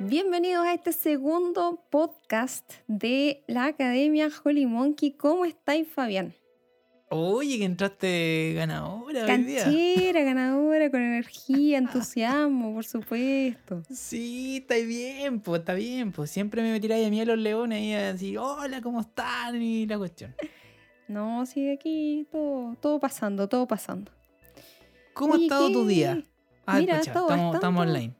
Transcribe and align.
Bienvenidos 0.00 0.66
a 0.66 0.74
este 0.74 0.92
segundo 0.92 1.80
podcast 1.88 2.72
de 2.88 3.44
la 3.46 3.66
Academia 3.66 4.28
Holy 4.42 4.66
Monkey. 4.66 5.12
¿Cómo 5.12 5.44
estáis, 5.44 5.86
Fabián? 5.88 6.34
Oye, 7.10 7.58
que 7.58 7.64
entraste 7.64 8.54
ganadora 8.56 9.24
hoy 9.24 9.44
día. 9.44 9.64
Canchera, 9.64 10.22
ganadora, 10.24 10.90
con 10.90 11.00
energía, 11.00 11.78
entusiasmo, 11.78 12.74
por 12.74 12.84
supuesto. 12.84 13.82
Sí, 13.88 14.58
está 14.62 14.74
bien, 14.76 15.38
pues, 15.38 15.60
está 15.60 15.74
bien, 15.74 16.10
pues. 16.10 16.28
Siempre 16.28 16.60
me 16.62 16.80
tiráis 16.80 17.06
a 17.06 17.10
mí 17.10 17.20
a 17.20 17.24
los 17.24 17.38
leones 17.38 17.80
y 17.80 17.92
a 17.92 18.12
decir, 18.14 18.38
hola, 18.38 18.80
¿cómo 18.82 19.00
están? 19.00 19.62
Y 19.62 19.86
la 19.86 19.96
cuestión. 19.96 20.34
No, 21.06 21.46
sí, 21.46 21.70
aquí 21.70 22.26
todo, 22.32 22.74
todo 22.80 22.98
pasando, 22.98 23.48
todo 23.48 23.68
pasando. 23.68 24.10
¿Cómo 25.12 25.34
ha 25.34 25.38
estado 25.38 25.70
tu 25.70 25.86
día? 25.86 26.20
Ah, 26.66 26.80
Mira, 26.80 26.98
estado 26.98 27.28
estamos 27.54 27.86
online. 27.86 28.14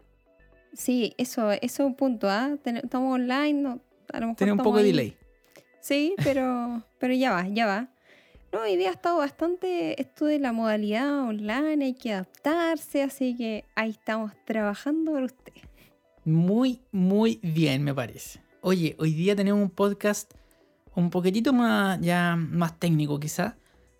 Sí, 0.74 1.14
eso, 1.18 1.50
eso 1.52 1.60
es 1.62 1.80
un 1.80 1.94
punto. 1.94 2.28
Ten- 2.62 2.78
Estamos 2.78 3.14
online, 3.14 3.54
no, 3.54 3.80
a 4.12 4.20
lo 4.20 4.26
mejor 4.26 4.36
Tiene 4.36 4.52
un 4.52 4.58
poco 4.58 4.78
de 4.78 4.84
delay. 4.84 5.16
Sí, 5.80 6.14
pero, 6.22 6.82
pero 6.98 7.14
ya 7.14 7.32
va, 7.32 7.46
ya 7.48 7.66
va. 7.66 7.88
No, 8.52 8.60
hoy 8.60 8.76
día 8.76 8.90
ha 8.90 8.92
estado 8.92 9.18
bastante 9.18 10.00
esto 10.00 10.26
de 10.26 10.38
la 10.38 10.52
modalidad 10.52 11.20
online, 11.22 11.84
hay 11.86 11.94
que 11.94 12.12
adaptarse, 12.12 13.02
así 13.02 13.36
que 13.36 13.64
ahí 13.74 13.90
estamos 13.90 14.32
trabajando 14.44 15.12
por 15.12 15.22
usted. 15.24 15.52
Muy, 16.24 16.80
muy 16.92 17.40
bien, 17.42 17.82
me 17.82 17.92
parece. 17.94 18.40
Oye, 18.60 18.94
hoy 18.98 19.12
día 19.12 19.34
tenemos 19.36 19.60
un 19.60 19.70
podcast 19.70 20.32
un 20.94 21.10
poquitito 21.10 21.52
más, 21.52 22.00
ya 22.00 22.36
más 22.36 22.78
técnico, 22.78 23.18
quizás. 23.18 23.54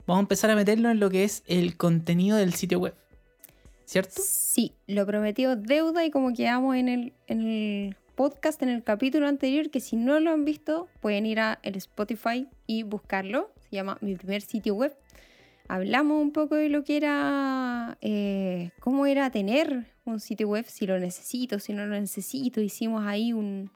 Vamos 0.07 0.21
a 0.21 0.25
empezar 0.25 0.51
a 0.51 0.55
meterlo 0.57 0.91
en 0.91 1.01
lo 1.01 1.11
que 1.11 1.25
es 1.25 1.43
el 1.47 1.77
contenido 1.77 2.37
del 2.37 2.55
sitio 2.55 2.79
web. 2.79 2.95
¿Cierto? 3.85 4.23
Sí, 4.25 4.73
lo 4.87 5.07
prometido 5.07 5.57
deuda 5.57 6.05
y 6.05 6.11
como 6.11 6.33
quedamos 6.33 6.77
en 6.77 6.89
el, 6.89 7.13
en 7.27 7.43
el 7.43 7.97
podcast, 8.15 8.63
en 8.63 8.69
el 8.69 8.83
capítulo 8.83 9.29
anterior, 9.29 9.71
que 9.71 9.81
si 9.81 9.97
no 9.97 10.21
lo 10.21 10.31
han 10.31 10.45
visto, 10.45 10.89
pueden 11.01 11.27
ir 11.27 11.41
a 11.41 11.59
el 11.63 11.77
Spotify 11.77 12.49
y 12.67 12.83
buscarlo. 12.83 13.53
Se 13.69 13.77
llama 13.77 13.99
Mi 14.01 14.15
primer 14.15 14.43
sitio 14.43 14.75
web. 14.75 14.97
Hablamos 15.69 16.21
un 16.21 16.33
poco 16.33 16.57
de 16.57 16.69
lo 16.69 16.85
que 16.85 16.97
era, 16.97 17.97
eh, 18.01 18.71
cómo 18.81 19.07
era 19.07 19.31
tener 19.31 19.87
un 20.05 20.21
sitio 20.21 20.49
web, 20.49 20.67
si 20.69 20.87
lo 20.87 20.99
necesito, 20.99 21.59
si 21.59 21.73
no 21.73 21.87
lo 21.87 21.99
necesito. 21.99 22.61
Hicimos 22.61 23.07
ahí 23.07 23.33
un, 23.33 23.71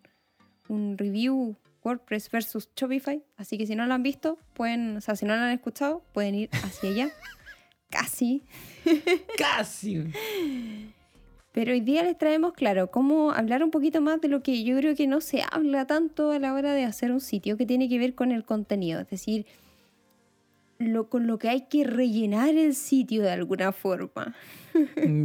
un 0.69 0.99
review 0.99 1.57
WordPress 1.83 2.31
versus 2.31 2.69
Shopify. 2.77 3.23
Así 3.37 3.57
que 3.57 3.67
si 3.67 3.75
no 3.75 3.87
lo 3.87 3.95
han 3.95 4.03
visto, 4.03 4.39
pueden, 4.55 4.99
o 4.99 5.01
sea, 5.01 5.17
si 5.17 5.25
no 5.25 5.35
lo 5.37 5.43
han 5.43 5.53
escuchado, 5.53 6.03
pueden 6.13 6.35
ir 6.35 6.51
hacia 6.53 6.91
allá. 6.91 7.11
Casi. 7.91 8.43
Casi. 9.39 10.05
Pero 11.53 11.73
hoy 11.73 11.81
día 11.81 12.03
les 12.05 12.17
traemos, 12.17 12.53
claro, 12.53 12.91
cómo 12.91 13.33
hablar 13.33 13.65
un 13.65 13.71
poquito 13.71 14.01
más 14.01 14.21
de 14.21 14.29
lo 14.29 14.43
que 14.43 14.63
yo 14.63 14.77
creo 14.77 14.95
que 14.95 15.07
no 15.07 15.21
se 15.21 15.43
habla 15.51 15.87
tanto 15.87 16.31
a 16.31 16.39
la 16.39 16.55
hora 16.55 16.75
de 16.75 16.85
hacer 16.85 17.11
un 17.11 17.21
sitio, 17.21 17.57
que 17.57 17.67
tiene 17.67 17.89
que 17.89 17.99
ver 17.99 18.15
con 18.15 18.31
el 18.31 18.45
contenido, 18.45 19.01
es 19.01 19.09
decir, 19.09 19.47
lo, 20.79 21.09
con 21.09 21.27
lo 21.27 21.39
que 21.39 21.49
hay 21.49 21.63
que 21.63 21.85
rellenar 21.85 22.51
el 22.51 22.75
sitio 22.75 23.23
de 23.23 23.33
alguna 23.33 23.73
forma. 23.73 24.35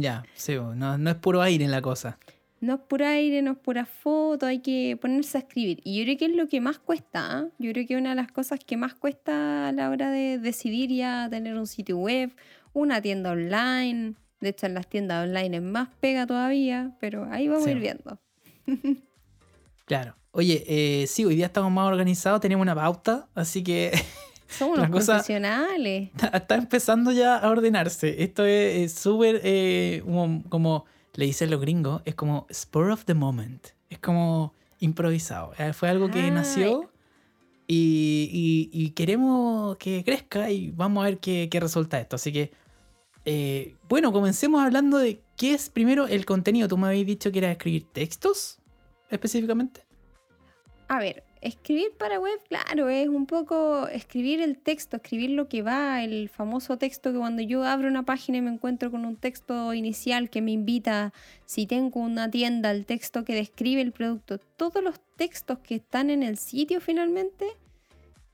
ya, 0.00 0.24
sí, 0.34 0.54
no, 0.54 0.98
no 0.98 1.10
es 1.10 1.16
puro 1.16 1.42
aire 1.42 1.64
en 1.64 1.70
la 1.70 1.82
cosa. 1.82 2.18
No 2.60 2.74
es 2.74 2.80
pura 2.80 3.10
aire, 3.10 3.42
no 3.42 3.52
es 3.52 3.58
pura 3.58 3.84
foto, 3.84 4.46
hay 4.46 4.60
que 4.60 4.96
ponerse 5.00 5.38
a 5.38 5.40
escribir. 5.42 5.80
Y 5.84 5.98
yo 5.98 6.04
creo 6.04 6.18
que 6.18 6.24
es 6.26 6.36
lo 6.36 6.48
que 6.48 6.60
más 6.60 6.78
cuesta. 6.78 7.38
¿ah? 7.38 7.48
Yo 7.58 7.72
creo 7.72 7.86
que 7.86 7.96
una 7.96 8.10
de 8.10 8.16
las 8.16 8.32
cosas 8.32 8.60
que 8.64 8.76
más 8.76 8.94
cuesta 8.94 9.68
a 9.68 9.72
la 9.72 9.90
hora 9.90 10.10
de 10.10 10.38
decidir 10.38 10.90
ya 10.90 11.28
tener 11.30 11.56
un 11.56 11.66
sitio 11.66 11.98
web, 11.98 12.34
una 12.72 13.02
tienda 13.02 13.32
online. 13.32 14.14
De 14.40 14.50
hecho, 14.50 14.66
en 14.66 14.74
las 14.74 14.86
tiendas 14.88 15.26
online 15.26 15.58
es 15.58 15.62
más 15.62 15.88
pega 16.00 16.26
todavía, 16.26 16.96
pero 17.00 17.26
ahí 17.30 17.48
vamos 17.48 17.66
a 17.66 17.70
ir 17.70 17.80
viendo. 17.80 18.18
Claro. 19.86 20.16
Oye, 20.30 20.64
eh, 20.66 21.06
sí, 21.06 21.26
hoy 21.26 21.36
día 21.36 21.44
estamos 21.44 21.70
más 21.70 21.86
organizados, 21.86 22.40
tenemos 22.40 22.62
una 22.62 22.74
pauta, 22.74 23.28
así 23.34 23.62
que 23.62 23.92
Somos 24.48 24.78
unos 24.78 24.90
profesionales. 24.90 26.10
está 26.32 26.54
empezando 26.56 27.12
ya 27.12 27.36
a 27.36 27.50
ordenarse. 27.50 28.22
Esto 28.22 28.44
es 28.44 28.76
es 28.76 28.92
súper, 28.94 29.40
eh, 29.44 30.02
como, 30.04 30.42
como 30.48 30.84
le 31.14 31.26
dicen 31.26 31.50
los 31.50 31.60
gringos, 31.60 32.02
es 32.04 32.14
como 32.14 32.46
spur 32.52 32.90
of 32.90 33.04
the 33.04 33.14
moment. 33.14 33.68
Es 33.90 33.98
como 33.98 34.52
improvisado. 34.80 35.52
Eh, 35.58 35.72
Fue 35.72 35.88
algo 35.88 36.10
que 36.10 36.20
Ah, 36.20 36.30
nació 36.30 36.90
y, 37.66 38.68
y- 38.72 38.84
y 38.84 38.90
queremos 38.90 39.76
que 39.78 40.04
crezca 40.04 40.50
y 40.50 40.70
vamos 40.70 41.02
a 41.02 41.06
ver 41.06 41.18
qué, 41.18 41.48
qué 41.50 41.60
resulta 41.60 41.98
esto. 42.00 42.16
Así 42.16 42.32
que, 42.32 42.52
eh, 43.24 43.74
bueno, 43.88 44.12
comencemos 44.12 44.62
hablando 44.62 44.98
de 44.98 45.20
qué 45.36 45.54
es 45.54 45.70
primero 45.70 46.06
el 46.06 46.26
contenido. 46.26 46.68
Tú 46.68 46.76
me 46.76 46.88
habías 46.88 47.06
dicho 47.06 47.32
que 47.32 47.38
era 47.38 47.50
escribir 47.52 47.84
textos 47.92 48.58
específicamente. 49.10 49.82
A 50.88 50.98
ver, 50.98 51.23
escribir 51.44 51.92
para 51.98 52.18
web, 52.18 52.40
claro, 52.48 52.88
es 52.88 53.06
un 53.06 53.26
poco 53.26 53.86
escribir 53.88 54.40
el 54.40 54.58
texto, 54.58 54.96
escribir 54.96 55.30
lo 55.30 55.46
que 55.48 55.62
va, 55.62 56.02
el 56.02 56.30
famoso 56.30 56.78
texto 56.78 57.12
que 57.12 57.18
cuando 57.18 57.42
yo 57.42 57.64
abro 57.64 57.86
una 57.86 58.04
página 58.04 58.38
y 58.38 58.40
me 58.40 58.50
encuentro 58.50 58.90
con 58.90 59.04
un 59.04 59.16
texto 59.16 59.74
inicial 59.74 60.30
que 60.30 60.40
me 60.40 60.52
invita, 60.52 61.12
si 61.44 61.66
tengo 61.66 62.00
una 62.00 62.30
tienda, 62.30 62.70
el 62.70 62.86
texto 62.86 63.24
que 63.24 63.34
describe 63.34 63.82
el 63.82 63.92
producto, 63.92 64.38
todos 64.56 64.82
los 64.82 64.98
textos 65.16 65.58
que 65.58 65.76
están 65.76 66.08
en 66.08 66.22
el 66.22 66.38
sitio 66.38 66.80
finalmente 66.80 67.46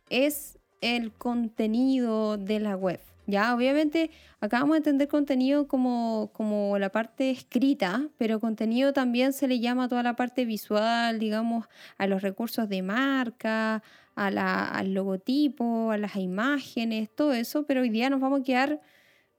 es 0.09 0.59
el 0.81 1.13
contenido 1.13 2.37
de 2.37 2.61
la 2.61 2.77
web. 2.77 3.01
Ya, 3.31 3.55
obviamente, 3.55 4.11
acá 4.41 4.61
vamos 4.61 4.75
a 4.75 4.79
entender 4.79 5.07
contenido 5.09 5.69
como, 5.69 6.31
como 6.33 6.79
la 6.79 6.91
parte 6.91 7.31
escrita, 7.31 8.09
pero 8.19 8.41
contenido 8.41 8.93
también 8.93 9.33
se 9.33 9.47
le 9.47 9.61
llama 9.61 9.85
a 9.85 9.89
toda 9.89 10.03
la 10.03 10.17
parte 10.17 10.45
visual, 10.45 11.19
digamos, 11.19 11.67
a 11.99 12.07
los 12.07 12.23
recursos 12.23 12.69
de 12.69 12.83
marca, 12.83 13.83
a 14.17 14.31
la- 14.31 14.65
al 14.69 14.95
logotipo, 14.95 15.91
a 15.93 15.99
las 15.99 16.17
imágenes, 16.17 17.11
todo 17.15 17.33
eso, 17.35 17.67
pero 17.67 17.83
hoy 17.83 17.91
día 17.91 18.11
nos 18.11 18.21
vamos 18.21 18.41
a 18.41 18.45
quedar 18.45 18.81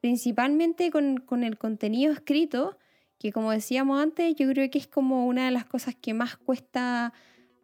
principalmente 0.01 0.91
con, 0.91 1.17
con 1.17 1.43
el 1.43 1.57
contenido 1.57 2.13
escrito, 2.13 2.77
que 3.19 3.31
como 3.31 3.51
decíamos 3.51 4.01
antes, 4.01 4.35
yo 4.35 4.47
creo 4.49 4.69
que 4.69 4.79
es 4.79 4.87
como 4.87 5.27
una 5.27 5.45
de 5.45 5.51
las 5.51 5.65
cosas 5.65 5.95
que 5.95 6.13
más 6.13 6.37
cuesta 6.37 7.13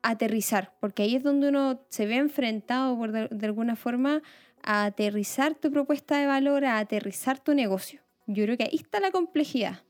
aterrizar, 0.04 0.74
porque 0.80 1.04
ahí 1.04 1.16
es 1.16 1.24
donde 1.24 1.50
uno 1.50 1.82
se 1.90 2.06
ve 2.06 2.16
enfrentado 2.18 2.96
por 2.98 3.12
de, 3.12 3.28
de 3.30 3.46
alguna 3.48 3.76
forma 3.76 4.22
a 4.68 4.84
aterrizar 4.86 5.56
tu 5.56 5.72
propuesta 5.72 6.18
de 6.20 6.28
valor, 6.28 6.66
a 6.66 6.78
aterrizar 6.80 7.40
tu 7.40 7.54
negocio. 7.54 8.02
Yo 8.28 8.44
creo 8.44 8.58
que 8.58 8.66
ahí 8.66 8.76
está 8.76 9.00
la 9.00 9.12
complejidad. 9.12 9.82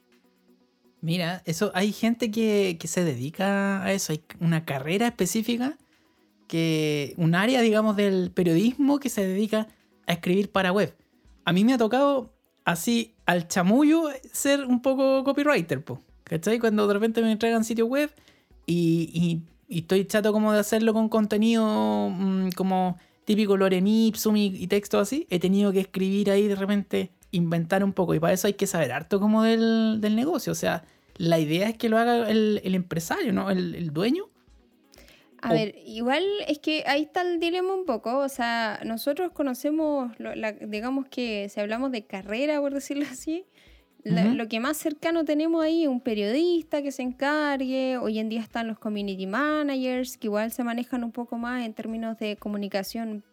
Mira, 1.02 1.42
eso 1.46 1.72
hay 1.74 1.92
gente 1.92 2.30
que, 2.32 2.78
que 2.80 2.88
se 2.88 3.04
dedica 3.04 3.84
a 3.84 3.92
eso, 3.92 4.14
hay 4.14 4.22
una 4.40 4.66
carrera 4.66 5.08
específica, 5.08 5.78
que 6.48 7.14
un 7.18 7.34
área, 7.36 7.62
digamos, 7.62 7.96
del 7.96 8.32
periodismo 8.32 9.00
que 9.00 9.10
se 9.10 9.26
dedica 9.26 9.68
a 10.06 10.14
escribir 10.14 10.52
para 10.52 10.72
web. 10.72 10.96
A 11.44 11.54
mí 11.54 11.64
me 11.66 11.74
ha 11.74 11.78
tocado 11.78 12.34
así 12.64 13.16
al 13.26 13.48
chamullo 13.48 14.10
ser 14.32 14.64
un 14.66 14.82
poco 14.82 15.24
copywriter, 15.24 15.84
po, 15.84 16.02
¿cachai? 16.24 16.60
Cuando 16.60 16.88
de 16.88 16.94
repente 16.94 17.22
me 17.22 17.32
entregan 17.32 17.64
sitio 17.64 17.88
web 17.88 18.12
y, 18.66 19.42
y- 19.68 19.78
estoy 19.80 20.06
chato 20.06 20.32
como 20.32 20.54
de 20.54 20.60
hacerlo 20.60 20.94
con 20.94 21.10
contenido 21.10 22.10
mm, 22.10 22.50
como 22.56 22.98
típico 23.28 23.58
Loren 23.58 23.86
Ipsum 23.88 24.38
y, 24.38 24.46
y 24.56 24.68
texto 24.68 25.00
así, 25.00 25.28
he 25.30 25.38
tenido 25.38 25.74
que 25.74 25.82
escribir 25.82 26.32
ahí 26.32 26.48
de 26.48 26.56
repente, 26.56 27.12
inventar 27.32 27.84
un 27.84 27.92
poco 27.92 28.16
y 28.16 28.20
para 28.20 28.32
eso 28.34 28.48
hay 28.48 28.54
que 28.54 28.68
saber 28.68 28.94
harto 28.94 29.20
como 29.20 29.44
del, 29.44 29.98
del 30.00 30.16
negocio, 30.16 30.54
o 30.54 30.56
sea, 30.56 30.86
la 31.18 31.38
idea 31.38 31.68
es 31.68 31.78
que 31.78 31.90
lo 31.90 31.98
haga 31.98 32.30
el, 32.32 32.62
el 32.64 32.74
empresario, 32.74 33.34
¿no? 33.34 33.52
El, 33.52 33.76
el 33.76 33.92
dueño. 33.92 34.30
A 35.42 35.52
O- 35.52 35.54
ver, 35.54 35.76
igual 35.86 36.24
es 36.48 36.60
que 36.60 36.84
ahí 36.88 37.04
está 37.04 37.22
el 37.22 37.40
dilema 37.40 37.74
un 37.74 37.86
poco. 37.86 38.18
O 38.20 38.30
sea, 38.30 38.80
nosotros 38.86 39.32
conocemos, 39.34 40.12
lo- 40.20 40.36
la- 40.36 40.52
digamos 40.54 41.08
que 41.10 41.50
si 41.50 41.60
hablamos 41.60 41.92
de 41.92 42.06
carrera, 42.06 42.60
por 42.62 42.74
decirlo 42.74 43.06
así, 43.12 43.46
la- 44.14 44.26
lo 44.34 44.48
que 44.48 44.60
más 44.60 44.78
cercano 44.78 45.26
tenemos 45.26 45.64
ahí 45.64 45.84
es 45.84 45.90
un 45.90 46.02
periodista 46.02 46.82
que 46.82 46.92
se 46.92 47.02
encargue. 47.04 47.98
Hoy 47.98 48.20
en 48.20 48.30
día 48.30 48.42
están 48.42 48.68
los 48.68 48.80
community 48.80 49.28
managers, 49.28 50.18
que 50.18 50.28
igual 50.28 50.52
se 50.52 50.64
manejan 50.64 51.04
un 51.04 51.12
poco 51.12 51.38
más 51.38 51.66
en 51.66 51.74
términos 51.74 52.18
de 52.18 52.36
comunicación, 52.38 53.24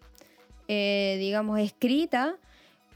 eh, 0.68 1.16
digamos, 1.20 1.58
escrita. 1.60 2.36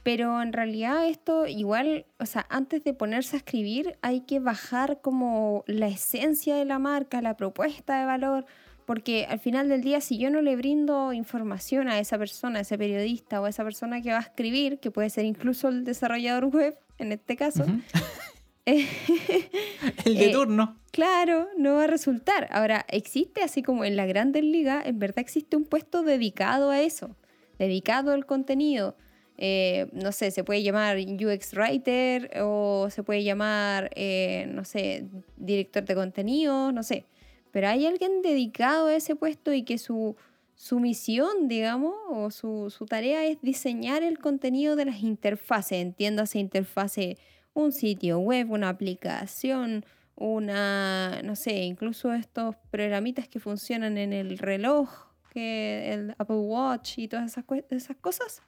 Pero 0.05 0.41
en 0.41 0.53
realidad 0.55 1.07
esto 1.07 1.47
igual, 1.47 2.07
o 2.19 2.25
sea, 2.25 2.47
antes 2.49 2.83
de 2.85 2.95
ponerse 2.95 3.37
a 3.37 3.39
escribir 3.41 3.97
hay 4.01 4.21
que 4.21 4.41
bajar 4.41 5.01
como 5.03 5.65
la 5.67 5.89
esencia 5.89 6.57
de 6.57 6.65
la 6.65 6.79
marca, 6.79 7.21
la 7.21 7.37
propuesta 7.37 7.99
de 8.01 8.07
valor, 8.07 8.47
porque 8.87 9.27
al 9.29 9.39
final 9.39 9.69
del 9.69 9.83
día 9.83 10.01
si 10.01 10.17
yo 10.17 10.31
no 10.31 10.41
le 10.41 10.57
brindo 10.57 11.13
información 11.13 11.89
a 11.89 11.99
esa 11.99 12.17
persona, 12.17 12.61
a 12.61 12.63
ese 12.63 12.79
periodista 12.79 13.39
o 13.43 13.45
a 13.45 13.51
esa 13.51 13.65
persona 13.65 14.01
que 14.01 14.13
va 14.13 14.19
a 14.19 14.23
escribir, 14.23 14.79
que 14.79 14.91
puede 14.91 15.11
ser 15.11 15.27
incluso 15.27 15.69
el 15.69 15.85
desarrollador 15.85 16.47
web 16.47 16.75
en 16.99 17.13
este 17.13 17.37
caso, 17.37 17.65
eh, 18.67 18.87
el 20.05 20.19
de 20.19 20.27
eh, 20.27 20.33
turno. 20.33 20.79
Claro, 20.91 21.49
no 21.57 21.75
va 21.75 21.85
a 21.85 21.87
resultar. 21.87 22.49
Ahora, 22.51 22.85
existe 22.89 23.43
así 23.43 23.63
como 23.63 23.85
en 23.85 23.97
la 23.97 24.07
Grandes 24.07 24.43
Ligas, 24.43 24.87
en 24.87 24.99
verdad 24.99 25.21
existe 25.21 25.57
un 25.57 25.65
puesto 25.65 26.03
dedicado 26.03 26.71
a 26.71 26.81
eso, 26.81 27.17
dedicado 27.59 28.13
al 28.13 28.27
contenido. 28.27 28.97
eh, 29.41 29.87
no 29.93 30.11
sé, 30.11 30.33
se 30.33 30.43
puede 30.43 30.63
llamar 30.65 30.97
UX 30.99 31.55
Writer 31.55 32.31
o 32.43 32.89
se 32.91 33.05
puede 33.05 33.23
llamar, 33.23 33.89
eh, 33.95 34.47
no 34.53 34.65
sé, 34.65 35.07
director 35.37 35.85
de 35.85 35.95
contenido, 35.95 36.73
no 36.73 36.83
sé. 36.83 37.07
Pero 37.53 37.69
hay 37.69 37.87
alguien 37.87 38.21
dedicado 38.23 38.89
a 38.89 38.95
ese 38.97 39.15
puesto 39.15 39.53
y 39.53 39.63
que 39.63 39.79
su, 39.79 40.17
su 40.59 40.79
misión, 40.79 41.49
digamos, 41.49 41.95
o 42.11 42.31
su, 42.31 42.69
su, 42.69 42.85
tarea 42.85 43.25
es 43.25 43.41
diseñar 43.41 44.03
el 44.03 44.19
contenido 44.19 44.77
de 44.77 44.85
las 44.85 45.03
interfaces. 45.03 45.79
Entiéndase 45.81 46.39
interfase 46.39 47.17
un 47.55 47.73
sitio 47.73 48.19
web, 48.19 48.51
una 48.51 48.69
aplicación, 48.69 49.87
una, 50.17 51.23
no 51.23 51.35
sé, 51.35 51.63
incluso 51.63 52.13
estos 52.13 52.57
programitas 52.71 53.27
que 53.29 53.41
funcionan 53.41 53.97
en 53.97 54.13
el 54.13 54.37
reloj, 54.37 54.91
que 55.31 55.95
el 55.95 56.15
Apple 56.19 56.37
Watch 56.37 56.99
y 56.99 57.09
todas 57.09 57.33
esas, 57.33 57.45
esas 57.71 57.97
cosas 57.97 58.43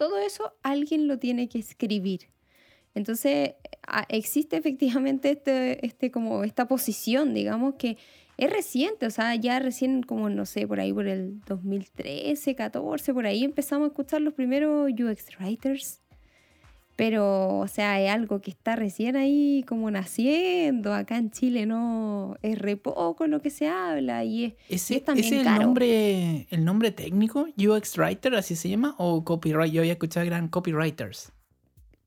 todo 0.00 0.18
eso 0.18 0.54
alguien 0.62 1.08
lo 1.08 1.18
tiene 1.18 1.46
que 1.50 1.58
escribir. 1.58 2.30
Entonces, 2.94 3.52
existe 4.08 4.56
efectivamente 4.56 5.32
este, 5.32 5.84
este, 5.84 6.10
como 6.10 6.42
esta 6.42 6.66
posición, 6.66 7.34
digamos, 7.34 7.74
que 7.74 7.98
es 8.40 8.52
reciente, 8.52 9.06
o 9.06 9.10
sea, 9.10 9.34
ya 9.36 9.58
recién 9.58 10.02
como, 10.02 10.28
no 10.30 10.46
sé, 10.46 10.66
por 10.66 10.80
ahí 10.80 10.92
por 10.92 11.06
el 11.06 11.40
2013, 11.46 12.54
14, 12.54 13.14
por 13.14 13.26
ahí 13.26 13.44
empezamos 13.44 13.86
a 13.86 13.88
escuchar 13.90 14.20
los 14.20 14.34
primeros 14.34 14.90
UX 14.90 15.38
Writers 15.38 16.00
pero, 17.00 17.60
o 17.60 17.66
sea, 17.66 17.98
es 17.98 18.10
algo 18.10 18.42
que 18.42 18.50
está 18.50 18.76
recién 18.76 19.16
ahí 19.16 19.64
como 19.66 19.90
naciendo. 19.90 20.92
Acá 20.92 21.16
en 21.16 21.30
Chile 21.30 21.64
no 21.64 22.36
es 22.42 22.58
re 22.58 22.76
poco 22.76 23.26
lo 23.26 23.40
que 23.40 23.48
se 23.48 23.68
habla 23.68 24.22
y 24.22 24.54
es, 24.68 24.90
es 24.90 25.02
también 25.02 25.32
el 25.32 25.44
nombre 25.46 26.46
el 26.50 26.62
nombre 26.62 26.90
técnico? 26.90 27.46
¿UX 27.56 27.96
Writer, 27.96 28.34
así 28.34 28.54
se 28.54 28.68
llama? 28.68 28.96
¿O 28.98 29.24
copyright? 29.24 29.72
Yo 29.72 29.80
había 29.80 29.92
escuchado 29.92 30.24
que 30.24 30.28
eran 30.28 30.48
copywriters. 30.48 31.32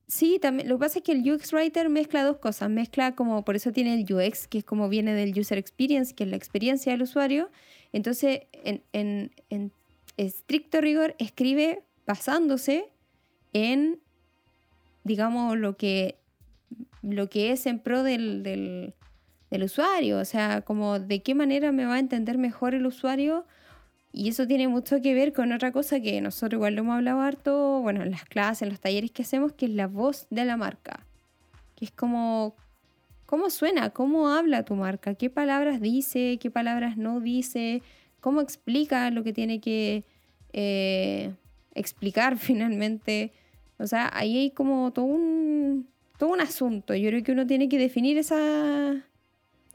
Sí, 0.06 0.38
también. 0.40 0.68
Lo 0.68 0.76
que 0.76 0.80
pasa 0.80 0.98
es 0.98 1.04
que 1.04 1.12
el 1.12 1.30
UX 1.30 1.52
Writer 1.52 1.88
mezcla 1.88 2.22
dos 2.22 2.36
cosas. 2.36 2.68
Mezcla 2.70 3.14
como, 3.14 3.44
por 3.44 3.56
eso 3.56 3.72
tiene 3.72 3.94
el 3.94 4.12
UX, 4.12 4.46
que 4.46 4.58
es 4.58 4.64
como 4.64 4.88
viene 4.88 5.14
del 5.14 5.38
User 5.38 5.58
Experience, 5.58 6.14
que 6.14 6.24
es 6.24 6.30
la 6.30 6.36
experiencia 6.36 6.92
del 6.92 7.02
usuario. 7.02 7.50
Entonces, 7.92 8.42
en, 8.52 8.82
en, 8.92 9.72
estricto 10.16 10.80
rigor, 10.80 11.14
escribe 11.18 11.82
basándose 12.06 12.86
en 13.52 13.98
digamos, 15.04 15.56
lo 15.56 15.76
que, 15.76 16.16
lo 17.02 17.28
que 17.28 17.52
es 17.52 17.66
en 17.66 17.78
pro 17.78 18.02
del, 18.02 18.42
del, 18.42 18.94
usuario, 19.62 20.18
o 20.18 20.24
sea, 20.24 20.62
como 20.62 20.98
de 20.98 21.22
qué 21.22 21.32
manera 21.36 21.70
me 21.70 21.86
va 21.86 21.94
a 21.94 21.98
entender 22.00 22.38
mejor 22.38 22.74
el 22.74 22.86
usuario. 22.86 23.44
Y 24.16 24.28
eso 24.28 24.46
tiene 24.46 24.68
mucho 24.68 25.02
que 25.02 25.12
ver 25.12 25.32
con 25.32 25.50
otra 25.50 25.72
cosa 25.72 25.98
que 25.98 26.20
nosotros 26.20 26.58
igual 26.58 26.76
lo 26.76 26.82
hemos 26.82 26.94
hablado 26.94 27.20
harto, 27.20 27.80
bueno, 27.80 28.04
en 28.04 28.12
las 28.12 28.24
clases, 28.24 28.62
en 28.62 28.68
los 28.68 28.78
talleres 28.78 29.10
que 29.10 29.22
hacemos, 29.22 29.52
que 29.52 29.66
es 29.66 29.72
la 29.72 29.88
voz 29.88 30.28
de 30.30 30.44
la 30.44 30.56
marca. 30.56 31.04
Que 31.74 31.86
es 31.86 31.90
como, 31.90 32.54
¿cómo 33.26 33.50
suena? 33.50 33.90
¿Cómo 33.90 34.28
habla 34.28 34.64
tu 34.64 34.76
marca? 34.76 35.14
¿Qué 35.14 35.30
palabras 35.30 35.80
dice? 35.80 36.38
¿Qué 36.40 36.48
palabras 36.48 36.96
no 36.96 37.18
dice? 37.18 37.82
¿Cómo 38.20 38.40
explica 38.40 39.10
lo 39.10 39.24
que 39.24 39.32
tiene 39.32 39.60
que 39.60 40.04
eh, 40.52 41.32
explicar 41.74 42.38
finalmente? 42.38 43.32
O 43.78 43.88
sea, 43.88 44.08
ahí 44.14 44.38
hay 44.38 44.50
como 44.52 44.92
todo 44.92 45.06
un, 45.06 45.88
todo 46.18 46.30
un 46.30 46.40
asunto. 46.40 46.94
Yo 46.94 47.08
creo 47.08 47.24
que 47.24 47.32
uno 47.32 47.48
tiene 47.48 47.68
que 47.68 47.78
definir 47.78 48.16
esa, 48.18 48.94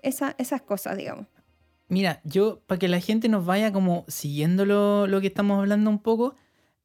esas 0.01 0.61
cosas, 0.61 0.95
digamos. 0.95 1.27
Mira, 1.89 2.21
yo, 2.23 2.61
para 2.67 2.79
que 2.79 2.87
la 2.87 2.99
gente 2.99 3.27
nos 3.29 3.45
vaya 3.45 3.73
como 3.73 4.05
siguiendo 4.07 4.65
lo, 4.65 5.21
que 5.21 5.27
estamos 5.27 5.59
hablando 5.59 5.89
un 5.89 5.99
poco, 5.99 6.35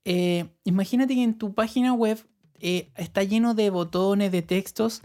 eh, 0.04 0.46
imagínate 0.64 1.14
que 1.14 1.22
en 1.22 1.38
tu 1.38 1.54
página 1.54 1.92
web 1.92 2.18
eh, 2.60 2.90
está 2.96 3.22
lleno 3.22 3.54
de 3.54 3.70
botones, 3.70 4.32
de 4.32 4.42
textos, 4.42 5.02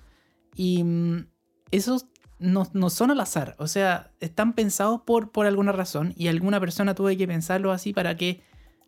y 0.56 0.84
mm, 0.84 1.28
esos 1.72 2.08
no, 2.40 2.66
son 2.90 3.12
al 3.12 3.20
azar. 3.20 3.56
O 3.60 3.68
sea, 3.68 4.12
están 4.22 4.54
pensados 4.54 5.02
por, 5.02 5.32
por 5.32 5.46
alguna 5.46 5.74
razón, 5.74 6.14
y 6.16 6.28
alguna 6.28 6.60
persona 6.60 6.96
tuvo 6.96 7.10
que 7.10 7.28
pensarlo 7.28 7.72
así 7.72 7.94
para 7.94 8.16
que, 8.16 8.42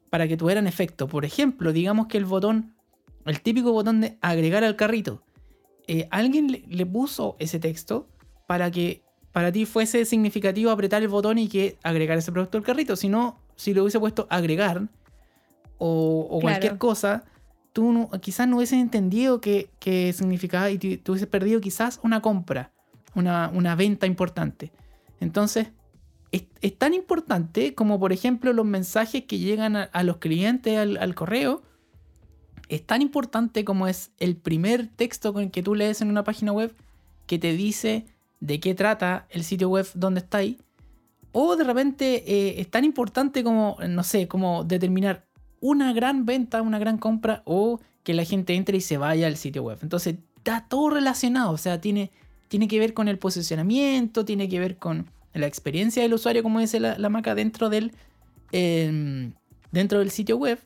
para 0.10 0.28
que 0.28 0.38
tuvieran 0.38 0.66
efecto. 0.66 1.08
Por 1.08 1.26
ejemplo, 1.26 1.74
digamos 1.74 2.08
que 2.08 2.18
el 2.18 2.26
botón 2.26 2.74
el 3.26 3.42
típico 3.42 3.72
botón 3.72 4.02
de 4.02 4.18
agregar 4.22 4.64
al 4.64 4.76
carrito. 4.76 5.24
Eh, 5.88 6.08
alguien 6.12 6.48
le, 6.68 6.86
puso 6.86 7.36
ese 7.40 7.60
texto 7.60 8.08
para 8.48 8.72
que 8.72 9.04
para 9.32 9.52
ti 9.52 9.66
fuese 9.66 10.06
significativo 10.06 10.72
apretar 10.72 11.02
el 11.02 11.08
botón 11.08 11.38
y 11.38 11.48
que 11.48 11.78
agregar 11.84 12.18
ese 12.18 12.32
producto 12.32 12.58
al 12.58 12.64
carrito. 12.64 12.96
Si 12.96 13.10
no, 13.10 13.40
si 13.56 13.74
lo 13.74 13.84
hubiese 13.84 14.00
puesto 14.00 14.28
agregar 14.30 14.88
o, 15.78 16.40
cualquier 16.42 16.78
cosa, 16.78 17.24
tú 17.74 18.10
quizás 18.22 18.48
no 18.48 18.58
hubieses 18.58 18.80
entendido 18.80 19.42
qué, 19.42 19.70
significaba 20.16 20.70
y 20.70 20.78
tú 20.78 21.14
hubieses 21.14 21.30
perdido 21.30 21.62
quizás 21.62 22.00
una 22.04 22.22
compra, 22.22 22.72
una, 23.16 23.76
venta 23.76 24.06
importante. 24.06 24.72
Entonces, 25.20 25.68
es, 26.32 26.78
tan 26.78 26.94
importante 26.94 27.74
como 27.74 28.00
por 28.00 28.14
ejemplo 28.14 28.54
los 28.54 28.66
mensajes 28.66 29.24
que 29.26 29.40
llegan 29.40 29.76
a, 29.76 30.04
los 30.04 30.18
clientes 30.18 30.78
al 30.78 31.16
correo 31.16 31.62
es 32.72 32.86
tan 32.86 33.02
importante 33.02 33.66
como 33.66 33.88
es 33.88 34.12
el 34.18 34.38
primer 34.38 34.88
texto 34.88 35.34
con 35.34 35.44
el 35.44 35.52
que 35.52 35.62
tú 35.62 35.76
lees 35.76 36.00
en 36.00 36.10
una 36.10 36.24
página 36.24 36.54
web 36.54 36.74
que 37.28 37.38
te 37.38 37.52
dice 37.52 38.06
de 38.42 38.60
qué 38.60 38.76
trata 38.76 39.28
el 39.30 39.46
sitio 39.46 39.70
web 39.70 39.88
donde 39.94 40.20
está 40.20 40.40
ahí. 40.40 40.60
O 41.32 41.56
de 41.56 41.64
repente 41.64 42.24
eh, 42.28 42.60
es 42.60 42.70
tan 42.70 42.84
importante 42.84 43.44
como, 43.44 43.78
no 43.88 44.04
sé, 44.04 44.28
como 44.28 44.66
determinar 44.66 45.26
una 45.62 45.94
gran 45.94 46.26
venta, 46.26 46.62
una 46.62 46.80
gran 46.80 46.98
compra 46.98 47.44
o 47.46 47.80
que 48.04 48.14
la 48.14 48.26
gente 48.26 48.56
entre 48.56 48.78
y 48.78 48.82
se 48.82 48.98
vaya 48.98 49.28
al 49.28 49.38
sitio 49.38 49.64
web. 49.64 49.78
Entonces 49.82 50.16
está 50.36 50.66
todo 50.68 50.90
relacionado, 50.90 51.52
o 51.52 51.58
sea, 51.58 51.80
tiene, 51.80 52.12
tiene 52.50 52.68
que 52.68 52.80
ver 52.80 52.94
con 52.94 53.08
el 53.08 53.18
posicionamiento, 53.18 54.26
tiene 54.26 54.50
que 54.50 54.60
ver 54.60 54.78
con 54.78 55.06
la 55.34 55.48
experiencia 55.48 56.02
del 56.02 56.14
usuario, 56.14 56.44
como 56.44 56.60
dice 56.60 56.80
la, 56.80 56.98
la 56.98 57.36
dentro 57.36 57.70
del, 57.70 57.94
em, 58.52 59.34
dentro 59.72 60.00
del 60.00 60.12
sitio 60.12 60.38
web. 60.38 60.60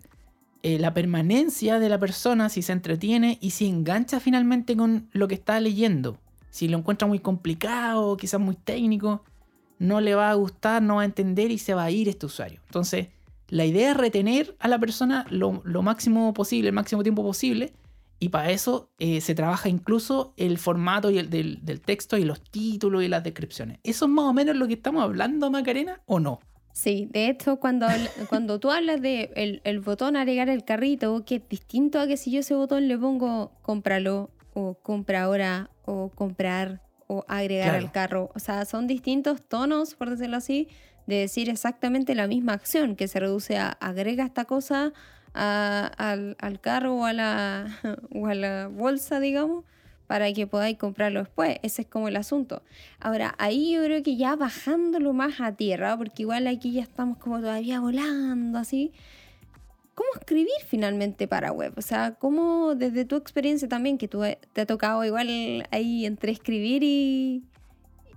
Eh, 0.63 0.79
la 0.79 0.95
permanencia 0.95 1.77
de 1.77 1.89
la 1.89 1.99
persona, 1.99 2.49
si 2.49 2.63
se 2.63 2.71
entretiene 2.71 3.37
y 3.39 3.51
si 3.51 3.67
engancha 3.67 4.19
finalmente 4.19 4.75
con 4.75 5.09
lo 5.11 5.27
que 5.27 5.35
está 5.35 5.59
leyendo. 5.59 6.17
Si 6.55 6.69
lo 6.69 6.77
encuentra 6.77 7.05
muy 7.05 7.19
complicado, 7.19 8.15
quizás 8.15 8.39
muy 8.39 8.55
técnico, 8.55 9.25
no 9.77 9.99
le 9.99 10.15
va 10.15 10.29
a 10.29 10.33
gustar, 10.35 10.81
no 10.81 10.95
va 10.95 11.01
a 11.01 11.05
entender 11.05 11.51
y 11.51 11.57
se 11.57 11.73
va 11.73 11.83
a 11.83 11.91
ir 11.91 12.07
este 12.07 12.27
usuario. 12.27 12.61
Entonces, 12.67 13.09
la 13.49 13.65
idea 13.65 13.91
es 13.91 13.97
retener 13.97 14.55
a 14.59 14.69
la 14.69 14.79
persona 14.79 15.25
lo, 15.29 15.51
máximo 15.81 16.33
posible, 16.33 16.69
el 16.69 16.73
máximo 16.73 17.03
tiempo 17.03 17.23
posible. 17.23 17.73
Y 18.19 18.29
para 18.29 18.51
eso 18.51 18.89
eh, 18.99 19.19
se 19.19 19.35
trabaja 19.35 19.67
incluso 19.67 20.33
el 20.37 20.57
formato 20.57 21.11
y 21.11 21.17
el 21.17 21.29
del, 21.29 21.59
del, 21.65 21.81
texto 21.81 22.17
y 22.17 22.23
los 22.23 22.39
títulos 22.39 23.03
y 23.03 23.09
las 23.09 23.25
descripciones. 23.25 23.79
¿Eso 23.83 24.05
es 24.05 24.11
más 24.11 24.23
o 24.23 24.31
menos 24.31 24.55
lo 24.55 24.65
que 24.65 24.75
estamos 24.75 25.03
hablando, 25.03 25.51
Macarena, 25.51 25.99
o 26.05 26.21
no? 26.21 26.39
Sí, 26.75 27.07
de 27.09 27.29
hecho, 27.29 27.57
cuando, 27.57 27.87
cuando 28.29 28.59
tú 28.59 28.69
hablas 28.69 29.01
de 29.01 29.61
el, 29.63 29.79
botón 29.79 30.17
agregar 30.17 30.49
el 30.49 30.63
carrito, 30.63 31.23
que 31.25 31.35
es 31.35 31.49
distinto 31.49 31.99
a 31.99 32.07
que 32.07 32.17
si 32.17 32.31
yo 32.31 32.41
ese 32.41 32.53
botón 32.53 32.87
le 32.87 32.97
pongo 32.97 33.51
cómpralo, 33.61 34.29
o 34.55 34.73
compra 34.73 35.23
ahora, 35.23 35.69
o 35.83 36.09
comprar, 36.09 36.81
o 37.07 37.25
agregar 37.27 37.75
al 37.75 37.91
carro. 37.91 38.31
O 38.33 38.39
sea, 38.39 38.65
son 38.65 38.87
distintos 38.87 39.43
tonos, 39.43 39.95
por 39.95 40.09
decirlo 40.09 40.37
así, 40.37 40.69
de 41.07 41.17
decir 41.17 41.49
exactamente 41.49 42.15
la 42.15 42.25
misma 42.25 42.53
acción, 42.53 42.95
que 42.95 43.07
se 43.07 43.19
reduce 43.19 43.57
a 43.57 43.69
agrega 43.69 44.25
esta 44.25 44.45
cosa 44.45 44.93
al, 45.33 46.37
al, 46.39 46.59
carro 46.61 46.95
o 46.95 47.05
a, 47.05 47.11
la, 47.11 47.67
o 48.15 48.27
a 48.27 48.33
la 48.33 48.69
bolsa, 48.69 49.19
digamos, 49.19 49.65
para 50.07 50.31
que 50.31 50.47
podáis 50.47 50.77
comprarlo 50.77 51.19
después. 51.19 51.57
Ese 51.61 51.81
es 51.81 51.87
como 51.89 52.07
el 52.07 52.15
asunto. 52.15 52.63
Ahora, 53.01 53.35
ahí 53.37 53.73
yo 53.73 53.83
creo 53.83 54.03
que 54.03 54.15
ya 54.15 54.37
bajándolo 54.37 55.11
más 55.11 55.41
a 55.41 55.51
tierra, 55.51 55.97
porque 55.97 56.23
igual 56.23 56.47
aquí 56.47 56.71
ya 56.71 56.83
estamos 56.83 57.17
como 57.17 57.39
todavía 57.39 57.81
volando 57.81 58.57
así. 58.57 58.93
¿Cómo 59.95 60.09
escribir 60.19 60.53
finalmente 60.67 61.27
para 61.27 61.51
web? 61.51 61.73
O 61.77 61.81
sea, 61.81 62.15
¿cómo 62.15 62.75
desde 62.75 63.05
tu 63.05 63.15
experiencia 63.15 63.67
también, 63.67 63.97
que 63.97 64.07
tú 64.07 64.21
te 64.53 64.61
ha 64.61 64.65
tocado 64.65 65.03
igual 65.05 65.67
ahí 65.71 66.05
entre 66.05 66.31
escribir 66.31 66.83
y, 66.83 67.43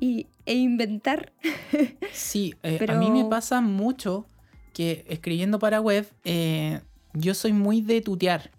e 0.00 0.54
inventar? 0.54 1.32
Sí, 2.12 2.54
eh, 2.62 2.85
a 2.88 2.94
mí 2.94 3.11
me 3.11 3.25
pasa 3.25 3.61
mucho 3.61 4.26
que 4.75 5.04
escribiendo 5.08 5.58
para 5.58 5.80
web, 5.80 6.08
eh, 6.25 6.80
yo 7.12 7.35
soy 7.35 7.52
muy 7.52 7.80
de 7.80 8.00
tutear. 8.00 8.50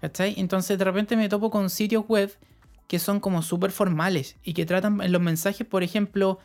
¿Cachai? 0.00 0.34
Entonces 0.38 0.78
de 0.78 0.84
repente 0.84 1.16
me 1.16 1.28
topo 1.28 1.50
con 1.50 1.70
sitios 1.70 2.06
web 2.06 2.32
que 2.86 2.98
son 2.98 3.20
como 3.20 3.42
súper 3.42 3.72
formales 3.72 4.36
y 4.44 4.52
que 4.52 4.66
tratan 4.66 5.00
en 5.00 5.12
los 5.12 5.20
mensajes, 5.20 5.66
por 5.66 5.82
ejemplo, 5.82 6.38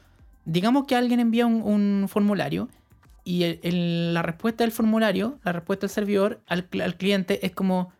digamos 0.46 0.86
que 0.86 0.96
alguien 0.96 1.20
envía 1.20 1.46
un, 1.46 2.05
formulario 2.08 2.70
y 3.24 3.44
la 4.12 4.22
respuesta 4.22 4.63
del 4.63 4.72
formulario, 4.72 5.40
la 5.44 5.51
respuesta 5.51 5.88
del 5.88 5.94
servidor 5.94 6.42
al, 6.48 6.68
cliente 6.98 7.46
es 7.46 7.51
como, 7.51 7.94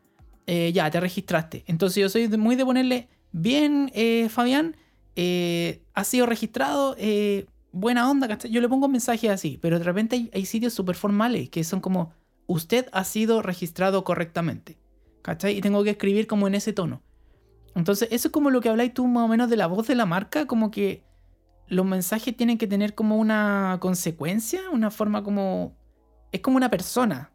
eh, 0.48 0.72
ya, 0.74 0.90
te 0.90 1.00
registraste. 1.00 1.64
Entonces 1.68 2.02
yo 2.02 2.10
soy 2.10 2.28
muy 2.30 2.56
de 2.56 2.66
ponerle, 2.66 3.10
bien, 3.32 3.92
eh, 3.94 4.30
Fabián, 4.30 4.76
eh, 5.16 5.84
ha 5.94 6.04
sido 6.04 6.26
registrado, 6.26 6.96
buena 7.72 8.10
onda, 8.10 8.28
¿cachai? 8.28 8.52
Yo 8.52 8.62
le 8.62 8.70
pongo 8.70 8.88
mensajes 8.88 9.30
así, 9.30 9.58
pero 9.62 9.78
de 9.78 9.86
repente 9.86 10.16
hay, 10.16 10.30
hay 10.34 10.46
sitios 10.46 10.74
súper 10.74 10.96
formales 10.96 11.50
que 11.50 11.64
son 11.64 11.82
como, 11.82 12.14
usted 12.48 12.88
ha 12.92 13.04
sido 13.04 13.42
registrado 13.42 14.04
correctamente. 14.04 14.78
¿Cachai? 15.22 15.56
Y 15.56 15.62
tengo 15.62 15.84
que 15.84 15.92
escribir 15.92 16.28
como 16.28 16.48
en 16.48 16.56
ese 16.56 16.74
tono. 16.74 17.02
Entonces, 17.76 18.08
eso 18.12 18.28
es 18.28 18.32
como 18.32 18.50
lo 18.50 18.60
que 18.60 18.70
habláis 18.70 18.94
tú 18.94 19.08
más 19.08 19.26
o 19.26 19.28
menos 19.28 19.50
de 19.50 19.58
la 19.58 19.68
voz 19.68 19.88
de 19.88 19.96
la 19.96 20.06
marca, 20.06 20.46
como 20.46 20.72
que 20.72 21.04
los 21.72 21.86
mensajes 21.86 22.36
tienen 22.36 22.58
que 22.58 22.68
tener 22.68 22.96
como 22.96 23.16
una 23.16 23.78
consecuencia, 23.80 24.70
una 24.72 24.92
forma 24.92 25.24
como... 25.24 25.74
Es 26.34 26.42
como 26.42 26.58
una 26.58 26.70
persona, 26.70 27.32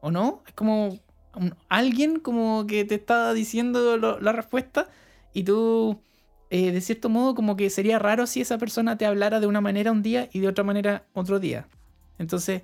¿o 0.00 0.10
no? 0.12 0.44
Es 0.46 0.52
como 0.54 1.00
alguien 1.68 2.20
como 2.20 2.64
que 2.68 2.84
te 2.84 2.94
está 2.94 3.34
diciendo 3.34 3.96
la 3.96 4.32
respuesta 4.32 4.88
y 5.32 5.42
tú, 5.42 6.00
eh, 6.50 6.70
de 6.70 6.80
cierto 6.80 7.08
modo, 7.08 7.34
como 7.34 7.56
que 7.56 7.70
sería 7.70 7.98
raro 7.98 8.28
si 8.28 8.40
esa 8.40 8.56
persona 8.56 8.96
te 8.96 9.04
hablara 9.04 9.40
de 9.40 9.48
una 9.48 9.60
manera 9.60 9.90
un 9.90 10.02
día 10.02 10.28
y 10.32 10.38
de 10.38 10.48
otra 10.48 10.62
manera 10.62 11.04
otro 11.12 11.40
día. 11.40 11.66
Entonces, 12.18 12.62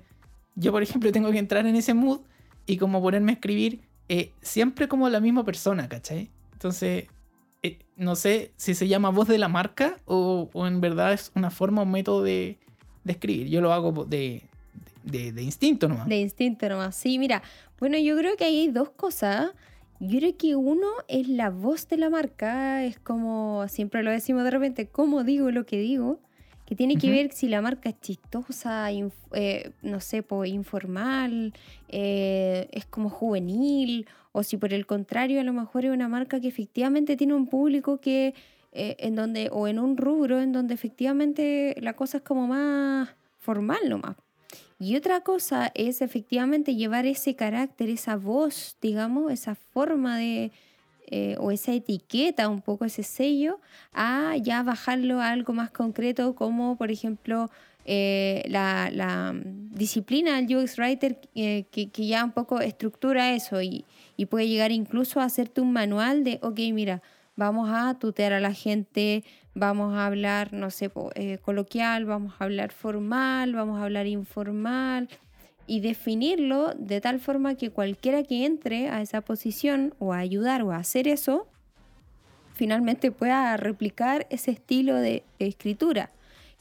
yo, 0.55 0.71
por 0.71 0.83
ejemplo, 0.83 1.11
tengo 1.11 1.31
que 1.31 1.39
entrar 1.39 1.67
en 1.67 1.75
ese 1.75 1.93
mood 1.93 2.21
y 2.65 2.77
como 2.77 3.01
ponerme 3.01 3.33
a 3.33 3.35
escribir 3.35 3.81
eh, 4.07 4.31
siempre 4.41 4.87
como 4.87 5.09
la 5.09 5.19
misma 5.19 5.43
persona, 5.43 5.89
¿cachai? 5.89 6.31
Entonces, 6.53 7.07
eh, 7.63 7.79
no 7.95 8.15
sé 8.15 8.51
si 8.55 8.73
se 8.73 8.87
llama 8.87 9.09
voz 9.09 9.27
de 9.27 9.37
la 9.37 9.47
marca 9.47 9.97
o, 10.05 10.49
en 10.65 10.81
verdad 10.81 11.13
es 11.13 11.31
una 11.35 11.51
forma 11.51 11.81
o 11.81 11.85
método 11.85 12.23
de, 12.23 12.57
escribir. 13.05 13.47
Yo 13.47 13.59
lo 13.61 13.73
hago 13.73 14.05
de, 14.05 14.43
de, 15.03 15.31
de, 15.31 15.41
instinto 15.41 15.87
nomás. 15.87 16.07
De 16.07 16.17
instinto 16.17 16.69
nomás. 16.69 16.95
Sí, 16.95 17.17
mira, 17.17 17.41
bueno, 17.79 17.97
yo 17.97 18.15
creo 18.17 18.37
que 18.37 18.45
hay 18.45 18.67
dos 18.67 18.89
cosas. 18.91 19.51
Yo 19.99 20.19
creo 20.19 20.37
que 20.37 20.55
uno 20.55 20.87
es 21.07 21.27
la 21.27 21.49
voz 21.49 21.87
de 21.89 21.97
la 21.97 22.09
marca, 22.09 22.85
es 22.85 22.99
como, 22.99 23.67
siempre 23.67 24.03
lo 24.03 24.11
decimos 24.11 24.45
de 24.45 24.51
repente, 24.51 24.87
cómo 24.87 25.25
digo 25.25 25.51
lo 25.51 25.65
que 25.65 25.77
digo, 25.77 26.19
que 26.69 26.75
tiene 26.75 26.97
que 26.97 27.09
ver 27.09 27.31
si 27.31 27.47
la 27.47 27.63
marca 27.63 27.89
es 27.89 27.99
chistosa, 27.99 28.91
eh, 28.91 29.71
no 29.81 29.99
sé, 29.99 30.23
informal, 30.45 31.51
eh, 31.87 32.67
es 32.71 32.85
como 32.85 33.09
juvenil, 33.09 34.05
o 34.33 34.43
si 34.43 34.55
por 34.55 34.71
el 34.71 34.85
contrario 34.85 35.41
a 35.41 35.43
lo 35.43 35.51
mejor 35.51 35.85
es 35.85 35.91
una 35.91 36.07
marca 36.07 36.39
que 36.39 36.47
efectivamente 36.47 37.17
tiene 37.17 37.33
un 37.33 37.47
público 37.47 37.99
que, 37.99 38.35
eh, 38.71 38.95
en 38.99 39.15
donde, 39.15 39.49
o 39.51 39.67
en 39.67 39.79
un 39.79 39.97
rubro 39.97 40.39
en 40.39 40.51
donde 40.51 40.75
efectivamente 40.75 41.75
la 41.81 41.93
cosa 41.93 42.17
es 42.17 42.23
como 42.23 42.45
más 42.45 43.09
formal 43.39 43.89
nomás. 43.89 44.15
Y 44.77 44.95
otra 44.95 45.21
cosa 45.21 45.71
es 45.73 46.03
efectivamente 46.03 46.75
llevar 46.75 47.07
ese 47.07 47.35
carácter, 47.35 47.89
esa 47.89 48.15
voz, 48.15 48.77
digamos, 48.79 49.31
esa 49.31 49.55
forma 49.55 50.19
de, 50.19 50.51
eh, 51.11 51.35
o 51.39 51.51
esa 51.51 51.73
etiqueta, 51.73 52.47
un 52.47 52.61
poco 52.61 52.85
ese 52.85 53.01
sello, 53.01 53.59
a 53.93 54.37
ya 54.37 54.61
bajarlo 54.61 55.19
a 55.21 55.29
algo 55.29 55.53
más 55.53 55.71
concreto, 55.71 56.35
como 56.35 56.77
por 56.77 56.91
ejemplo 56.91 57.49
eh, 57.85 58.43
la, 58.47 59.33
disciplina 59.71 60.39
del 60.41 60.57
UX 60.57 60.77
Writer, 60.77 61.19
eh, 61.33 61.65
que, 61.71 61.89
ya 62.07 62.23
un 62.23 62.31
poco 62.31 62.61
estructura 62.61 63.33
eso 63.33 63.61
y, 63.61 63.85
y 64.17 64.27
puede 64.27 64.47
llegar 64.47 64.71
incluso 64.71 65.19
a 65.19 65.23
hacerte 65.23 65.61
un 65.61 65.73
manual 65.73 66.23
de, 66.23 66.39
ok, 66.43 66.59
mira, 66.73 67.01
vamos 67.35 67.69
a 67.71 67.97
tutear 67.97 68.33
a 68.33 68.39
la 68.39 68.53
gente, 68.53 69.23
vamos 69.55 69.95
a 69.95 70.05
hablar, 70.05 70.53
no 70.53 70.69
sé, 70.69 70.91
coloquial, 71.41 72.05
vamos 72.05 72.35
a 72.37 72.43
hablar 72.43 72.71
formal, 72.71 73.53
vamos 73.53 73.79
a 73.79 73.83
hablar 73.83 74.05
informal 74.05 75.09
y 75.69 75.81
definirlo 75.81 76.73
de 76.73 76.99
tal 76.99 77.19
forma 77.19 77.53
que 77.53 77.69
cualquiera 77.69 78.23
que 78.23 78.45
entre 78.45 78.89
a 78.89 79.01
esa 79.01 79.21
posición 79.21 79.93
o 79.99 80.13
a 80.13 80.17
ayudar 80.17 80.63
o 80.63 80.71
a 80.71 80.77
hacer 80.77 81.07
eso, 81.07 81.47
finalmente 82.55 83.11
pueda 83.11 83.55
replicar 83.55 84.25
ese 84.31 84.49
estilo 84.51 84.95
de, 84.95 85.23
escritura, 85.37 86.09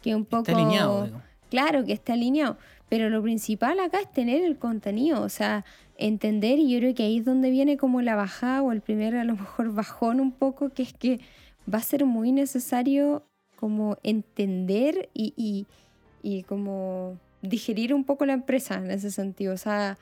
que 0.03 0.15
un 0.15 0.27
poco... 0.27 0.50
Está 0.50 0.61
alineado. 0.61 1.23
Claro, 1.49 1.85
que 1.85 1.95
está 1.95 2.12
alineado. 2.12 2.59
Pero 2.91 3.09
lo 3.09 3.23
principal 3.23 3.81
acá 3.81 3.99
es 4.00 4.12
tener 4.12 4.45
el 4.45 4.59
contenido, 4.59 5.23
o 5.23 5.29
sea, 5.31 5.65
entender, 5.97 6.59
y 6.59 6.71
yo 6.71 6.79
creo 6.79 6.95
que 6.95 7.05
ahí 7.05 7.19
es 7.19 7.25
donde 7.25 7.50
viene 7.50 7.79
como 7.79 8.03
la 8.03 8.15
bajada 8.15 8.62
o 8.62 8.73
el 8.73 8.83
primer 8.83 9.17
a 9.17 9.25
lo 9.25 9.37
mejor 9.37 9.73
bajón 9.73 10.21
un 10.21 10.33
poco, 10.33 10.69
que 10.69 10.83
es 10.83 10.93
que 10.93 11.19
va 11.73 11.79
a 11.79 11.83
ser 11.83 12.05
muy 12.05 12.31
necesario 12.31 13.25
como 13.57 13.97
entender 14.03 15.09
y, 15.15 15.67
y, 16.23 16.43
como 16.45 17.19
digerir 17.42 17.95
un 17.95 18.04
poco 18.04 18.26
la 18.26 18.33
empresa 18.33 18.75
en 18.75 18.90
ese 18.90 19.11
sentido, 19.11 19.54
o 19.54 19.59
sea, 19.59 19.99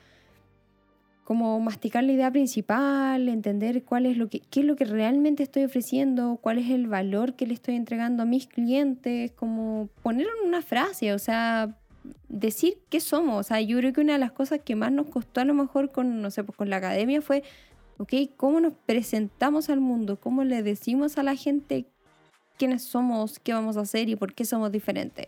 como 1.23 1.59
masticar 1.59 2.05
la 2.05 2.13
idea 2.13 2.31
principal, 2.31 3.27
entender 3.27 3.83
cuál 3.83 4.05
es 4.05 4.15
lo 4.15 4.29
que, 4.29 4.39
qué 4.39 4.61
es 4.61 4.65
lo 4.65 4.77
que 4.77 4.85
realmente 4.85 5.43
estoy 5.43 5.65
ofreciendo, 5.65 6.39
cuál 6.41 6.57
es 6.57 6.69
el 6.69 6.87
valor 6.87 7.35
que 7.35 7.45
le 7.45 7.53
estoy 7.53 7.75
entregando 7.75 8.23
a 8.23 8.25
mis 8.25 8.47
clientes, 8.47 9.31
como 9.33 9.89
ponerlo 10.03 10.31
en 10.41 10.47
una 10.47 10.61
frase, 10.61 11.13
o 11.13 11.19
sea, 11.19 11.75
decir 12.29 12.77
qué 12.89 12.99
somos. 12.99 13.39
O 13.39 13.43
sea, 13.43 13.59
yo 13.59 13.77
creo 13.77 13.91
que 13.91 14.01
una 14.01 14.13
de 14.13 14.19
las 14.19 14.31
cosas 14.31 14.61
que 14.63 14.77
más 14.77 14.91
nos 14.91 15.07
costó 15.07 15.41
a 15.41 15.45
lo 15.45 15.53
mejor 15.53 15.91
con, 15.91 16.21
no 16.21 16.31
sé, 16.31 16.45
pues 16.45 16.57
con 16.57 16.69
la 16.69 16.77
academia 16.77 17.21
fue, 17.21 17.43
ok, 17.97 18.13
¿cómo 18.37 18.59
nos 18.59 18.73
presentamos 18.85 19.69
al 19.69 19.81
mundo? 19.81 20.19
¿Cómo 20.19 20.43
le 20.43 20.63
decimos 20.63 21.17
a 21.17 21.23
la 21.23 21.35
gente 21.35 21.87
quiénes 22.57 22.83
somos, 22.83 23.39
qué 23.39 23.53
vamos 23.53 23.77
a 23.77 23.81
hacer 23.81 24.07
y 24.09 24.15
por 24.15 24.33
qué 24.33 24.45
somos 24.45 24.71
diferentes? 24.71 25.27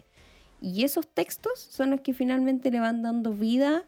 Y 0.61 0.83
esos 0.83 1.07
textos 1.07 1.59
son 1.59 1.91
los 1.91 2.01
que 2.01 2.13
finalmente 2.13 2.71
le 2.71 2.79
van 2.79 3.01
dando 3.01 3.33
vida 3.33 3.83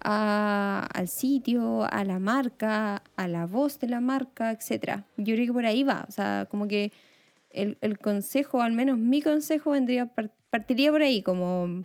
al 0.00 1.08
sitio, 1.08 1.84
a 1.90 2.04
la 2.04 2.18
marca, 2.18 3.02
a 3.16 3.28
la 3.28 3.46
voz 3.46 3.80
de 3.80 3.88
la 3.88 4.00
marca, 4.00 4.52
etc. 4.52 5.02
Yo 5.16 5.34
creo 5.34 5.46
que 5.46 5.52
por 5.52 5.66
ahí 5.66 5.82
va. 5.82 6.04
O 6.08 6.12
sea, 6.12 6.46
como 6.50 6.68
que 6.68 6.92
el, 7.50 7.78
el 7.80 7.98
consejo, 7.98 8.62
al 8.62 8.72
menos 8.72 8.98
mi 8.98 9.22
consejo, 9.22 9.70
vendría 9.70 10.10
partiría 10.50 10.90
por 10.90 11.02
ahí, 11.02 11.22
como 11.22 11.84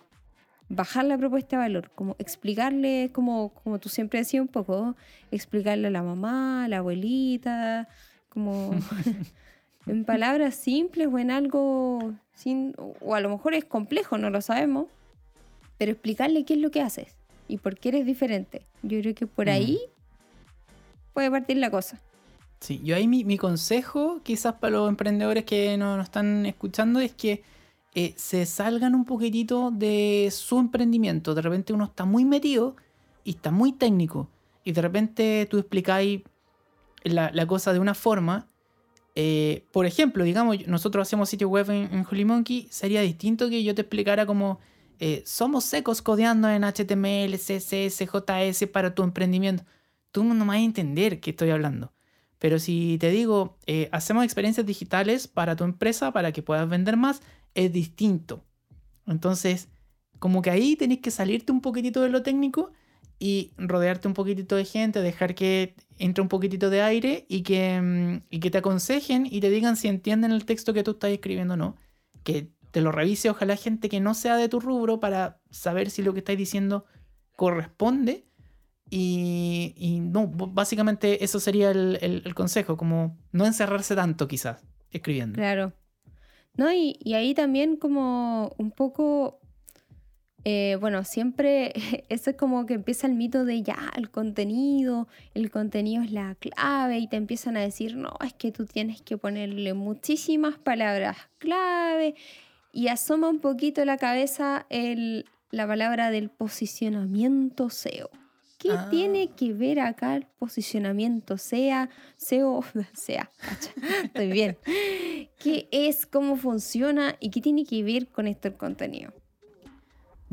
bajar 0.70 1.06
la 1.06 1.18
propuesta 1.18 1.58
de 1.58 1.64
valor, 1.64 1.92
como 1.96 2.16
explicarle, 2.20 3.12
como, 3.12 3.54
como 3.54 3.80
tú 3.80 3.90
siempre 3.90 4.20
decías 4.20 4.42
un 4.42 4.48
poco, 4.48 4.96
explicarle 5.32 5.88
a 5.88 5.92
la 5.92 6.04
mamá, 6.04 6.66
a 6.66 6.68
la 6.68 6.78
abuelita, 6.78 7.88
como 8.30 8.72
en 9.88 10.06
palabras 10.06 10.56
simples 10.56 11.08
o 11.12 11.20
en 11.20 11.32
algo 11.32 12.14
sin, 12.36 12.74
o 12.78 13.16
a 13.16 13.20
lo 13.20 13.30
mejor 13.30 13.54
es 13.54 13.66
complejo, 13.66 14.18
no 14.18 14.30
lo 14.30 14.42
sabemos, 14.42 14.88
pero 15.78 15.92
explicarle 15.92 16.46
qué 16.46 16.54
es 16.54 16.60
lo 16.60 16.72
que 16.72 16.82
haces 16.82 17.16
y 17.48 17.58
por 17.58 17.78
qué 17.78 17.90
eres 17.90 18.06
diferente. 18.06 18.66
Yo 18.82 19.00
creo 19.00 19.16
que 19.16 19.28
por 19.28 19.50
ahí 19.50 19.80
puede 21.14 21.30
partir 21.30 21.58
la 21.58 21.70
cosa. 21.70 22.00
Sí, 22.60 22.80
yo 22.84 22.96
ahí 22.96 23.08
mi, 23.08 23.24
mi 23.26 23.38
consejo, 23.38 24.22
quizás 24.24 24.54
para 24.54 24.72
los 24.72 24.90
emprendedores 24.90 25.44
que 25.44 25.78
nos 25.78 26.04
están 26.04 26.46
escuchando, 26.46 27.00
es 27.00 27.12
que 27.12 27.44
eh, 27.96 28.14
se 28.16 28.46
salgan 28.46 28.96
un 28.96 29.06
poquitito 29.06 29.70
de 29.72 30.30
su 30.32 30.58
emprendimiento. 30.58 31.36
De 31.36 31.42
repente 31.42 31.74
uno 31.74 31.86
está 31.86 32.06
muy 32.06 32.26
metido 32.26 32.76
y 33.24 33.32
está 33.32 33.52
muy 33.52 33.74
técnico. 33.74 34.30
Y 34.64 34.72
de 34.72 34.82
repente 34.82 35.48
tú 35.50 35.60
explicáis 35.60 36.22
la, 37.04 37.32
la 37.32 37.46
cosa 37.46 37.74
de 37.74 37.80
una 37.80 37.94
forma. 37.94 38.48
Eh, 39.16 39.66
por 39.72 39.86
ejemplo, 39.86 40.24
digamos, 40.24 40.68
nosotros 40.68 41.08
hacemos 41.08 41.30
sitio 41.30 41.50
web 41.50 41.70
en, 41.70 42.06
Holy 42.10 42.26
Monkey. 42.26 42.68
Sería 42.72 43.02
distinto 43.02 43.50
que 43.50 43.64
yo 43.64 43.76
te 43.76 43.82
explicara 43.82 44.26
como 44.26 44.60
eh, 45.00 45.24
somos 45.26 45.66
secos 45.66 46.02
codeando 46.02 46.50
en 46.50 46.64
HTML, 46.64 47.34
CSS, 47.36 48.06
JS 48.06 48.68
para 48.72 48.96
tu 48.96 49.04
emprendimiento. 49.04 49.64
Tú 50.12 50.24
no 50.24 50.46
vas 50.46 50.58
a 50.58 50.60
entender 50.60 51.20
qué 51.20 51.32
estoy 51.32 51.50
hablando. 51.50 51.94
Pero 52.40 52.60
si 52.60 52.98
te 53.00 53.10
digo, 53.10 53.58
hacemos 53.92 54.26
experiencias 54.26 54.66
digitales 54.66 55.30
para 55.30 55.56
tu 55.56 55.64
empresa 55.64 56.12
para 56.12 56.34
que 56.34 56.44
puedas 56.44 56.68
vender 56.68 56.98
más, 56.98 57.22
es 57.56 57.72
distinto. 57.72 58.44
Entonces, 59.08 59.70
como 60.20 60.42
que 60.42 60.50
ahí 60.50 60.76
tenés 60.76 61.00
que 61.00 61.12
salirte 61.12 61.52
un 61.52 61.62
poquitito 61.62 62.02
de 62.02 62.10
lo 62.10 62.22
técnico 62.22 62.72
y 63.24 63.54
rodearte 63.56 64.10
un 64.10 64.14
poquitito 64.14 64.58
de 64.58 64.66
gente, 64.66 65.02
dejar 65.02 65.34
que 65.34 65.76
entre 65.98 66.22
un 66.22 66.28
poquitito 66.28 66.70
de 66.70 66.82
aire 66.82 67.26
y 67.30 67.44
que, 67.44 67.80
mm, 67.80 68.24
y 68.30 68.42
que 68.42 68.52
te 68.52 68.58
aconsejen 68.58 69.26
y 69.26 69.40
te 69.40 69.50
digan 69.50 69.78
si 69.78 69.88
entienden 69.88 70.34
el 70.34 70.44
texto 70.44 70.74
que 70.74 70.84
tú 70.84 70.92
estás 70.92 71.12
escribiendo 71.12 71.54
o 71.54 71.58
no. 71.58 71.78
Que 72.24 72.50
te 72.72 72.82
lo 72.82 72.92
revise 72.92 73.30
ojalá 73.30 73.56
gente 73.56 73.88
que 73.88 74.02
no 74.02 74.14
sea 74.14 74.36
de 74.36 74.50
tu 74.50 74.60
rubro 74.60 75.00
para 75.00 75.40
saber 75.52 75.90
si 75.90 76.04
lo 76.04 76.12
que 76.12 76.20
estás 76.20 76.36
diciendo 76.36 76.84
corresponde. 77.38 78.26
Y, 78.90 80.02
no, 80.02 80.28
básicamente 80.28 81.24
eso 81.24 81.40
sería 81.40 81.72
el, 81.72 81.98
el 82.02 82.36
consejo, 82.36 82.76
como 82.76 83.18
no 83.32 83.46
encerrarse 83.46 83.96
tanto 83.96 84.28
quizás 84.28 84.62
escribiendo. 84.92 85.38
Claro, 85.38 85.72
¿no? 86.56 86.72
Y, 86.72 87.14
ahí 87.14 87.34
también 87.34 87.78
como 87.78 88.54
un 88.58 88.72
poco, 88.72 89.40
eh, 90.46 90.78
bueno, 90.80 91.04
siempre 91.04 91.72
eso 92.10 92.30
es 92.32 92.36
como 92.36 92.66
que 92.66 92.74
empieza 92.74 93.08
el 93.08 93.14
mito 93.14 93.46
de 93.46 93.62
ya, 93.62 93.92
el 93.96 94.10
contenido, 94.10 95.08
el 95.34 95.52
contenido 95.52 96.04
es 96.04 96.12
la 96.12 96.36
clave 96.36 96.98
y 97.00 97.08
te 97.08 97.16
empiezan 97.16 97.58
a 97.58 97.62
decir, 97.62 97.96
no, 97.96 98.14
es 98.26 98.34
que 98.34 98.52
tú 98.52 98.66
tienes 98.66 99.02
que 99.02 99.18
ponerle 99.18 99.74
muchísimas 99.74 100.58
palabras 100.58 101.18
clave 101.38 102.16
y 102.72 102.88
asoma 102.88 103.30
un 103.30 103.40
poquito 103.40 103.86
la 103.86 103.98
cabeza 103.98 104.66
el, 104.70 105.26
la 105.52 105.68
palabra 105.68 106.12
del 106.12 106.30
posicionamiento 106.30 107.70
SEO. 107.70 108.10
¿Qué 108.58 108.72
ah. 108.72 108.88
tiene 108.90 109.28
que 109.28 109.54
ver 109.54 109.82
acá 109.82 110.16
el 110.16 110.26
posicionamiento 110.40 111.38
SEA, 111.38 111.90
SEO, 112.16 112.64
SEA? 112.94 113.30
Estoy 114.06 114.32
bien. 114.32 114.58
¿Qué 115.38 115.68
es, 115.72 116.06
cómo 116.06 116.38
funciona 116.38 117.18
y 117.20 117.30
qué 117.30 117.42
tiene 117.42 117.66
que 117.66 117.84
ver 117.84 118.08
con 118.08 118.26
esto 118.26 118.48
el 118.48 118.56
contenido? 118.56 119.12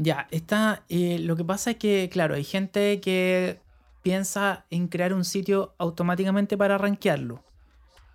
Ya, 0.02 0.28
está. 0.30 0.82
eh, 0.88 1.18
lo 1.18 1.36
que 1.36 1.44
pasa 1.44 1.72
es 1.72 1.76
que, 1.76 2.08
claro, 2.10 2.34
hay 2.34 2.42
gente 2.42 3.00
que 3.02 3.60
piensa 4.02 4.64
en 4.70 4.88
crear 4.88 5.12
un 5.12 5.26
sitio 5.26 5.74
automáticamente 5.76 6.56
para 6.56 6.78
rankearlo. 6.78 7.44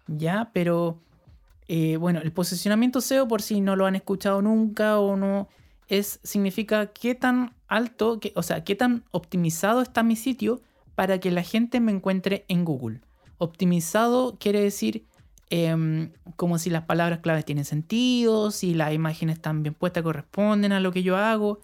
Ya, 0.08 0.50
pero 0.52 1.00
eh, 1.68 1.98
bueno, 1.98 2.22
el 2.24 2.32
posicionamiento 2.32 3.02
SEO, 3.02 3.28
por 3.28 3.44
si 3.44 3.62
no 3.62 3.76
lo 3.76 3.86
han 3.86 3.96
escuchado 3.96 4.42
nunca 4.42 4.98
o 4.98 5.16
no, 5.16 5.48
es 5.88 6.20
significa 6.24 6.88
qué 6.88 7.14
tan 7.14 7.54
alto, 7.68 8.20
o 8.34 8.42
sea, 8.42 8.64
qué 8.64 8.76
tan 8.76 9.04
optimizado 9.12 9.84
está 9.84 10.02
mi 10.02 10.16
sitio 10.16 10.62
para 10.96 11.20
que 11.20 11.30
la 11.30 11.44
gente 11.44 11.80
me 11.82 11.92
encuentre 11.92 12.46
en 12.48 12.66
Google. 12.66 13.02
Optimizado 13.38 14.38
quiere 14.40 14.60
decir 14.60 15.06
em, 15.52 16.12
como 16.36 16.58
si 16.58 16.72
las 16.72 16.86
palabras 16.86 17.20
claves 17.20 17.46
tienen 17.46 17.66
sentido, 17.66 18.50
si 18.50 18.74
las 18.74 18.92
imágenes 18.92 19.36
están 19.36 19.62
bien 19.62 19.76
puestas, 19.76 20.02
corresponden 20.02 20.72
a 20.72 20.80
lo 20.80 20.92
que 20.92 21.04
yo 21.04 21.16
hago. 21.16 21.60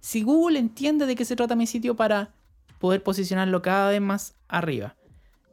Si 0.00 0.22
Google 0.22 0.58
entiende 0.58 1.06
de 1.06 1.14
qué 1.16 1.24
se 1.24 1.36
trata 1.36 1.56
mi 1.56 1.66
sitio 1.66 1.96
para 1.96 2.32
poder 2.78 3.02
posicionarlo 3.02 3.62
cada 3.62 3.90
vez 3.90 4.00
más 4.00 4.34
arriba. 4.48 4.94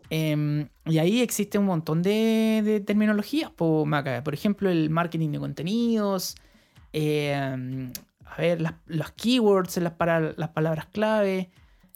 Em, 0.09 0.67
y 0.85 0.97
ahí 0.99 1.21
existe 1.21 1.57
un 1.57 1.65
montón 1.65 2.03
de, 2.03 2.61
de 2.63 2.79
terminologías, 2.81 3.49
por 3.51 4.33
ejemplo, 4.33 4.69
el 4.69 4.89
marketing 4.89 5.31
de 5.31 5.39
contenidos, 5.39 6.35
em, 6.91 7.91
a 8.25 8.37
ver, 8.37 8.61
las, 8.61 8.73
los 8.85 9.11
keywords, 9.11 9.77
las, 9.77 9.93
para, 9.93 10.33
las 10.37 10.49
palabras 10.49 10.85
clave, 10.87 11.49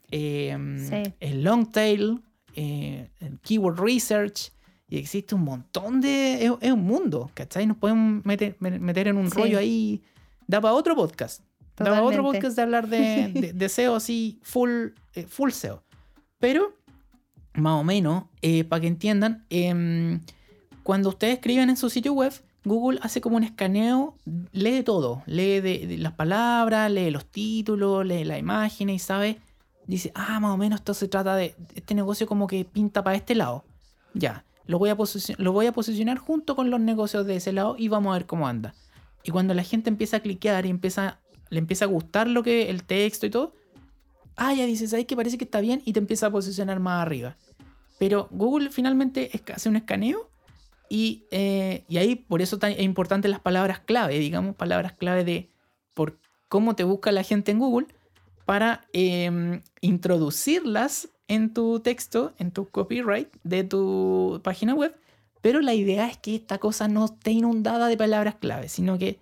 em, 0.10 0.80
Sí. 0.80 1.14
el 1.20 1.44
long 1.44 1.70
tail, 1.72 2.22
eh, 2.56 3.10
el 3.20 3.40
keyword 3.42 3.80
research, 3.80 4.52
y 4.90 4.98
existe 4.98 5.36
un 5.36 5.42
montón 5.44 6.00
de... 6.02 6.46
Es, 6.46 6.52
es 6.62 6.72
un 6.72 6.84
mundo, 6.86 7.30
¿cachai? 7.34 7.68
Nos 7.68 7.78
podemos 7.78 8.24
meter, 8.26 8.56
me- 8.60 8.80
meter 8.80 9.10
en 9.10 9.18
un 9.18 9.30
Sí. 9.30 9.38
rollo 9.38 9.60
ahí. 9.60 10.02
Da 10.48 10.62
para 10.62 10.74
otro 10.74 10.96
podcast. 10.96 11.44
Para 11.78 12.02
otro 12.02 12.18
Totalmente. 12.18 12.40
podcast 12.40 12.56
de 12.56 12.62
hablar 12.62 12.88
de, 12.88 13.32
de, 13.34 13.54
de 13.54 13.70
SEO 13.70 13.96
así, 13.96 14.40
full, 14.42 14.88
eh, 15.14 15.26
full 15.28 15.52
SEO. 15.52 15.84
Pero, 16.40 16.74
más 17.54 17.80
o 17.80 17.84
menos, 17.84 18.26
para 18.68 18.82
que 18.82 18.88
entiendan, 18.88 19.46
em, 19.50 20.22
cuando 20.84 21.10
ustedes 21.10 21.36
escriben 21.36 21.70
en 21.70 21.78
su 21.78 21.90
sitio 21.90 22.14
web, 22.14 22.34
Google 22.64 23.00
hace 23.02 23.22
como 23.22 23.38
un 23.38 23.44
escaneo, 23.44 24.16
lee 24.52 24.84
todo, 24.84 25.24
lee 25.26 25.62
de, 25.62 25.88
de 25.88 25.98
las 25.98 26.14
palabras, 26.14 26.92
lee 26.92 27.12
los 27.12 27.26
títulos, 27.26 28.06
lee 28.06 28.26
las 28.26 28.40
imágenes 28.40 28.96
y 28.96 29.00
sabe, 29.00 29.40
dice, 29.86 30.12
ah, 30.16 30.40
más 30.40 30.52
o 30.52 30.58
menos 30.58 30.82
esto 30.82 30.94
se 30.94 31.08
trata 31.08 31.36
de, 31.36 31.56
este 31.76 31.96
negocio 31.96 32.28
como 32.28 32.48
que 32.48 32.66
pinta 32.66 33.04
para 33.04 33.18
este 33.18 33.36
lado. 33.36 33.64
Ya, 34.14 34.46
lo 34.66 34.80
voy, 34.80 34.90
a 34.90 34.98
lo 35.38 35.52
voy 35.54 35.66
a 35.66 35.72
posicionar 35.72 36.18
junto 36.18 36.56
con 36.56 36.70
los 36.70 36.80
negocios 36.80 37.26
de 37.26 37.38
ese 37.38 37.54
lado 37.54 37.76
y 37.78 37.88
vamos 37.88 38.12
a 38.12 38.18
ver 38.18 38.26
cómo 38.26 38.48
anda. 38.48 38.74
Y 39.24 39.32
cuando 39.32 39.54
la 39.54 39.64
gente 39.64 39.90
empieza 39.90 40.18
a 40.18 40.20
cliquear 40.20 40.66
y 40.66 40.70
empieza, 40.70 41.20
le 41.50 41.60
empieza 41.60 41.86
a 41.86 41.88
gustar 41.88 42.28
lo 42.28 42.44
que 42.44 42.70
el 42.70 42.84
texto 42.84 43.26
y 43.26 43.30
todo, 43.30 43.54
ah, 44.36 44.54
ya 44.54 44.66
dices, 44.66 44.94
ahí 44.94 45.06
que 45.06 45.16
parece 45.16 45.38
que 45.38 45.46
está 45.46 45.62
bien 45.62 45.82
y 45.86 45.94
te 45.94 46.00
empieza 46.00 46.28
a 46.28 46.32
posicionar 46.32 46.80
más 46.80 47.02
arriba. 47.02 47.36
Pero 48.00 48.28
Google 48.32 48.70
finalmente 48.70 49.32
hace 49.54 49.70
un 49.70 49.76
escaneo 49.76 50.30
y, 50.90 51.26
eh, 51.32 51.84
y 51.90 51.98
ahí 51.98 52.16
por 52.16 52.42
eso 52.42 52.60
es 52.62 52.80
importante 52.80 53.28
las 53.28 53.40
palabras 53.40 53.80
clave, 53.80 54.20
digamos, 54.20 54.56
palabras 54.56 54.94
clave 54.94 55.24
de 55.24 55.50
por 55.94 56.20
cómo 56.48 56.76
te 56.76 56.84
busca 56.84 57.12
la 57.12 57.24
gente 57.24 57.52
en 57.52 57.60
Google 57.60 57.88
para 58.46 58.86
em, 58.94 59.62
introducirlas 59.82 61.10
en 61.28 61.54
tu 61.54 61.82
texto, 61.82 62.34
en 62.38 62.52
tu 62.52 62.70
copyright 62.70 63.28
de 63.44 63.64
tu 63.64 64.40
página 64.44 64.74
web. 64.74 64.96
Pero 65.42 65.60
la 65.60 65.74
idea 65.74 66.08
es 66.08 66.18
que 66.18 66.36
esta 66.36 66.58
cosa 66.58 66.88
no 66.88 67.06
esté 67.06 67.32
inundada 67.32 67.88
de 67.88 67.98
palabras 67.98 68.36
clave, 68.36 68.70
sino 68.70 68.98
que 68.98 69.20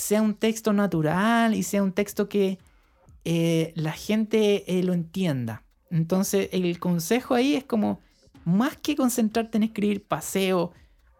sea 0.00 0.22
un 0.22 0.34
texto 0.34 0.72
natural 0.72 1.54
y 1.54 1.62
sea 1.62 1.82
un 1.82 1.92
texto 1.92 2.28
que 2.28 2.58
eh, 3.24 3.72
la 3.76 3.92
gente 3.92 4.78
eh, 4.78 4.82
lo 4.82 4.92
entienda. 4.92 5.62
Entonces 5.90 6.48
el 6.52 6.78
consejo 6.78 7.34
ahí 7.34 7.54
es 7.54 7.64
como, 7.64 8.00
más 8.44 8.76
que 8.76 8.96
concentrarte 8.96 9.58
en 9.58 9.64
escribir 9.64 10.04
paseo 10.04 10.72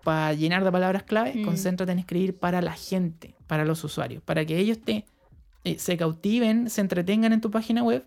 para 0.03 0.33
llenar 0.33 0.65
de 0.65 0.73
palabras 0.73 1.03
clave, 1.03 1.35
Mm. 1.35 1.45
concéntrate 1.45 1.93
en 1.93 1.99
escribir 1.99 2.39
para 2.39 2.63
la 2.63 2.73
gente, 2.73 3.35
para 3.47 3.65
los 3.65 3.85
usuarios, 3.85 4.23
para 4.23 4.45
que 4.47 4.59
ellos 4.59 4.79
te, 4.81 5.05
eh, 5.65 5.79
se 5.79 5.97
cautiven, 5.97 6.71
se 6.71 6.81
entretengan 6.81 7.33
en 7.35 7.41
tu 7.43 7.51
página 7.51 7.83
web 7.83 8.05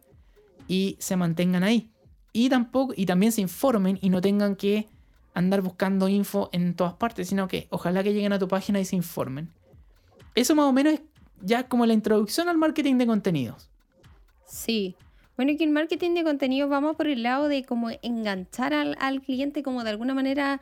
y 0.68 0.96
se 1.00 1.16
mantengan 1.16 1.64
ahí. 1.64 1.92
Y 2.32 2.50
tampoco, 2.50 2.94
y 2.98 3.06
también 3.06 3.32
se 3.32 3.42
informen 3.42 4.00
y 4.02 4.10
no 4.10 4.22
tengan 4.22 4.56
que 4.56 4.88
andar 5.36 5.62
buscando 5.62 6.08
info 6.10 6.50
en 6.52 6.74
todas 6.74 6.94
partes, 6.94 7.28
sino 7.30 7.48
que 7.48 7.68
ojalá 7.70 8.04
que 8.04 8.14
lleguen 8.14 8.34
a 8.34 8.40
tu 8.40 8.48
página 8.48 8.80
y 8.80 8.86
se 8.86 8.96
informen. 8.96 9.50
Eso 10.36 10.56
más 10.56 10.66
o 10.66 10.74
menos 10.74 10.94
es 10.94 11.02
ya 11.42 11.68
como 11.68 11.86
la 11.86 11.94
introducción 11.94 12.50
al 12.50 12.58
marketing 12.58 12.98
de 12.98 13.06
contenidos. 13.06 13.70
Sí. 14.46 14.96
Bueno, 15.36 15.54
que 15.58 15.64
en 15.64 15.74
marketing 15.74 16.14
de 16.14 16.24
contenido 16.24 16.70
vamos 16.70 16.96
por 16.96 17.08
el 17.08 17.24
lado 17.24 17.48
de 17.48 17.64
como 17.64 17.90
enganchar 18.02 18.74
al, 18.74 18.96
al 19.00 19.22
cliente, 19.22 19.64
como 19.64 19.84
de 19.84 19.90
alguna 19.90 20.14
manera 20.14 20.62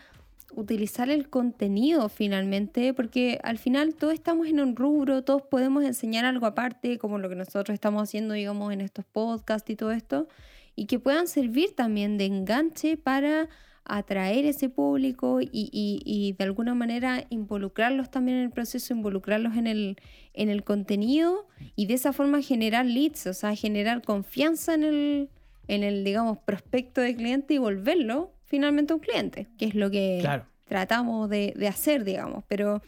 utilizar 0.56 1.10
el 1.10 1.30
contenido 1.30 2.10
finalmente, 2.10 2.94
porque 2.94 3.40
al 3.44 3.58
final 3.58 3.96
todos 3.96 4.14
estamos 4.14 4.48
en 4.48 4.60
un 4.60 4.76
rubro, 4.76 5.24
todos 5.24 5.42
podemos 5.42 5.84
enseñar 5.84 6.26
algo 6.26 6.46
aparte, 6.46 6.98
como 6.98 7.20
lo 7.20 7.30
que 7.30 7.36
nosotros 7.36 7.74
estamos 7.74 8.04
haciendo, 8.04 8.34
digamos, 8.34 8.72
en 8.74 8.82
estos 8.82 9.06
podcasts 9.06 9.70
y 9.70 9.76
todo 9.76 9.92
esto, 9.92 10.28
y 10.76 10.86
que 10.86 11.00
puedan 11.00 11.28
servir 11.28 11.76
también 11.76 12.18
de 12.18 12.26
enganche 12.26 12.98
para 12.98 13.50
atraer 13.86 14.46
ese 14.46 14.70
público 14.70 15.42
y, 15.42 15.50
y- 15.52 16.02
y 16.06 16.34
de 16.34 16.44
alguna 16.44 16.74
manera 16.76 17.26
involucrarlos 17.30 18.10
también 18.12 18.38
en 18.38 18.44
el 18.44 18.50
proceso, 18.52 18.94
involucrarlos 18.94 19.56
en 19.58 19.68
el, 19.68 19.98
en 20.34 20.50
el 20.50 20.64
contenido 20.64 21.48
y 21.76 21.88
de 21.88 21.96
esa 21.96 22.14
forma 22.14 22.42
generar 22.42 22.86
leads, 22.86 23.28
o 23.28 23.34
sea, 23.34 23.56
generar 23.56 24.02
confianza 24.04 24.74
en 24.76 24.84
el, 24.84 25.30
en 25.68 25.84
el 25.84 26.04
digamos, 26.04 26.38
prospecto 26.40 27.02
de 27.02 27.16
cliente 27.16 27.54
y 27.56 27.58
volverlo 27.58 28.32
finalmente 28.46 28.94
un 28.94 29.00
cliente, 29.00 29.48
que 29.58 29.66
es 29.66 29.76
lo 29.76 29.90
que 29.90 30.18
Claro. 30.22 30.46
tratamos 30.66 31.30
de, 31.30 31.54
de 31.58 31.68
hacer, 31.68 32.04
digamos. 32.04 32.44
Pero 32.48 32.82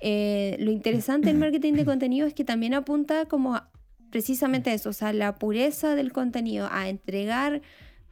eh, 0.00 0.56
lo 0.60 0.70
interesante 0.70 1.28
del 1.28 1.38
marketing 1.38 1.74
de 1.74 1.84
contenido 1.84 2.26
es 2.26 2.34
que 2.34 2.44
también 2.44 2.74
apunta 2.74 3.26
como 3.26 3.54
a 3.54 3.68
precisamente 4.10 4.68
a 4.70 4.74
eso, 4.74 4.90
o 4.90 4.92
sea, 4.92 5.12
la 5.14 5.36
pureza 5.38 5.94
del 5.94 6.12
contenido, 6.12 6.68
a 6.70 6.90
entregar 6.90 7.62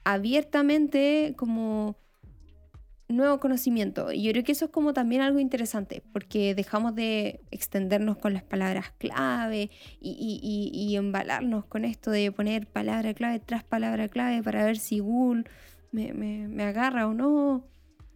abiertamente 0.05 1.35
como 1.37 1.97
nuevo 3.09 3.41
conocimiento. 3.41 4.13
Y 4.13 4.23
yo 4.23 4.33
creo 4.33 4.45
que 4.45 4.53
eso 4.53 4.67
es 4.67 4.71
como 4.71 4.93
también 4.93 5.21
algo 5.23 5.41
interesante, 5.41 6.03
porque 6.13 6.55
dejamos 6.55 6.95
de 6.95 7.41
extendernos 7.51 8.17
con 8.19 8.33
las 8.35 8.43
palabras 8.45 8.93
clave 8.99 9.71
y, 10.01 10.11
y- 10.11 10.71
y- 10.73 10.97
embalarnos 10.97 11.65
con 11.67 11.85
esto 11.85 12.11
de 12.11 12.31
poner 12.33 12.67
palabra 12.67 13.15
clave 13.15 13.41
tras 13.41 13.65
palabra 13.65 14.09
clave 14.09 14.43
para 14.43 14.65
ver 14.65 14.79
si 14.79 15.01
Google 15.01 15.45
me, 15.93 16.13
me- 16.13 16.49
me 16.49 16.63
agarra 16.65 17.07
o 17.09 17.15
no. 17.15 17.65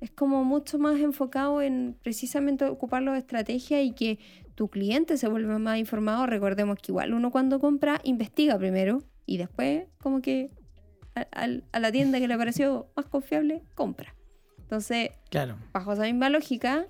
Es 0.01 0.11
como 0.11 0.45
mucho 0.45 0.79
más 0.79 1.01
enfocado 1.01 1.63
en 1.63 1.97
precisamente 2.03 2.65
ocuparlo 2.67 3.13
de 3.13 3.19
estrategia 3.19 3.83
y 3.83 3.93
que 3.93 4.19
tu 4.55 4.69
cliente 4.69 5.17
se 5.17 5.29
vuelva 5.29 5.59
más 5.59 5.79
informado. 5.79 6.27
Recordemos 6.27 6.77
que 6.79 6.93
igual 6.93 7.15
uno 7.15 7.31
cuando 7.31 7.59
compra 7.59 8.01
investiga 8.05 8.59
primero 8.59 9.03
y 9.27 9.39
después 9.39 9.87
como 10.01 10.21
que 10.21 10.51
a, 11.15 11.79
la 11.79 11.93
tienda 11.93 12.19
que 12.19 12.29
le 12.29 12.37
pareció 12.37 12.89
más 12.97 13.07
confiable, 13.07 13.63
compra. 13.75 14.15
Entonces, 14.59 15.11
Claro. 15.31 15.57
bajo 15.73 15.93
esa 15.93 16.03
misma 16.03 16.29
lógica, 16.31 16.87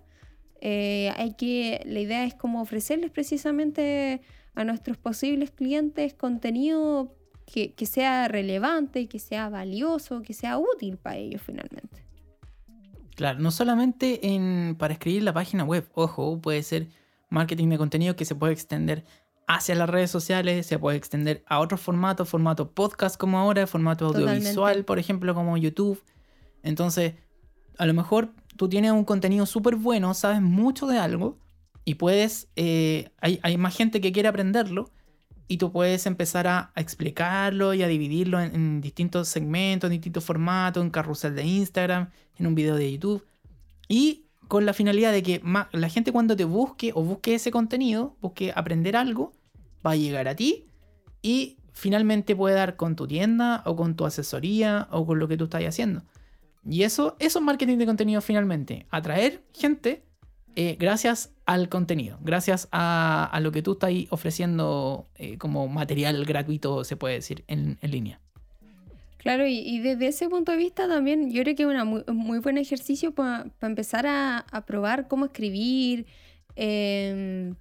eh, 0.61 1.13
hay 1.17 1.35
que, 1.35 1.83
la 1.85 2.01
idea 2.01 2.25
es 2.25 2.35
como 2.35 2.63
ofrecerles 2.63 3.11
precisamente 3.11 4.23
a 4.55 4.65
nuestros 4.65 4.97
posibles 4.97 5.51
clientes 5.51 6.15
contenido 6.15 7.15
que, 7.47 7.75
que 7.75 7.87
sea 7.87 8.29
relevante, 8.29 9.09
que 9.09 9.19
sea 9.19 9.49
valioso, 9.49 10.23
que 10.23 10.33
sea 10.33 10.59
útil 10.59 10.97
para 10.97 11.17
ellos 11.17 11.43
finalmente. 11.43 12.05
Claro, 13.15 13.39
no 13.39 13.51
solamente 13.51 14.35
en, 14.35 14.77
para 14.77 14.95
escribir 14.95 15.23
la 15.23 15.33
página 15.33 15.65
web, 15.65 15.89
ojo, 15.95 16.41
puede 16.41 16.63
ser 16.63 16.89
marketing 17.29 17.69
de 17.69 17.79
contenido 17.79 18.17
que 18.17 18.25
se 18.25 18.35
puede 18.35 18.53
extender 18.53 19.05
hacia 19.47 19.75
las 19.75 19.89
redes 19.89 20.11
sociales, 20.11 20.67
se 20.67 20.79
puede 20.79 20.97
extender 20.97 21.45
a 21.47 21.61
otros 21.61 21.81
formatos, 21.81 22.29
formato 22.29 22.71
podcast 22.71 23.17
como 23.17 23.39
ahora, 23.39 23.67
formato 23.67 24.07
Totalmente. 24.07 24.49
audiovisual, 24.49 24.85
por 24.85 24.99
ejemplo, 24.99 25.35
como 25.35 25.57
YouTube. 25.57 26.03
Entonces, 26.63 27.15
a 27.79 27.87
lo 27.87 27.95
mejor 27.95 28.31
tú 28.57 28.69
tienes 28.69 28.93
un 28.93 29.05
contenido 29.05 29.47
súper 29.47 29.77
bueno, 29.77 30.15
sabes 30.15 30.41
mucho 30.41 30.87
de 30.87 30.99
algo 30.99 31.39
y 31.85 31.95
puedes, 31.95 32.49
eh, 32.57 33.11
hay, 33.21 33.41
hay 33.43 33.57
más 33.59 33.77
gente 33.77 34.01
que 34.01 34.13
quiere 34.13 34.29
aprenderlo 34.29 34.91
y 35.47 35.59
tú 35.59 35.71
puedes 35.71 36.07
empezar 36.07 36.47
a, 36.47 36.73
a 36.75 36.81
explicarlo 36.81 37.75
y 37.75 37.83
a 37.83 37.89
dividirlo 37.89 38.41
en, 38.41 38.55
en 38.55 38.81
distintos 38.81 39.29
segmentos, 39.29 39.89
en 39.89 39.93
distintos 39.93 40.25
formatos, 40.25 40.83
en 40.83 40.91
carrusel 40.91 41.35
de 41.35 41.45
Instagram, 41.45 42.11
en 42.39 42.47
un 42.47 42.55
video 42.55 42.77
de 42.77 42.91
YouTube. 42.91 43.27
Y 43.89 44.24
con 44.55 44.67
la 44.67 44.73
finalidad 44.73 45.11
de 45.11 45.25
que 45.25 45.41
ma- 45.43 45.69
la 45.73 45.89
gente 45.89 46.13
cuando 46.13 46.37
te 46.37 46.45
busque 46.45 46.93
o 46.95 47.03
busque 47.03 47.35
ese 47.35 47.51
contenido, 47.51 48.15
busque 48.21 48.53
aprender 48.55 48.95
algo, 48.95 49.33
va 49.85 49.91
a 49.91 49.97
llegar 49.97 50.29
a 50.29 50.37
ti 50.37 50.67
y 51.23 51.57
finalmente 51.73 52.37
puede 52.37 52.55
dar 52.55 52.77
con 52.77 52.95
tu 52.95 53.09
tienda 53.09 53.65
o 53.67 53.75
con 53.75 53.97
tu 53.97 54.07
asesoría 54.07 54.87
o 54.93 55.05
con 55.07 55.19
lo 55.19 55.27
que 55.27 55.37
tú 55.37 55.45
estás 55.45 55.65
haciendo. 55.65 56.05
Y 56.65 56.85
eso, 56.85 57.17
eso 57.19 57.41
es 57.41 57.45
marketing 57.45 57.79
de 57.79 57.87
contenido 57.87 58.21
finalmente. 58.21 58.87
Atraer 58.91 59.43
gente 59.53 60.05
eh, 60.55 60.77
gracias 60.79 61.35
al 61.47 61.69
contenido, 61.69 62.19
gracias 62.23 62.69
a, 62.71 63.25
a 63.25 63.41
lo 63.41 63.51
que 63.51 63.61
tú 63.61 63.73
estás 63.73 63.91
ofreciendo 64.11 65.09
eh, 65.17 65.37
como 65.37 65.67
material 65.67 66.25
gratuito, 66.25 66.85
se 66.85 66.95
puede 66.95 67.15
decir, 67.15 67.43
en, 67.49 67.77
en 67.81 67.91
línea. 67.91 68.21
Claro, 69.25 69.47
y, 69.47 69.81
desde 69.81 70.09
ese 70.09 70.29
punto 70.29 70.53
de 70.53 70.59
vista 70.59 70.87
también 70.87 71.31
yo 71.33 71.43
creo 71.43 71.57
que 71.57 71.63
es 71.63 71.83
un 71.83 72.17
muy, 72.19 72.41
buen 72.41 72.59
ejercicio 72.59 73.15
para 73.15 73.47
empezar 73.63 74.07
a, 74.07 74.45
probar 74.67 75.09
cómo 75.09 75.25
escribir, 75.25 76.05
em, 76.57 77.55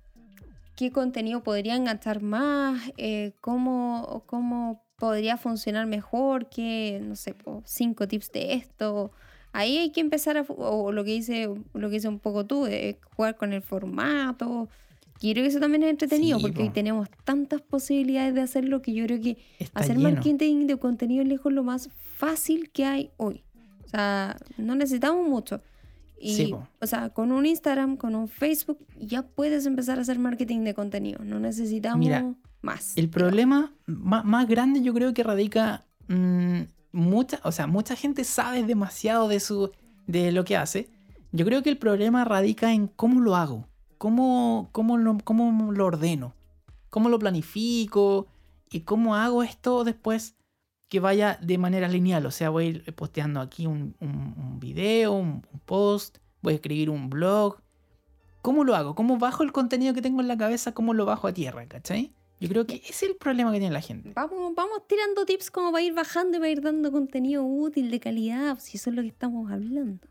qué 0.75 0.91
contenido 0.91 1.41
podría 1.41 1.77
enganchar 1.77 2.21
más, 2.21 2.81
eh, 2.97 3.31
cómo, 3.39 4.23
cómo 4.25 4.83
podría 4.97 5.37
funcionar 5.37 5.85
mejor, 5.87 6.49
qué, 6.49 6.99
no 7.01 7.15
sé, 7.15 7.33
cinco 7.63 8.09
tips 8.09 8.33
de 8.33 8.55
esto. 8.55 9.11
Ahí 9.53 9.77
hay 9.77 9.91
que 9.93 10.01
empezar 10.01 10.35
a, 10.37 10.41
o 10.41 10.91
lo 10.91 11.05
que 11.05 11.11
dice, 11.11 11.47
lo 11.73 11.89
que 11.89 11.95
dice 11.95 12.09
un 12.09 12.19
poco 12.19 12.45
tú, 12.45 12.65
de 12.65 12.99
jugar 13.15 13.37
con 13.37 13.53
el 13.53 13.61
formato. 13.61 14.67
Y 15.23 15.27
yo 15.29 15.33
creo 15.35 15.43
que 15.45 15.49
eso 15.51 15.59
también 15.61 15.83
es 15.83 15.89
entretenido, 15.89 16.37
Sí, 16.37 16.41
porque 16.43 16.61
hoy 16.63 16.67
po. 16.67 16.73
tenemos 16.73 17.07
tantas 17.23 17.61
posibilidades 17.61 18.33
de 18.35 18.41
hacerlo 18.41 18.81
que 18.81 18.93
yo 18.93 19.05
creo 19.05 19.21
que 19.21 19.37
Está 19.57 19.79
hacer 19.79 19.95
lleno. 19.97 20.11
marketing 20.11 20.67
de 20.67 20.75
contenido 20.77 21.21
es 21.23 21.29
lejos 21.29 21.53
lo 21.53 21.63
más 21.63 21.89
fácil 22.17 22.69
que 22.71 22.83
hay 22.83 23.11
hoy. 23.15 23.43
O 23.85 23.87
sea, 23.87 24.35
no 24.57 24.75
necesitamos 24.75 25.25
mucho. 25.27 25.61
Y, 26.19 26.33
Sí, 26.35 26.55
o 26.81 26.87
sea, 26.87 27.09
con 27.09 27.31
un 27.31 27.45
Instagram, 27.45 27.95
con 27.95 28.15
un 28.15 28.27
Facebook, 28.27 28.79
ya 28.99 29.21
puedes 29.21 29.65
empezar 29.65 29.97
a 29.97 30.01
hacer 30.01 30.19
marketing 30.19 30.59
de 30.65 30.73
contenido. 30.73 31.23
No 31.23 31.39
necesitamos 31.39 31.99
Mira, 31.99 32.33
más. 32.61 32.91
El 32.97 33.09
problema 33.09 33.73
ma- 33.85 34.23
más, 34.23 34.45
grande 34.47 34.81
yo 34.81 34.93
creo 34.93 35.13
que 35.13 35.23
radica 35.23 35.85
mm, 36.09 36.61
mucha, 36.91 37.39
o 37.43 37.51
sea, 37.53 37.65
mucha 37.67 37.95
gente 37.95 38.25
sabe 38.25 38.63
demasiado 38.63 39.27
de 39.29 39.39
su 39.39 39.71
de 40.05 40.33
lo 40.33 40.43
que 40.43 40.57
hace. 40.57 40.89
Yo 41.31 41.45
creo 41.45 41.63
que 41.63 41.69
el 41.69 41.77
problema 41.77 42.25
radica 42.25 42.73
en 42.73 42.87
cómo 42.87 43.21
lo 43.21 43.35
hago, 43.37 43.67
cómo, 44.03 44.67
cómo, 44.73 44.97
lo, 44.97 45.17
cómo 45.23 45.71
lo 45.71 45.85
ordeno, 45.85 46.33
cómo 46.89 47.07
lo 47.07 47.17
planifico 47.19 48.27
y 48.69 48.81
cómo 48.81 49.15
hago 49.15 49.43
esto 49.43 49.85
después 49.85 50.35
que 50.89 50.99
vaya 50.99 51.39
de 51.41 51.57
manera 51.57 51.87
lineal. 51.87 52.25
O 52.25 52.31
sea, 52.31 52.49
voy 52.49 52.65
a 52.65 52.67
ir 52.67 52.95
posteando 52.95 53.39
aquí 53.39 53.65
un, 53.65 53.95
un- 54.01 54.35
un 54.37 54.59
video, 54.59 55.13
un, 55.13 55.45
un 55.53 55.59
post, 55.65 56.17
voy 56.41 56.51
a 56.51 56.55
escribir 56.57 56.89
un 56.89 57.09
blog. 57.09 57.59
¿Cómo 58.41 58.65
lo 58.65 58.75
hago? 58.75 58.93
¿Cómo 58.93 59.17
bajo 59.17 59.41
el 59.41 59.53
contenido 59.53 59.93
que 59.93 60.01
tengo 60.01 60.19
en 60.19 60.27
la 60.27 60.37
cabeza? 60.37 60.73
¿Cómo 60.73 60.93
lo 60.93 61.05
bajo 61.05 61.29
a 61.29 61.33
tierra? 61.33 61.65
¿Cachai? 61.65 62.11
Yo 62.41 62.49
creo 62.49 62.67
que 62.67 62.75
ese 62.75 62.89
es 62.91 63.03
el 63.03 63.15
problema 63.15 63.53
que 63.53 63.59
tiene 63.59 63.73
la 63.73 63.79
gente. 63.79 64.11
Vamos, 64.13 64.53
vamos 64.53 64.85
tirando 64.85 65.25
tips 65.25 65.49
como 65.49 65.71
para 65.71 65.81
ir 65.81 65.93
bajando 65.93 66.35
y 66.35 66.39
para 66.41 66.49
ir 66.51 66.61
dando 66.61 66.91
contenido 66.91 67.45
útil, 67.45 67.89
de 67.89 68.01
calidad, 68.01 68.59
si 68.59 68.75
eso 68.75 68.89
es 68.89 68.97
lo 68.97 69.01
que 69.01 69.07
estamos 69.07 69.49
hablando. 69.49 70.05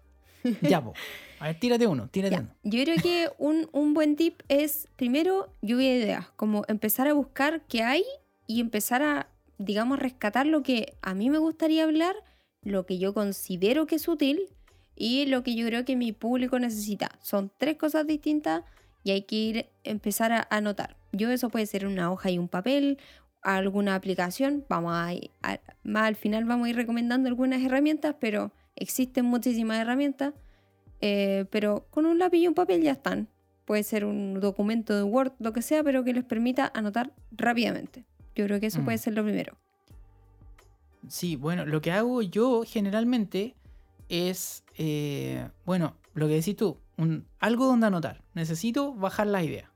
Ya, 0.63 0.83
po. 0.83 0.93
A 1.39 1.47
ver, 1.47 1.59
tírate 1.59 1.87
uno, 1.87 2.09
tírate 2.09 2.35
Ya, 2.37 2.41
uno. 2.41 2.55
Yo 2.63 2.83
creo 2.85 3.01
que 3.03 3.29
un, 3.39 3.69
un 3.73 3.95
buen 3.95 4.15
tip 4.17 4.43
es, 4.49 4.89
primero, 4.97 5.53
lluvia 5.61 5.91
de 5.91 5.97
ideas, 5.99 6.29
como 6.37 6.65
empezar 6.69 7.09
a 7.09 7.13
buscar 7.15 7.63
qué 7.69 7.83
hay 7.83 8.05
y 8.47 8.61
empezar 8.61 9.03
a, 9.03 9.29
digamos, 9.59 9.99
rescatar 9.99 10.47
lo 10.47 10.63
que 10.63 10.95
a 11.03 11.15
mí 11.15 11.31
me 11.31 11.39
gustaría 11.39 11.83
hablar, 11.85 12.15
lo 12.63 12.87
que 12.87 12.99
yo 12.99 13.13
considero 13.13 13.87
que 13.87 13.97
es 13.97 14.07
útil 14.07 14.49
y 14.95 15.27
lo 15.27 15.43
que 15.43 15.57
yo 15.57 15.67
creo 15.67 15.85
que 15.85 15.97
mi 15.97 16.13
público 16.13 16.59
necesita. 16.61 17.11
Son 17.21 17.51
tres 17.59 17.77
cosas 17.77 18.07
distintas 18.07 18.63
y 19.03 19.11
hay 19.11 19.23
que 19.23 19.35
ir, 19.37 19.67
empezar 19.83 20.31
a 20.33 20.47
anotar. 20.51 20.97
Yo 21.13 21.31
eso 21.31 21.49
puede 21.51 21.67
ser 21.67 21.87
una 21.87 22.13
hoja 22.13 22.31
y 22.31 22.39
un 22.39 22.49
papel, 22.49 22.99
alguna 23.43 23.97
aplicación, 23.97 24.65
vamos 24.69 24.93
a, 24.95 25.09
a- 25.43 25.61
más 25.83 26.05
al 26.07 26.15
final 26.15 26.45
vamos 26.45 26.67
a 26.67 26.71
ir 26.71 26.77
recomendando 26.77 27.29
algunas 27.29 27.61
herramientas, 27.63 28.15
pero 28.21 28.53
existen 28.83 29.25
muchísimas 29.25 29.79
herramientas. 29.79 30.35
Eh, 31.01 31.47
pero 31.51 31.87
con 31.91 32.07
un 32.07 32.19
lápiz 32.19 32.39
y 32.39 32.47
un 32.49 32.55
papel 32.55 32.83
ya 32.83 32.93
están. 32.93 33.29
Puede 33.65 33.83
ser 33.83 34.05
un 34.05 34.39
documento 34.41 34.95
de 34.95 35.03
Word, 35.03 35.33
lo 35.41 35.53
que 35.53 35.63
sea, 35.63 35.83
pero 35.83 36.05
que 36.05 36.13
les 36.13 36.25
permita 36.25 36.71
anotar 36.75 37.13
rápidamente. 37.33 38.05
Yo 38.35 38.45
creo 38.47 38.61
que 38.61 38.67
eso 38.67 38.81
Mm. 38.81 38.85
puede 38.85 38.99
ser 38.99 39.15
lo 39.15 39.25
primero. 39.25 39.57
Sí, 41.09 41.37
bueno, 41.37 41.65
lo 41.67 41.81
que 41.81 41.91
hago 41.93 42.23
yo 42.23 42.63
generalmente 42.67 43.55
es, 44.09 44.63
eh, 44.79 45.49
bueno, 45.65 45.97
lo 46.15 46.29
que 46.29 46.35
decís 46.35 46.57
tú, 46.57 46.79
un- 46.97 47.27
algo 47.41 47.67
donde 47.67 47.87
anotar. 47.87 48.23
Necesito 48.35 48.95
bajar 48.95 49.27
la 49.27 49.43
idea. 49.43 49.71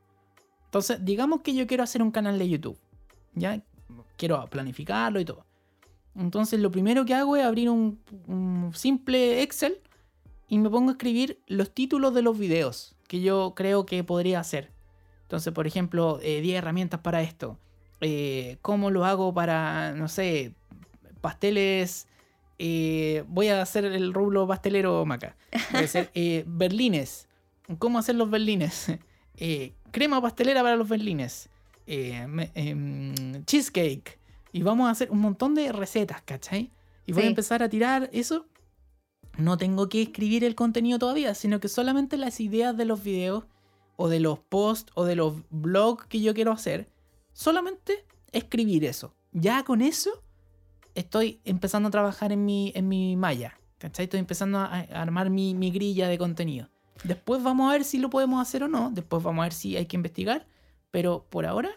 Entonces, 0.66 1.04
digamos 1.04 1.40
que 1.40 1.54
yo 1.54 1.66
quiero 1.66 1.82
hacer 1.82 2.02
un 2.02 2.10
canal 2.10 2.38
de 2.38 2.48
YouTube. 2.48 2.78
Ya 3.34 3.62
quiero 4.16 4.46
planificarlo 4.46 5.18
y 5.20 5.24
todo. 5.24 5.45
Entonces, 6.18 6.60
lo 6.60 6.70
primero 6.70 7.04
que 7.04 7.14
hago 7.14 7.36
es 7.36 7.44
abrir 7.44 7.68
un, 7.70 8.00
un 8.26 8.70
simple 8.74 9.42
Excel 9.42 9.80
y 10.48 10.58
me 10.58 10.70
pongo 10.70 10.90
a 10.90 10.92
escribir 10.92 11.40
los 11.46 11.72
títulos 11.72 12.14
de 12.14 12.22
los 12.22 12.38
videos 12.38 12.94
que 13.08 13.20
yo 13.20 13.52
creo 13.54 13.84
que 13.86 14.02
podría 14.04 14.40
hacer. 14.40 14.70
Entonces, 15.22 15.52
por 15.52 15.66
ejemplo, 15.66 16.18
eh, 16.22 16.40
10 16.40 16.58
herramientas 16.58 17.00
para 17.00 17.20
esto. 17.22 17.58
Eh, 18.00 18.58
¿Cómo 18.62 18.90
lo 18.90 19.04
hago 19.04 19.32
para, 19.34 19.92
no 19.92 20.08
sé, 20.08 20.54
pasteles? 21.20 22.06
eh, 22.58 23.22
voy 23.28 23.48
a 23.48 23.60
hacer 23.60 23.84
el 23.84 24.14
rublo 24.14 24.46
pastelero 24.46 25.04
maca. 25.04 25.36
Eh, 26.14 26.44
berlines. 26.46 27.28
¿Cómo 27.78 27.98
hacer 27.98 28.14
los 28.14 28.30
berlines? 28.30 28.92
Eh, 29.38 29.74
crema 29.90 30.22
pastelera 30.22 30.62
para 30.62 30.76
los 30.76 30.88
berlines. 30.88 31.50
Eh, 31.86 32.26
me- 32.26 32.50
em, 32.54 33.44
cheesecake. 33.44 34.18
Y 34.56 34.62
vamos 34.62 34.88
a 34.88 34.90
hacer 34.90 35.10
un 35.10 35.18
montón 35.20 35.54
de 35.54 35.70
recetas, 35.72 36.22
¿cachai? 36.22 36.70
Y 37.04 37.12
voy 37.12 37.22
Sí. 37.22 37.26
a 37.26 37.30
empezar 37.30 37.62
a 37.62 37.68
tirar 37.68 38.08
eso. 38.12 38.46
No 39.36 39.58
tengo 39.58 39.88
que 39.90 40.00
escribir 40.02 40.44
el 40.44 40.54
contenido 40.54 40.98
todavía, 40.98 41.34
sino 41.34 41.60
que 41.60 41.68
solamente 41.68 42.16
las 42.16 42.40
ideas 42.40 42.74
de 42.76 42.86
los 42.86 43.02
videos 43.02 43.44
o 43.96 44.08
de 44.08 44.18
los 44.20 44.38
posts 44.38 44.90
o 44.94 45.04
de 45.04 45.14
los 45.14 45.34
blogs 45.50 46.06
que 46.06 46.20
yo 46.22 46.32
quiero 46.32 46.52
hacer. 46.52 46.88
Solamente 47.34 48.06
escribir 48.32 48.84
eso. 48.84 49.14
Ya 49.32 49.62
con 49.62 49.82
eso 49.82 50.22
estoy 50.94 51.40
empezando 51.44 51.88
a 51.88 51.90
trabajar 51.90 52.32
en 52.32 52.46
mi, 52.46 52.72
en 52.74 52.88
mi 52.88 53.14
malla. 53.16 53.58
¿Cachai? 53.78 54.04
Estoy 54.04 54.20
empezando 54.20 54.58
a, 54.58 54.64
a 54.74 54.80
armar 55.02 55.28
mi, 55.28 55.52
mi 55.54 55.70
grilla 55.70 56.08
de 56.08 56.16
contenido. 56.16 56.70
Después 57.04 57.42
vamos 57.42 57.68
a 57.68 57.72
ver 57.74 57.84
si 57.84 57.98
lo 57.98 58.08
podemos 58.08 58.40
hacer 58.40 58.62
o 58.62 58.68
no. 58.68 58.90
Después 58.90 59.22
vamos 59.22 59.42
a 59.42 59.46
ver 59.46 59.52
si 59.52 59.76
hay 59.76 59.84
que 59.84 59.96
investigar. 59.96 60.46
Pero 60.90 61.26
por 61.28 61.44
ahora, 61.44 61.72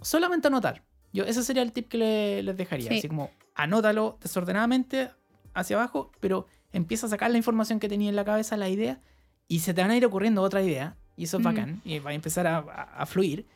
solamente 0.00 0.46
anotar. 0.46 0.84
Yo, 1.14 1.24
ese 1.24 1.42
sería 1.42 1.62
el 1.62 1.72
tip 1.72 1.88
que 1.88 1.96
le- 1.96 2.42
les 2.42 2.56
dejaría. 2.56 2.90
Sí. 2.90 2.98
Así 2.98 3.08
como 3.08 3.30
anótalo 3.54 4.18
desordenadamente 4.20 5.10
hacia 5.54 5.76
abajo, 5.76 6.10
pero 6.20 6.46
empieza 6.72 7.06
a 7.06 7.10
sacar 7.10 7.30
la 7.30 7.38
información 7.38 7.78
que 7.80 7.88
tenía 7.88 8.10
en 8.10 8.16
la 8.16 8.24
cabeza, 8.26 8.56
la 8.58 8.68
idea, 8.68 9.00
y 9.48 9.60
se 9.60 9.72
te 9.72 9.80
van 9.80 9.90
a 9.92 9.96
ir 9.96 10.04
ocurriendo 10.04 10.42
otra 10.42 10.60
idea. 10.62 10.96
Y 11.16 11.24
eso 11.24 11.38
es 11.38 11.44
bacán. 11.44 11.80
Y 11.84 12.00
va 12.00 12.10
a 12.10 12.14
empezar 12.14 12.46
a, 12.48 12.58
a- 12.58 12.62
a 13.02 13.06
fluir. 13.06 13.46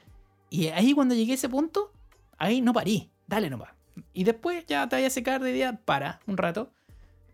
Y 0.49 0.69
ahí 0.69 0.95
cuando 0.95 1.15
llegué 1.15 1.33
a 1.33 1.35
ese 1.35 1.49
punto, 1.49 1.93
ahí 2.39 2.61
no 2.63 2.73
parí. 2.73 3.11
Dale 3.27 3.51
nomás. 3.51 3.71
Y 4.15 4.23
después 4.25 4.65
ya 4.67 4.89
te 4.89 4.97
vayas 4.97 5.13
a 5.13 5.15
secar 5.15 5.43
de 5.43 5.51
idea, 5.51 5.81
para 5.85 6.21
un 6.29 6.37
rato. 6.37 6.71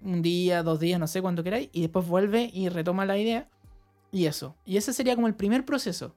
Un 0.00 0.22
día, 0.22 0.62
dos 0.62 0.80
días, 0.80 0.98
no 0.98 1.06
sé 1.06 1.20
cuánto 1.20 1.42
queráis. 1.44 1.68
Y 1.72 1.82
después 1.82 2.06
vuelve 2.08 2.50
y 2.52 2.70
retoma 2.70 3.04
la 3.04 3.18
idea. 3.18 3.48
Y 4.10 4.24
eso. 4.26 4.56
Y 4.64 4.78
ese 4.78 4.92
sería 4.94 5.14
como 5.14 5.26
el 5.26 5.34
primer 5.34 5.64
proceso 5.66 6.16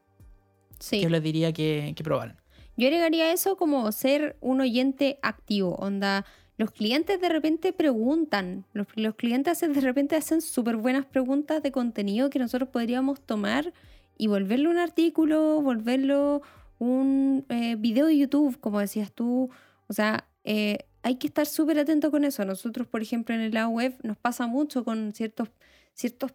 Sí. 0.80 0.98
que 0.98 1.04
yo 1.04 1.10
les 1.10 1.22
diría 1.24 1.52
que, 1.52 1.93
que 1.96 2.04
probaran. 2.04 2.38
Yo 2.78 2.88
agregaría 2.88 3.32
eso 3.34 3.58
como 3.58 3.92
ser 3.92 4.38
un 4.40 4.62
oyente 4.62 5.18
activo. 5.24 5.76
Onda, 5.76 6.26
los 6.58 6.72
clientes 6.72 7.20
de 7.20 7.28
repente 7.30 7.74
preguntan. 7.74 8.66
Los, 8.74 9.16
clientes 9.16 9.60
de 9.60 9.82
repente 9.82 10.16
hacen 10.16 10.42
súper 10.42 10.76
buenas 10.76 11.06
preguntas 11.06 11.63
de 11.63 11.72
contenido 11.72 12.30
que 12.30 12.38
nosotros 12.40 12.70
podríamos 12.70 13.20
tomar 13.20 13.74
y 14.16 14.28
volverlo 14.28 14.70
un 14.70 14.78
artículo, 14.78 15.62
volverlo 15.62 16.44
un 16.78 17.46
eh, 17.50 17.76
video 17.78 18.06
de 18.06 18.18
YouTube, 18.18 18.60
como 18.60 18.80
decías 18.80 19.12
tú. 19.12 19.50
O 19.88 19.94
sea, 19.94 20.28
eh, 20.44 20.78
hay 21.02 21.16
que 21.16 21.28
estar 21.28 21.48
súper 21.48 21.80
atento 21.80 22.12
con 22.12 22.24
eso. 22.26 22.46
Nosotros, 22.46 22.88
por 22.88 23.02
ejemplo, 23.02 23.34
en 23.34 23.42
el 23.42 23.54
lado 23.54 23.70
web 23.70 23.96
nos 24.04 24.18
pasa 24.18 24.46
mucho 24.46 24.84
con 24.84 25.13
ciertos, 25.13 25.50
ciertos 25.94 26.32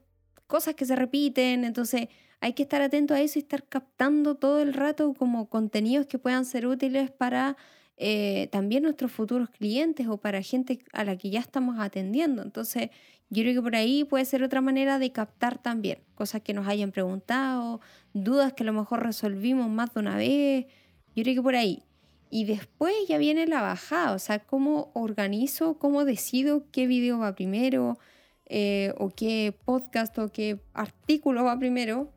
cosas 0.48 0.74
que 0.74 0.86
se 0.86 0.96
repiten. 0.96 1.64
Entonces, 1.64 2.08
hay 2.42 2.54
que 2.54 2.64
estar 2.64 2.82
atento 2.82 3.14
a 3.14 3.20
eso 3.20 3.38
y 3.38 3.42
estar 3.42 3.62
captando 3.68 4.34
todo 4.34 4.60
el 4.60 4.74
rato 4.74 5.14
como 5.14 5.48
contenidos 5.48 6.06
que 6.06 6.18
puedan 6.18 6.44
ser 6.44 6.66
útiles 6.66 7.12
para 7.12 7.56
eh, 7.96 8.48
también 8.50 8.82
nuestros 8.82 9.12
futuros 9.12 9.48
clientes 9.48 10.08
o 10.08 10.16
para 10.16 10.42
gente 10.42 10.80
a 10.92 11.04
la 11.04 11.16
que 11.16 11.30
ya 11.30 11.38
estamos 11.38 11.76
atendiendo. 11.78 12.42
Entonces, 12.42 12.90
yo 13.30 13.44
creo 13.44 13.54
que 13.54 13.62
por 13.62 13.76
ahí 13.76 14.02
puede 14.02 14.24
ser 14.24 14.42
otra 14.42 14.60
manera 14.60 14.98
de 14.98 15.12
captar 15.12 15.62
también 15.62 16.00
cosas 16.16 16.42
que 16.42 16.52
nos 16.52 16.66
hayan 16.66 16.90
preguntado, 16.90 17.80
dudas 18.12 18.54
que 18.54 18.64
a 18.64 18.66
lo 18.66 18.72
mejor 18.72 19.04
resolvimos 19.04 19.70
más 19.70 19.94
de 19.94 20.00
una 20.00 20.16
vez. 20.16 20.66
Yo 21.14 21.22
creo 21.22 21.36
que 21.36 21.42
por 21.42 21.54
ahí. 21.54 21.84
Y 22.28 22.44
después 22.44 22.92
ya 23.06 23.18
viene 23.18 23.46
la 23.46 23.62
bajada, 23.62 24.14
o 24.14 24.18
sea, 24.18 24.40
cómo 24.40 24.90
organizo, 24.94 25.78
cómo 25.78 26.04
decido 26.04 26.64
qué 26.72 26.88
video 26.88 27.20
va 27.20 27.36
primero, 27.36 28.00
eh, 28.46 28.94
o 28.98 29.10
qué 29.10 29.56
podcast 29.64 30.18
o 30.18 30.32
qué 30.32 30.60
artículo 30.74 31.44
va 31.44 31.56
primero. 31.56 32.12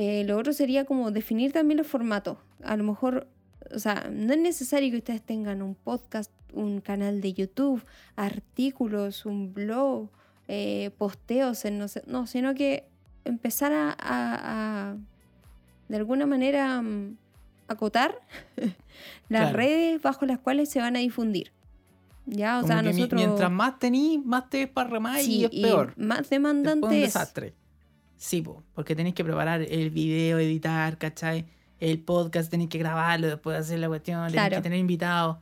Eh, 0.00 0.22
lo 0.24 0.38
otro 0.38 0.52
sería 0.52 0.84
como 0.84 1.10
definir 1.10 1.52
también 1.52 1.76
los 1.78 1.86
formatos. 1.88 2.38
A 2.62 2.76
lo 2.76 2.84
mejor, 2.84 3.26
o 3.74 3.78
sea, 3.80 4.08
no 4.10 4.32
es 4.32 4.38
necesario 4.38 4.90
que 4.92 4.98
ustedes 4.98 5.20
tengan 5.22 5.60
un 5.60 5.74
podcast, 5.74 6.30
un 6.52 6.80
canal 6.80 7.20
de 7.20 7.32
YouTube, 7.34 7.82
artículos, 8.14 9.26
un 9.26 9.52
blog, 9.52 10.08
eh, 10.46 10.90
posteos, 10.98 11.64
en 11.64 11.78
no 11.78 11.88
sé, 11.88 12.02
no, 12.06 12.26
sino 12.26 12.54
que 12.54 12.84
empezar 13.24 13.72
a, 13.72 13.90
a- 13.90 14.90
a, 14.92 14.96
de 15.88 15.96
alguna 15.96 16.26
manera, 16.26 16.80
mm, 16.80 17.16
acotar 17.66 18.18
las 19.28 19.40
Claro. 19.50 19.56
redes 19.56 20.00
bajo 20.00 20.24
las 20.26 20.38
cuales 20.38 20.68
se 20.70 20.78
van 20.80 20.94
a 20.96 21.00
difundir. 21.00 21.50
Ya, 22.24 22.58
o 22.58 22.60
Como 22.62 22.72
sea, 22.72 22.82
nosotros... 22.82 23.20
mientras 23.20 23.50
más 23.50 23.78
tenís, 23.78 24.24
más 24.24 24.48
te 24.50 24.58
desparramáis 24.58 25.24
Sí, 25.26 25.40
y 25.40 25.44
es 25.44 25.50
peor. 25.50 25.94
más 25.96 26.28
demandante 26.30 26.86
un 26.86 26.92
es. 26.92 27.00
desastre. 27.02 27.54
Sí, 28.18 28.42
po, 28.42 28.64
porque 28.74 28.96
tenéis 28.96 29.14
que 29.14 29.24
preparar 29.24 29.62
el 29.62 29.90
video, 29.90 30.38
editar, 30.40 30.98
¿cachai? 30.98 31.46
El 31.78 32.00
podcast 32.00 32.50
tenéis 32.50 32.68
que 32.68 32.78
grabarlo, 32.78 33.28
después 33.28 33.56
hacer 33.56 33.78
la 33.78 33.86
cuestión, 33.86 34.30
tenéis 34.30 34.54
que 34.54 34.60
tener 34.60 34.78
invitados. 34.78 35.38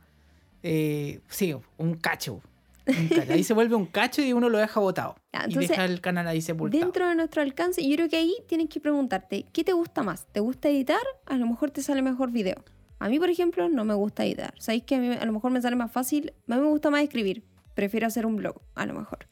Eh, 0.61 1.19
sí, 1.27 1.55
un 1.77 1.95
cacho. 1.95 2.41
un 2.85 3.07
cacho. 3.07 3.33
Ahí 3.33 3.43
se 3.43 3.53
vuelve 3.53 3.75
un 3.75 3.87
cacho 3.87 4.21
y 4.21 4.31
uno 4.31 4.47
lo 4.47 4.59
deja 4.59 4.79
botado. 4.79 5.15
Y 5.49 5.55
deja 5.55 5.85
el 5.85 6.01
canal 6.01 6.27
ahí 6.27 6.41
sepultado. 6.41 6.83
Dentro 6.83 7.07
de 7.07 7.15
nuestro 7.15 7.41
alcance, 7.41 7.87
yo 7.87 7.95
creo 7.95 8.09
que 8.09 8.17
ahí 8.17 8.35
tienes 8.47 8.69
que 8.69 8.79
preguntarte, 8.79 9.45
¿qué 9.51 9.63
te 9.63 9.73
gusta 9.73 10.03
más? 10.03 10.27
¿Te 10.31 10.39
gusta 10.39 10.69
editar? 10.69 11.01
A 11.25 11.35
lo 11.37 11.47
mejor 11.47 11.71
te 11.71 11.81
sale 11.81 12.01
mejor 12.01 12.31
video. 12.31 12.63
A 12.99 13.09
mí, 13.09 13.19
por 13.19 13.29
ejemplo, 13.29 13.69
no 13.69 13.85
me 13.85 13.93
gusta 13.93 14.25
editar. 14.25 14.53
¿Sabéis 14.59 14.83
que 14.83 14.95
a 14.95 14.99
mí 14.99 15.09
a 15.13 15.25
lo 15.25 15.31
mejor 15.31 15.51
me 15.51 15.61
sale 15.61 15.75
más 15.75 15.91
fácil? 15.91 16.33
A 16.47 16.55
mí 16.55 16.61
me 16.61 16.67
gusta 16.67 16.89
más 16.89 17.01
escribir. 17.01 17.43
Prefiero 17.75 18.07
hacer 18.07 18.25
un 18.25 18.35
blog, 18.35 18.59
a 18.75 18.85
lo 18.85 18.93
mejor. 18.93 19.27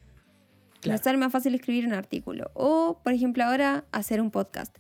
Me 0.86 0.90
Claro. 0.92 1.04
sale 1.04 1.18
más 1.18 1.32
fácil 1.32 1.56
escribir 1.56 1.86
un 1.88 1.94
artículo. 1.94 2.52
O, 2.54 3.00
por 3.04 3.14
ejemplo, 3.14 3.44
ahora 3.44 3.86
hacer 3.92 4.22
un 4.22 4.32
podcast. 4.32 4.76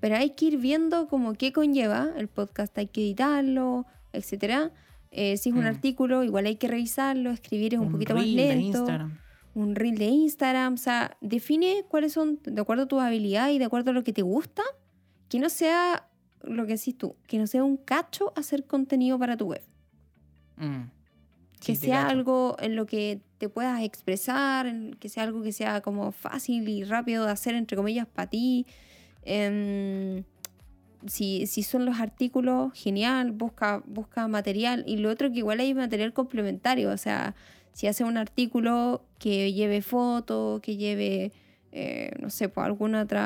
Pero 0.00 0.16
hay 0.16 0.30
que 0.30 0.46
ir 0.46 0.58
viendo 0.58 1.08
como 1.08 1.34
qué 1.34 1.52
conlleva 1.52 2.10
el 2.16 2.28
podcast. 2.28 2.76
Hay 2.78 2.86
que 2.86 3.00
editarlo, 3.02 3.84
etcétera. 4.12 4.70
Eh, 5.10 5.36
si 5.36 5.48
es 5.50 5.54
un 5.56 5.64
Mm. 5.64 5.66
artículo, 5.66 6.24
igual 6.24 6.46
hay 6.46 6.56
que 6.56 6.68
revisarlo. 6.68 7.30
Escribir 7.32 7.74
es 7.74 7.80
un, 7.80 7.90
poquito 7.92 8.14
más 8.14 8.22
reel 8.24 8.36
de 8.36 8.46
lento 8.48 8.78
Instagram. 8.78 9.18
un 9.54 9.74
reel 9.74 9.98
de 9.98 10.04
Instagram, 10.06 10.74
o 10.74 10.76
sea, 10.76 11.16
define 11.20 11.84
cuáles 11.88 12.12
son, 12.12 12.38
de 12.44 12.60
acuerdo 12.60 12.84
a 12.84 12.86
tus 12.88 13.00
habilidades 13.00 13.56
y 13.56 13.58
de 13.58 13.64
acuerdo 13.64 13.90
a 13.90 13.94
lo 13.94 14.04
que 14.04 14.12
te 14.12 14.22
gusta, 14.22 14.62
que 15.28 15.40
no 15.40 15.48
sea 15.50 16.06
lo 16.44 16.64
que 16.66 16.74
decís 16.76 16.96
tú, 16.96 17.16
que 17.26 17.36
no 17.38 17.46
sea 17.48 17.64
un 17.64 17.76
cacho 17.76 18.32
hacer 18.36 18.64
contenido 18.66 19.18
para 19.18 19.36
tu 19.36 19.46
web, 19.46 19.62
Mm. 20.56 20.84
Que 21.60 21.76
Sí, 21.76 21.86
sea 21.86 22.08
algo 22.08 22.56
en 22.58 22.74
lo 22.74 22.86
que 22.86 23.20
te 23.38 23.48
puedas 23.48 23.82
expresar, 23.82 24.72
que 24.98 25.08
sea 25.08 25.24
algo 25.24 25.42
que 25.42 25.52
sea 25.52 25.80
como 25.80 26.10
fácil 26.12 26.68
y 26.68 26.84
rápido 26.84 27.26
de 27.26 27.32
hacer, 27.32 27.54
entre 27.54 27.76
comillas, 27.76 28.06
para 28.06 28.28
ti. 28.30 28.66
Em, 29.22 30.24
si, 31.06 31.46
si 31.46 31.62
son 31.62 31.84
los 31.84 32.00
artículos, 32.00 32.72
genial, 32.74 33.32
busca, 33.32 33.82
busca 33.86 34.26
material. 34.28 34.84
Y 34.86 34.96
lo 34.98 35.10
otro 35.10 35.30
que 35.30 35.38
igual 35.38 35.60
hay 35.60 35.74
material 35.74 36.12
complementario, 36.12 36.90
o 36.90 36.96
sea, 36.96 37.34
si 37.72 37.86
hace 37.86 38.04
un 38.04 38.16
artículo 38.16 39.02
que 39.18 39.52
lleve 39.52 39.82
foto, 39.82 40.60
que 40.62 40.76
lleve, 40.76 41.32
eh, 41.72 42.10
no 42.20 42.30
sé, 42.30 42.48
pues 42.48 42.66
algún 42.66 42.94
otro 42.94 43.20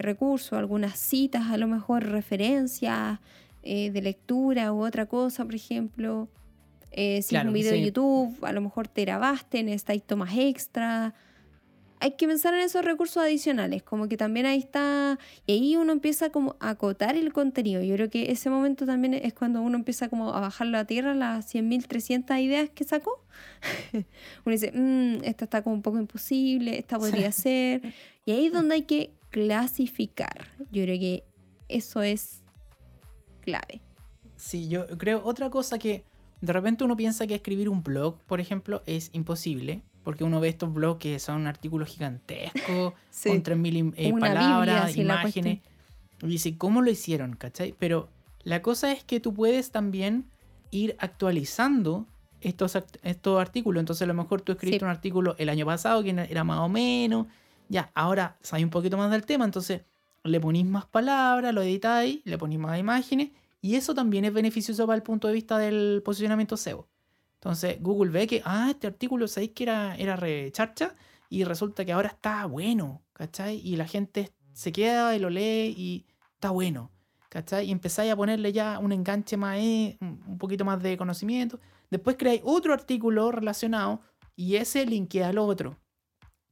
recurso, 0.00 0.56
algunas 0.56 0.98
citas, 0.98 1.50
a 1.50 1.58
lo 1.58 1.66
mejor 1.66 2.04
referencias 2.04 3.20
eh, 3.68 3.90
de 3.90 4.00
lectura 4.00 4.72
u 4.72 4.86
otra 4.86 5.06
cosa, 5.06 5.44
por 5.44 5.56
ejemplo. 5.56 6.28
Eh, 6.96 7.20
si 7.22 7.28
Claro, 7.30 7.48
es 7.48 7.48
un 7.50 7.54
video 7.54 7.72
de 7.72 7.78
sí. 7.78 7.84
YouTube, 7.84 8.44
a 8.44 8.52
lo 8.52 8.60
mejor 8.62 8.88
te 8.88 9.02
grabaste, 9.02 9.62
necesitáis 9.62 10.02
tomas 10.02 10.34
extra. 10.36 11.14
Hay 12.00 12.12
que 12.12 12.26
pensar 12.26 12.52
en 12.54 12.60
esos 12.60 12.84
recursos 12.84 13.22
adicionales, 13.22 13.82
como 13.82 14.06
que 14.08 14.16
también 14.18 14.44
ahí 14.44 14.58
está, 14.58 15.18
y 15.46 15.52
ahí 15.52 15.76
uno 15.76 15.92
empieza 15.92 16.28
como 16.30 16.56
a 16.60 16.70
acotar 16.70 17.16
el 17.16 17.32
contenido. 17.32 17.82
Yo 17.82 17.94
creo 17.94 18.10
que 18.10 18.30
ese 18.32 18.50
momento 18.50 18.84
también 18.84 19.14
es 19.14 19.32
cuando 19.32 19.62
uno 19.62 19.76
empieza 19.78 20.08
como 20.10 20.34
a 20.34 20.40
bajarlo 20.40 20.76
a 20.78 20.84
tierra, 20.84 21.14
las 21.14 21.46
100.300 21.54 22.38
ideas 22.42 22.68
que 22.70 22.84
sacó. 22.84 23.24
uno 23.92 24.04
dice, 24.52 24.72
"Mm, 24.72 25.24
esta 25.24 25.44
está 25.44 25.62
como 25.62 25.76
un 25.76 25.82
poco 25.82 25.98
imposible, 25.98 26.78
esta 26.78 26.98
podría 26.98 27.32
ser. 27.32 27.94
Y 28.26 28.32
ahí 28.32 28.46
es 28.46 28.52
donde 28.52 28.74
hay 28.74 28.82
que 28.82 29.10
clasificar. 29.30 30.48
Yo 30.70 30.82
creo 30.82 30.98
que 30.98 31.24
eso 31.68 32.02
es 32.02 32.42
clave. 33.40 33.80
Sí, 34.36 34.68
yo 34.68 34.86
creo 34.98 35.22
otra 35.24 35.48
cosa 35.48 35.78
que 35.78 36.04
de 36.40 36.52
repente 36.52 36.84
uno 36.84 36.96
piensa 36.96 37.26
que 37.26 37.34
escribir 37.34 37.68
un 37.68 37.82
blog, 37.82 38.18
por 38.26 38.40
ejemplo, 38.40 38.82
es 38.86 39.10
imposible. 39.12 39.82
Porque 40.04 40.22
uno 40.22 40.38
ve 40.38 40.48
estos 40.48 40.72
blogs 40.72 41.00
que 41.00 41.18
son 41.18 41.48
artículos 41.48 41.88
gigantescos, 41.88 42.92
Sí. 43.10 43.28
con 43.30 43.42
3.000 43.42 43.76
im- 43.76 43.94
eh, 43.96 44.12
palabras, 44.18 44.94
Biblia, 44.94 45.02
imágenes. 45.14 45.58
Y 46.22 46.26
dice, 46.28 46.56
¿cómo 46.56 46.80
lo 46.80 46.90
hicieron? 46.92 47.34
¿Cachai? 47.34 47.74
Pero 47.76 48.08
la 48.44 48.62
cosa 48.62 48.92
es 48.92 49.02
que 49.02 49.18
tú 49.18 49.34
puedes 49.34 49.72
también 49.72 50.26
ir 50.70 50.94
actualizando 51.00 52.06
estos, 52.40 52.78
estos 53.02 53.40
artículos. 53.40 53.80
Entonces, 53.80 54.02
a 54.02 54.06
lo 54.06 54.14
mejor 54.14 54.42
tú 54.42 54.52
escribiste 54.52 54.80
Sí. 54.80 54.84
un 54.84 54.90
artículo 54.92 55.34
el 55.38 55.48
año 55.48 55.66
pasado 55.66 56.04
que 56.04 56.10
era 56.10 56.44
más 56.44 56.60
o 56.60 56.68
menos. 56.68 57.26
Ya, 57.68 57.90
ahora 57.94 58.36
sabes 58.42 58.62
un 58.64 58.70
poquito 58.70 58.96
más 58.96 59.10
del 59.10 59.26
tema. 59.26 59.44
Entonces, 59.44 59.82
le 60.22 60.38
ponís 60.40 60.66
más 60.66 60.84
palabras, 60.86 61.52
lo 61.52 61.62
editáis, 61.62 62.20
le 62.24 62.38
ponís 62.38 62.60
más 62.60 62.78
imágenes. 62.78 63.30
Y 63.66 63.74
eso 63.74 63.96
también 63.96 64.24
es 64.24 64.32
beneficioso 64.32 64.86
para 64.86 64.94
el 64.94 65.02
punto 65.02 65.26
de 65.26 65.34
vista 65.34 65.58
del 65.58 66.00
posicionamiento 66.04 66.56
SEO. 66.56 66.88
Entonces, 67.34 67.78
Google 67.82 68.12
ve 68.12 68.28
que, 68.28 68.40
ah, 68.44 68.68
este 68.70 68.86
artículo, 68.86 69.26
sabéis 69.26 69.54
que 69.56 69.64
era, 69.64 69.96
era 69.96 70.14
re 70.14 70.52
charcha. 70.52 70.94
Y 71.28 71.42
resulta 71.42 71.84
que 71.84 71.92
ahora 71.92 72.10
está 72.10 72.46
bueno, 72.46 73.02
¿cachai? 73.12 73.60
Y 73.64 73.74
la 73.74 73.88
gente 73.88 74.30
se 74.52 74.70
queda 74.70 75.16
y 75.16 75.18
lo 75.18 75.30
lee 75.30 75.74
y 75.76 76.06
está 76.34 76.50
bueno, 76.50 76.92
¿cachai? 77.28 77.66
Y 77.66 77.72
empezáis 77.72 78.12
a 78.12 78.14
ponerle 78.14 78.52
ya 78.52 78.78
un 78.78 78.92
enganche 78.92 79.36
más, 79.36 79.58
eh, 79.58 79.98
un 80.00 80.38
poquito 80.38 80.64
más 80.64 80.80
de 80.80 80.96
conocimiento. 80.96 81.58
Después 81.90 82.14
creáis 82.16 82.42
otro 82.44 82.72
artículo 82.72 83.32
relacionado 83.32 84.00
y 84.36 84.54
ese 84.54 84.86
linkea 84.86 85.30
al 85.30 85.38
otro. 85.38 85.76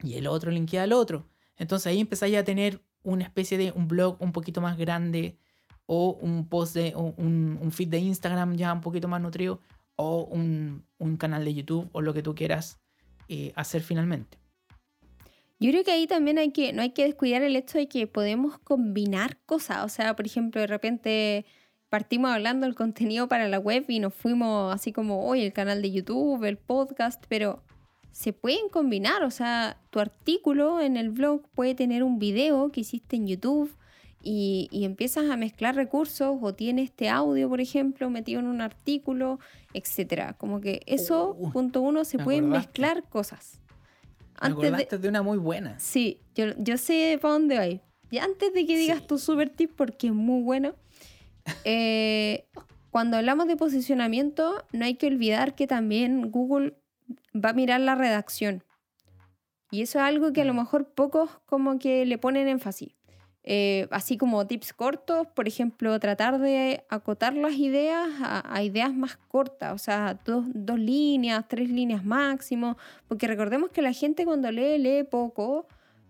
Y 0.03 0.14
el 0.14 0.27
otro 0.27 0.50
linkea 0.50 0.83
al 0.83 0.92
otro. 0.92 1.29
Entonces 1.59 1.87
ahí 1.87 2.00
empezáis 2.00 2.37
a 2.37 2.42
tener 2.42 2.83
una 3.05 3.22
especie 3.22 3.57
de 3.57 3.70
un 3.70 3.87
blog 3.87 4.16
un 4.20 4.33
poquito 4.33 4.61
más 4.61 4.77
grande 4.77 5.38
o 5.87 6.18
un 6.20 6.49
post 6.49 6.75
de 6.75 6.94
un, 6.97 7.59
un 7.61 7.73
feed 7.73 7.88
de 7.88 7.99
Instagram 7.99 8.57
ya 8.57 8.73
un 8.73 8.81
poquito 8.81 9.09
más 9.09 9.20
nutrido 9.20 9.61
o 9.97 10.25
un, 10.25 10.85
un 10.99 11.16
canal 11.16 11.44
de 11.44 11.55
YouTube 11.55 11.88
o 11.92 12.01
lo 12.01 12.14
que 12.14 12.23
tú 12.23 12.35
quieras 12.35 12.81
eh, 13.29 13.53
hacer 13.55 13.83
finalmente. 13.83 14.38
Yo 15.61 15.70
creo 15.70 15.85
que 15.85 15.92
ahí 15.92 16.07
también 16.07 16.38
hay 16.38 16.51
que, 16.51 16.73
no 16.73 16.83
hay 16.83 16.90
que 16.90 17.05
descuidar 17.05 17.42
el 17.42 17.57
hecho 17.57 17.79
de 17.79 17.88
que 17.88 18.07
podemos 18.07 18.59
combinar 18.59 19.38
cosas. 19.47 19.85
O 19.85 19.88
sea, 19.88 20.16
por 20.16 20.27
ejemplo, 20.27 20.61
de 20.61 20.66
repente 20.66 21.47
partimos 21.88 22.31
hablando 22.33 22.66
del 22.66 22.75
contenido 22.75 23.29
para 23.29 23.49
la 23.49 23.59
web 23.59 23.85
y 23.88 24.01
nos 24.01 24.14
fuimos 24.14 24.75
así 24.75 24.92
como 24.92 25.27
hoy 25.27 25.42
el 25.42 25.53
canal 25.53 25.81
de 25.81 25.92
YouTube, 25.92 26.44
el 26.44 26.59
podcast, 26.59 27.25
pero 27.29 27.62
se 28.11 28.33
pueden 28.33 28.68
combinar. 28.68 29.23
O 29.23 29.31
sea, 29.31 29.79
tu 29.90 30.01
artículo 30.01 30.81
en 30.81 30.97
el 30.97 31.11
blog 31.11 31.49
puede 31.55 31.75
tener 31.75 32.03
un 32.03 32.18
video 32.18 32.70
que 32.73 32.81
hiciste 32.81 33.16
en 33.16 33.29
YouTube 33.29 33.75
y, 34.25 34.69
y 34.73 34.85
empiezas 34.85 35.31
a 35.31 35.37
mezclar 35.37 35.75
recursos 35.77 36.37
o 36.41 36.55
tiene 36.55 36.83
este 36.83 37.09
audio, 37.09 37.49
por 37.49 37.61
ejemplo, 37.61 38.09
metido 38.11 38.41
en 38.41 38.47
un 38.47 38.61
artículo, 38.61 39.39
etcétera. 39.75 40.33
Como 40.39 40.61
que 40.61 40.81
eso, 40.87 41.37
Uh, 41.39 41.53
punto 41.53 41.81
uno, 41.83 42.05
se 42.05 42.19
me 42.19 42.25
pueden 42.25 42.45
acordaste. 42.47 42.69
mezclar 42.81 43.09
cosas. 43.09 43.61
Me 44.41 44.49
Antes 44.49 44.61
de, 44.63 44.67
acordaste 44.69 44.99
de 44.99 45.09
una 45.09 45.23
muy 45.23 45.39
buena. 45.39 45.79
Sí, 45.79 46.19
yo, 46.35 46.47
yo 46.59 46.77
sé 46.79 47.19
para 47.23 47.35
dónde 47.35 47.57
va. 47.59 47.67
Y 47.67 48.19
antes 48.19 48.53
de 48.55 48.67
que 48.67 48.77
digas 48.77 48.99
Sí. 49.01 49.07
tu 49.07 49.19
super 49.19 49.49
tip, 49.51 49.73
porque 49.77 50.09
es 50.09 50.13
muy 50.15 50.43
bueno, 50.43 50.75
eh, 51.65 52.45
cuando 52.91 53.17
hablamos 53.17 53.47
de 53.47 53.57
posicionamiento, 53.57 54.65
no 54.73 54.85
hay 54.85 54.95
que 54.95 55.07
olvidar 55.07 55.55
que 55.55 55.67
también 55.67 56.31
Google 56.31 56.75
va 57.35 57.51
a 57.51 57.53
mirar 57.55 57.81
la 57.81 57.95
redacción. 57.95 58.63
Y 59.71 59.83
eso 59.83 59.99
es 59.99 60.05
algo 60.05 60.33
que 60.33 60.43
a 60.43 60.45
lo 60.45 60.55
Mm. 60.55 60.59
mejor 60.59 60.89
pocos 60.95 61.31
como 61.47 61.79
que 61.79 62.07
le 62.07 62.19
ponen 62.19 62.47
énfasis. 62.49 62.93
Eh, 63.46 63.88
así 63.90 64.16
como 64.16 64.46
tips 64.46 64.72
cortos, 64.72 65.26
por 65.35 65.46
ejemplo, 65.46 66.00
tratar 66.00 66.38
de 66.38 66.83
acotar 66.88 67.35
las 67.35 67.52
ideas 67.52 68.09
a, 68.22 68.62
ideas 68.62 68.94
más 68.94 69.18
cortas, 69.28 69.74
o 69.74 69.78
sea, 69.78 70.18
dos, 70.24 70.46
dos 70.54 70.78
líneas, 70.78 71.44
tres 71.46 71.68
líneas 71.68 72.02
máximo, 72.07 72.78
porque 73.07 73.26
recordemos 73.26 73.70
que 73.70 73.83
la 73.83 73.92
gente 73.92 74.24
cuando 74.24 74.50
lee, 74.50 74.78
lee 74.78 75.04
poco, 75.04 75.66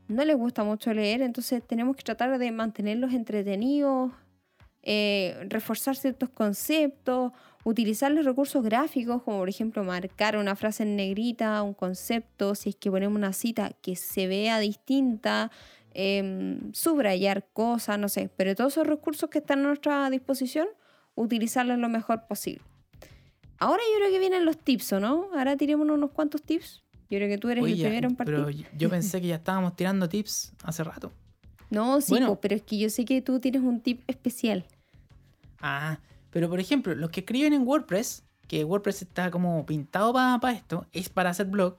no 0.06 0.24
les 0.24 0.36
gusta 0.36 0.62
mucho 0.62 0.94
leer, 0.94 1.22
entonces 1.22 1.60
tenemos 1.66 1.96
que 1.96 2.04
tratar 2.04 2.38
de 2.38 2.52
mantenerlos 2.52 3.12
entretenidos, 3.12 4.12
eh, 4.82 5.34
reforzar 5.48 5.96
ciertos 5.96 6.28
conceptos, 6.28 7.32
utilizar 7.64 8.12
los 8.12 8.24
recursos 8.24 8.62
gráficos, 8.62 9.22
como 9.22 9.38
por 9.38 9.48
ejemplo 9.48 9.82
marcar 9.82 10.36
una 10.36 10.54
frase 10.54 10.84
en 10.84 10.94
negrita, 10.94 11.62
un 11.62 11.74
concepto, 11.74 12.54
si 12.54 12.68
es 12.68 12.76
que 12.76 12.92
ponemos 12.92 13.16
una 13.16 13.32
cita 13.32 13.72
que 13.82 13.96
se 13.96 14.28
vea 14.28 14.60
distinta, 14.60 15.50
em, 15.94 16.72
subrayar 16.72 17.48
cosas, 17.52 17.98
no 17.98 18.08
sé, 18.08 18.30
pero 18.36 18.54
todos 18.54 18.72
esos 18.74 18.86
recursos 18.86 19.30
que 19.30 19.38
están 19.38 19.60
a 19.60 19.68
nuestra 19.68 20.10
disposición, 20.10 20.68
utilizarlos 21.14 21.78
lo 21.78 21.88
mejor 21.88 22.26
posible. 22.26 22.62
Ahora 23.58 23.82
yo 23.92 23.98
creo 23.98 24.10
que 24.10 24.18
vienen 24.18 24.44
los 24.44 24.58
tips, 24.58 24.92
¿o 24.94 25.00
no? 25.00 25.28
Ahora 25.36 25.56
tirémonos 25.56 25.96
unos 25.96 26.10
cuantos 26.10 26.42
tips. 26.42 26.82
Yo 27.08 27.18
creo 27.18 27.28
que 27.28 27.38
tú 27.38 27.48
eres 27.50 27.62
Oye, 27.64 27.74
el 27.74 27.80
primero 27.80 28.08
en 28.08 28.16
partir. 28.16 28.34
pero 28.34 28.50
yo 28.50 28.90
pensé 28.90 29.20
que 29.20 29.28
ya 29.28 29.36
estábamos 29.36 29.76
tirando 29.76 30.08
tips 30.08 30.52
hace 30.64 30.82
rato. 30.84 31.12
No, 31.70 32.00
sí, 32.00 32.10
Bueno. 32.12 32.26
po, 32.28 32.40
pero 32.40 32.56
es 32.56 32.62
que 32.62 32.78
yo 32.78 32.90
sé 32.90 33.04
que 33.04 33.22
tú 33.22 33.40
tienes 33.40 33.62
un 33.62 33.80
tip 33.80 34.02
especial. 34.08 34.64
Ah, 35.60 35.98
pero 36.30 36.48
por 36.48 36.60
ejemplo, 36.60 36.94
los 36.94 37.10
que 37.10 37.20
escriben 37.20 37.52
en 37.52 37.62
WordPress, 37.66 38.24
que 38.48 38.64
WordPress 38.64 39.02
está 39.02 39.30
como 39.30 39.64
pintado 39.64 40.12
para 40.12 40.52
esto, 40.52 40.86
es 40.92 41.08
para 41.08 41.30
hacer 41.30 41.46
blog, 41.46 41.78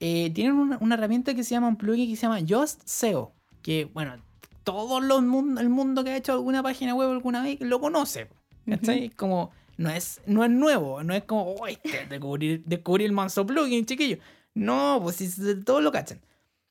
eh, 0.00 0.30
tienen 0.34 0.54
una, 0.54 0.78
una 0.80 0.94
herramienta 0.96 1.34
que 1.34 1.44
se 1.44 1.50
llama 1.54 1.68
un 1.68 1.76
plugin 1.76 2.10
que 2.10 2.16
se 2.16 2.22
llama 2.22 2.40
Just 2.46 2.82
SEO. 2.86 3.32
Que, 3.62 3.84
bueno, 3.86 4.16
todo 4.64 5.00
los 5.00 5.22
mun- 5.22 5.58
el 5.58 5.68
mundo 5.68 6.04
que 6.04 6.10
ha 6.10 6.16
hecho 6.16 6.32
alguna 6.32 6.62
página 6.62 6.94
web 6.94 7.10
alguna 7.10 7.42
vez 7.42 7.60
lo 7.60 7.80
conoce. 7.80 8.28
¿Cachai? 8.68 9.10
Como, 9.10 9.50
no 9.76 9.90
es, 9.90 10.20
no 10.26 10.44
es 10.44 10.50
nuevo, 10.50 11.02
no 11.02 11.14
es 11.14 11.24
como, 11.24 11.52
"Oh, 11.54 11.66
este, 11.66 12.06
descubrir, 12.08 12.62
descubrir 12.64 13.06
el 13.06 13.12
manso 13.12 13.44
plugin, 13.44 13.84
chiquillo. 13.86 14.18
No, 14.54 15.00
pues 15.02 15.16
si 15.16 15.30
todos 15.64 15.82
lo 15.82 15.90
cachan. 15.90 16.20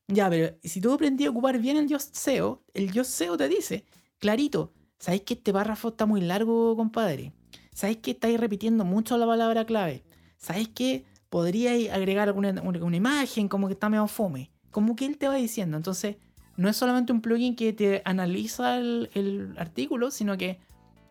Ya, 0.08 0.30
pero 0.30 0.56
si 0.64 0.80
tú 0.82 0.94
aprendí 0.94 1.26
a 1.26 1.30
ocupar 1.30 1.58
bien 1.60 1.78
el 1.78 1.88
Yoast 1.88 2.16
SEO, 2.16 2.64
el 2.74 2.92
Yoast 2.92 3.12
SEO 3.12 3.38
te 3.38 3.48
dice, 3.50 3.86
clarito, 4.20 4.74
¿sabéis 5.00 5.24
que 5.24 5.34
este 5.36 5.52
párrafo 5.54 5.90
está 5.90 6.06
muy 6.06 6.22
largo, 6.22 6.76
compadre? 6.76 7.34
¿Sabéis 7.74 7.98
que 7.98 8.12
estáis 8.12 8.40
repitiendo 8.40 8.84
mucho 8.86 9.18
la 9.18 9.26
palabra 9.26 9.66
clave? 9.66 10.04
¿Sabéis 10.38 10.68
que 10.70 11.06
podríais 11.30 11.90
agregar 11.92 12.28
alguna, 12.28 12.50
una, 12.62 12.84
una 12.84 12.96
imagen 12.98 13.48
como 13.48 13.68
que 13.68 13.74
está 13.74 13.90
medio 13.90 14.08
fome? 14.08 14.52
Como 14.70 14.96
que 14.96 15.06
él 15.06 15.18
te 15.18 15.28
va 15.28 15.36
diciendo. 15.36 15.78
Entonces, 15.78 16.18
no 16.58 16.70
es 16.70 16.76
solamente 16.78 17.12
un 17.14 17.22
plugin 17.22 17.56
que 17.56 17.74
te 17.74 18.02
analiza 18.06 18.78
el, 18.78 19.10
el 19.14 19.54
artículo, 19.58 20.12
sino 20.12 20.38
que 20.38 20.60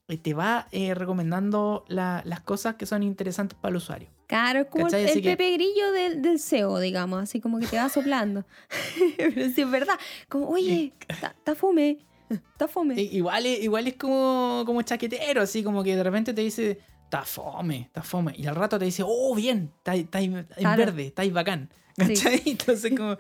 eh, 0.08 0.16
te 0.16 0.34
va 0.34 0.66
eh, 0.72 0.94
recomendando 0.94 1.84
la- 1.88 2.22
las 2.24 2.40
cosas 2.40 2.74
que 2.76 2.86
son 2.86 3.02
interesantes 3.02 3.58
para 3.60 3.70
el 3.70 3.76
usuario. 3.76 4.08
Claro, 4.26 4.60
es 4.60 4.66
como 4.66 4.86
el, 4.86 4.90
¿Cachai? 4.92 5.04
el 5.04 5.10
Así 5.10 5.22
que- 5.22 5.30
Pepe 5.30 5.52
Grillo 5.52 5.92
del, 5.92 6.22
del 6.22 6.38
SEO, 6.38 6.78
digamos, 6.78 7.22
así 7.22 7.40
como 7.40 7.58
que 7.58 7.66
te 7.66 7.76
va 7.76 7.88
soplando. 7.88 8.44
Pero 9.16 9.48
sí 9.54 9.62
es 9.62 9.70
verdad, 9.70 9.98
como, 10.28 10.48
oye, 10.48 10.92
está 11.08 11.54
fome, 11.54 11.98
está 12.28 12.68
fome. 12.68 13.00
Igual 13.00 13.46
es, 13.46 13.62
igual 13.62 13.86
es 13.88 13.94
como, 13.96 14.62
como 14.66 14.82
chaquetero, 14.82 15.42
así 15.42 15.62
como 15.64 15.82
que 15.82 15.96
de 15.96 16.02
repente 16.04 16.32
te 16.34 16.42
dice, 16.42 16.78
está 17.04 17.22
fome, 17.22 17.80
está 17.82 18.02
fome. 18.02 18.32
Y 18.36 18.46
al 18.46 18.54
rato 18.56 18.78
te 18.78 18.84
dice, 18.84 19.02
oh, 19.04 19.34
bien, 19.34 19.72
está, 19.84 20.18
en 20.20 20.46
verde, 20.76 21.06
está 21.06 21.22
ahí 21.22 21.30
bacán. 21.30 21.70
Sí. 21.96 22.06
¿Cachai? 22.14 22.42
Entonces 22.46 22.92
como, 22.96 23.16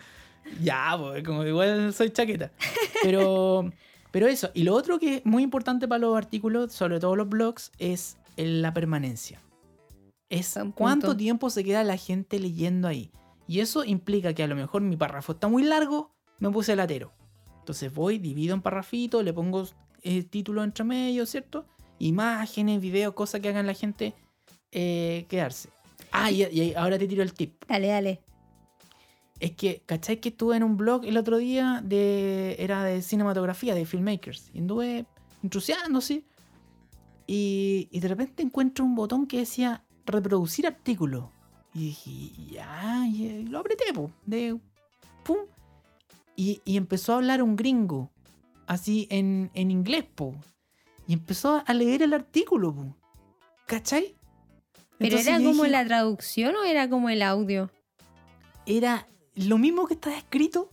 ya, 0.62 0.96
pues, 0.98 1.22
como 1.24 1.44
igual 1.44 1.92
soy 1.92 2.10
chaqueta. 2.10 2.50
Pero, 3.02 3.70
pero 4.10 4.26
eso. 4.28 4.50
Y 4.54 4.62
lo 4.64 4.74
otro 4.74 4.98
que 4.98 5.16
es 5.16 5.26
muy 5.26 5.42
importante 5.42 5.86
para 5.88 5.98
los 6.00 6.16
artículos, 6.16 6.72
sobre 6.72 7.00
todo 7.00 7.16
los 7.16 7.28
blogs, 7.28 7.72
es 7.78 8.16
el- 8.36 8.62
la 8.62 8.72
permanencia. 8.72 9.40
Es 10.28 10.56
cuánto 10.74 11.16
tiempo 11.16 11.50
se 11.50 11.64
queda 11.64 11.82
la 11.84 11.96
gente 11.96 12.38
leyendo 12.38 12.86
ahí. 12.88 13.10
Y 13.48 13.60
eso 13.60 13.84
implica 13.84 14.32
que 14.32 14.44
a 14.44 14.46
lo 14.46 14.54
mejor 14.54 14.80
mi 14.82 14.96
párrafo 14.96 15.32
está 15.32 15.48
muy 15.48 15.64
largo, 15.64 16.12
me 16.38 16.50
puse 16.50 16.76
latero. 16.76 17.12
Entonces 17.58 17.92
voy, 17.92 18.18
divido 18.18 18.54
en 18.54 18.62
parrafitos, 18.62 19.24
le 19.24 19.32
pongo 19.32 19.66
eh, 20.02 20.22
títulos 20.22 20.64
entre 20.64 20.84
medio, 20.84 21.26
¿cierto? 21.26 21.66
Imágenes, 21.98 22.80
videos, 22.80 23.12
cosas 23.14 23.40
que 23.40 23.48
hagan 23.48 23.66
la 23.66 23.74
gente 23.74 24.14
eh, 24.72 25.26
quedarse. 25.28 25.68
Ah, 26.12 26.30
y, 26.30 26.44
y 26.44 26.74
ahora 26.74 26.96
te 26.98 27.06
tiro 27.08 27.22
el 27.22 27.32
tip. 27.34 27.64
Dale, 27.68 27.88
dale. 27.88 28.20
Es 29.40 29.52
que, 29.52 29.82
¿cachai? 29.86 30.20
Que 30.20 30.28
estuve 30.28 30.56
en 30.56 30.62
un 30.62 30.76
blog 30.76 31.04
el 31.04 31.16
otro 31.16 31.38
día 31.38 31.82
de. 31.84 32.56
Era 32.58 32.84
de 32.84 33.02
cinematografía, 33.02 33.74
de 33.74 33.86
filmmakers. 33.86 34.50
Y 34.54 34.58
anduve 34.58 35.06
intrusiando, 35.42 36.00
sí. 36.00 36.26
Y, 37.26 37.88
y 37.90 38.00
de 38.00 38.08
repente 38.08 38.42
encuentro 38.42 38.84
un 38.84 38.94
botón 38.94 39.26
que 39.26 39.38
decía 39.38 39.84
reproducir 40.04 40.66
artículo. 40.66 41.32
Y 41.72 41.86
dije, 41.86 42.10
ya, 42.52 43.06
y 43.06 43.44
lo 43.44 43.60
apreté, 43.60 43.92
po, 43.94 44.10
de 44.26 44.58
pum. 45.24 45.38
Y, 46.36 46.60
y 46.64 46.76
empezó 46.76 47.12
a 47.12 47.16
hablar 47.16 47.42
un 47.42 47.56
gringo, 47.56 48.10
así 48.66 49.06
en, 49.10 49.50
en 49.54 49.70
inglés, 49.70 50.04
po. 50.14 50.34
Y 51.06 51.14
empezó 51.14 51.62
a 51.64 51.74
leer 51.74 52.02
el 52.02 52.12
artículo, 52.12 52.74
po. 52.74 52.96
¿Cachai? 53.66 54.16
¿Pero 54.98 55.16
Entonces 55.16 55.28
era 55.28 55.38
como 55.38 55.62
dije, 55.62 55.70
la 55.70 55.84
traducción 55.86 56.56
o 56.56 56.64
era 56.64 56.90
como 56.90 57.08
el 57.08 57.22
audio? 57.22 57.70
era 58.66 59.06
lo 59.34 59.58
mismo 59.58 59.86
que 59.86 59.94
estaba 59.94 60.16
escrito, 60.16 60.70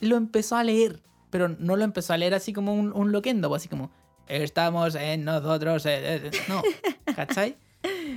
lo 0.00 0.16
empezó 0.16 0.56
a 0.56 0.64
leer. 0.64 1.02
Pero 1.30 1.48
no 1.48 1.76
lo 1.76 1.84
empezó 1.84 2.12
a 2.12 2.18
leer 2.18 2.34
así 2.34 2.52
como 2.52 2.74
un, 2.74 2.92
un 2.92 3.10
loquendo, 3.10 3.48
pues 3.48 3.62
así 3.62 3.68
como, 3.68 3.90
estamos 4.26 4.94
en 4.94 5.24
nosotros. 5.24 5.86
eh, 5.86 6.16
eh", 6.26 6.30
No, 6.48 6.62
¿cachai? 7.16 7.56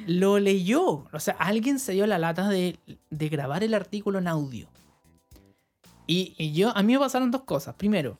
Lo 0.06 0.38
leyó. 0.40 1.06
O 1.12 1.20
sea, 1.20 1.36
alguien 1.40 1.80
se 1.80 1.94
dio 1.94 2.06
la 2.08 2.20
lata 2.20 2.50
de, 2.50 2.78
de 3.10 3.30
grabar 3.30 3.64
el 3.64 3.74
artículo 3.74 4.20
en 4.20 4.28
audio. 4.28 4.68
Y, 6.08 6.36
y 6.38 6.52
yo, 6.52 6.76
a 6.76 6.84
mí 6.84 6.94
me 6.94 7.00
pasaron 7.00 7.32
dos 7.32 7.44
cosas. 7.44 7.76
Primero, 7.76 8.20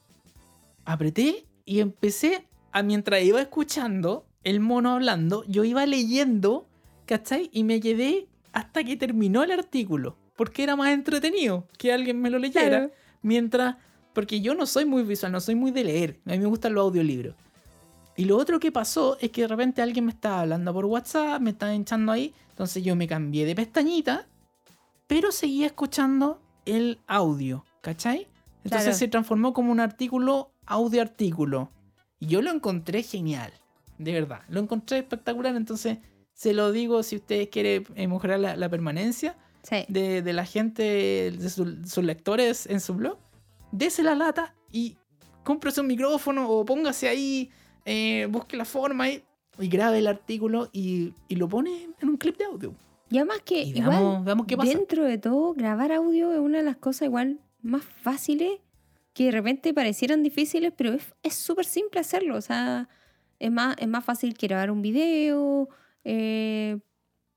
apreté 0.86 1.46
y 1.66 1.82
empecé 1.82 2.48
a, 2.72 2.82
mientras 2.82 3.22
iba 3.22 3.42
escuchando 3.42 4.26
el 4.44 4.60
mono 4.60 4.92
hablando, 4.94 5.44
yo 5.46 5.64
iba 5.64 5.86
leyendo, 5.86 6.68
¿cachai? 7.06 7.50
Y 7.52 7.64
me 7.64 7.80
quedé 7.80 8.28
hasta 8.54 8.84
que 8.84 8.96
terminó 8.96 9.44
el 9.44 9.52
artículo. 9.52 10.18
Porque 10.36 10.64
era 10.64 10.76
más 10.76 10.90
entretenido 10.90 11.68
que 11.78 11.94
alguien 11.94 12.20
me 12.22 12.30
lo 12.30 12.40
leyera. 12.40 12.68
Claro. 12.70 12.92
Mientras, 13.22 13.76
porque 14.14 14.42
yo 14.42 14.54
no 14.56 14.66
soy 14.66 14.86
muy 14.86 15.04
visual, 15.04 15.32
no 15.32 15.40
soy 15.40 15.56
muy 15.56 15.72
de 15.72 15.84
leer. 15.84 16.20
A 16.26 16.32
mí 16.32 16.40
me 16.40 16.46
gustan 16.46 16.74
los 16.74 16.84
audiolibros. 16.84 17.36
Y 18.18 18.26
lo 18.26 18.38
otro 18.38 18.60
que 18.60 18.72
pasó 18.72 19.18
es 19.20 19.32
que 19.32 19.42
de 19.42 19.48
repente 19.48 19.82
alguien 19.82 20.06
me 20.06 20.12
estaba 20.12 20.42
hablando 20.42 20.74
por 20.74 20.86
WhatsApp, 20.86 21.42
me 21.42 21.50
estaba 21.52 21.74
hinchando 21.74 22.12
ahí. 22.12 22.34
Entonces 22.50 22.84
yo 22.84 22.96
me 22.96 23.08
cambié 23.08 23.46
de 23.46 23.56
pestañita, 23.56 24.28
pero 25.08 25.32
seguía 25.32 25.68
escuchando 25.68 26.42
el 26.66 27.00
audio, 27.08 27.66
¿cachai? 27.82 28.28
Entonces 28.64 28.86
Claro. 28.86 28.98
se 28.98 29.08
transformó 29.10 29.54
como 29.54 29.72
un 29.72 29.80
artículo 29.80 30.52
audio-artículo. 30.66 31.70
Y 32.20 32.28
yo 32.28 32.42
lo 32.42 32.52
encontré 32.52 33.04
genial, 33.04 33.52
de 33.98 34.14
verdad. 34.14 34.42
Lo 34.50 34.62
encontré 34.62 34.98
espectacular, 35.00 35.56
entonces 35.56 35.98
se 36.34 36.54
lo 36.54 36.72
digo 36.72 37.04
si 37.04 37.18
ustedes 37.18 37.50
quieren 37.50 37.86
eh, 37.96 38.08
mejorar 38.08 38.40
la, 38.40 38.56
la 38.56 38.70
permanencia 38.70 39.36
Sí. 39.68 39.86
de, 39.90 40.22
de 40.22 40.34
la 40.34 40.46
gente, 40.46 40.84
de 41.32 41.50
su- 41.50 41.84
sus 41.86 42.04
lectores 42.04 42.68
en 42.68 42.80
su 42.80 42.94
blog, 42.94 43.18
dese 43.72 44.04
la 44.04 44.14
lata 44.16 44.54
y 44.72 44.96
cómprese 45.44 45.82
un 45.82 45.88
micrófono 45.88 46.50
o 46.50 46.64
póngase 46.66 47.08
ahí, 47.08 47.50
eh, 47.86 48.28
busque 48.30 48.58
la 48.58 48.66
forma 48.66 49.10
y, 49.10 49.24
y 49.60 49.68
grabe 49.68 50.00
el 50.00 50.08
artículo 50.08 50.70
y, 50.72 51.14
y 51.28 51.36
lo 51.36 51.48
pone 51.50 51.90
en 52.00 52.10
un 52.10 52.18
clip 52.18 52.38
de 52.38 52.46
audio. 52.46 52.74
Y 53.10 53.18
además 53.18 53.40
que 53.46 53.62
Y 53.64 53.70
igual, 53.78 53.90
veamos, 53.90 54.26
veamos 54.26 54.46
qué 54.48 54.58
pasa. 54.58 54.70
dentro 54.70 55.04
de 55.04 55.18
todo, 55.18 55.54
grabar 55.54 55.92
audio 55.92 56.32
es 56.34 56.40
una 56.40 56.58
de 56.60 56.64
las 56.64 56.78
cosas 56.78 57.04
igual 57.08 57.40
más 57.62 57.84
fáciles 57.84 58.60
que 59.14 59.26
de 59.26 59.32
repente 59.32 59.74
parecieran 59.74 60.24
difíciles, 60.24 60.74
pero 60.76 60.92
es 60.94 61.04
es 61.24 61.36
súper 61.36 61.66
simple 61.66 62.00
hacerlo. 62.02 62.36
O 62.36 62.42
sea, 62.42 62.90
es 63.40 63.52
más, 63.52 63.76
es 63.80 63.88
más 63.88 64.04
fácil 64.04 64.34
que 64.36 64.48
grabar 64.48 64.72
un 64.72 64.82
video. 64.82 65.70
eh, 66.04 66.80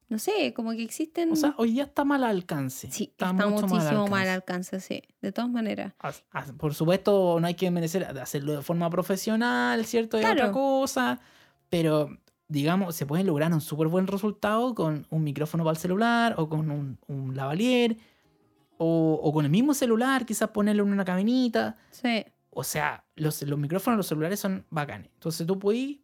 no 0.09 0.19
sé, 0.19 0.55
como 0.55 0.71
que 0.73 0.83
existen... 0.83 1.31
O 1.33 1.37
sea, 1.37 1.55
hoy 1.59 1.73
día 1.73 1.83
está 1.85 2.05
mal 2.05 2.25
al 2.25 2.31
alcance. 2.31 2.91
sí, 2.91 3.05
está, 3.11 3.33
muchísimo 3.33 4.07
mal 4.09 4.23
al 4.23 4.37
alcance, 4.37 4.81
sí. 4.81 5.03
De 5.21 5.33
todas 5.33 5.51
maneras. 5.51 5.93
As- 5.99 6.25
as- 6.31 6.53
Por 6.53 6.75
supuesto, 6.75 7.39
no 7.41 7.47
hay 7.47 7.55
que 7.55 7.71
merecer 7.71 8.05
hacerlo 8.05 8.55
de 8.57 8.63
forma 8.63 8.89
profesional, 8.91 9.85
¿cierto? 9.85 10.17
Es 10.17 10.25
Claro. 10.25 10.41
otra 10.41 10.53
cosa. 10.53 11.21
Pero, 11.69 12.09
digamos, 12.49 12.95
se 12.97 13.05
puede 13.05 13.23
lograr 13.25 13.53
un 13.53 13.61
súper 13.61 13.89
buen 13.89 14.07
resultado 14.07 14.75
con 14.75 15.07
un 15.11 15.25
micrófono 15.25 15.63
para 15.65 15.73
el 15.73 15.79
celular 15.79 16.35
o 16.39 16.49
con 16.49 16.71
un, 16.71 16.99
un 17.07 17.37
lavalier 17.37 17.99
o, 18.79 19.21
o 19.23 19.33
con 19.33 19.45
el 19.45 19.51
mismo 19.51 19.75
celular, 19.75 20.25
quizás 20.25 20.49
ponerlo 20.51 20.85
en 20.85 20.93
una 20.93 21.05
cabinita. 21.05 21.77
Sí. 21.91 22.25
O 22.51 22.65
sea, 22.65 23.05
los, 23.17 23.43
los 23.43 23.59
micrófonos, 23.59 23.99
los 23.99 24.07
celulares 24.07 24.41
son 24.41 24.65
bacanes. 24.71 25.11
Entonces 25.15 25.47
tú 25.47 25.59
puedes 25.59 25.99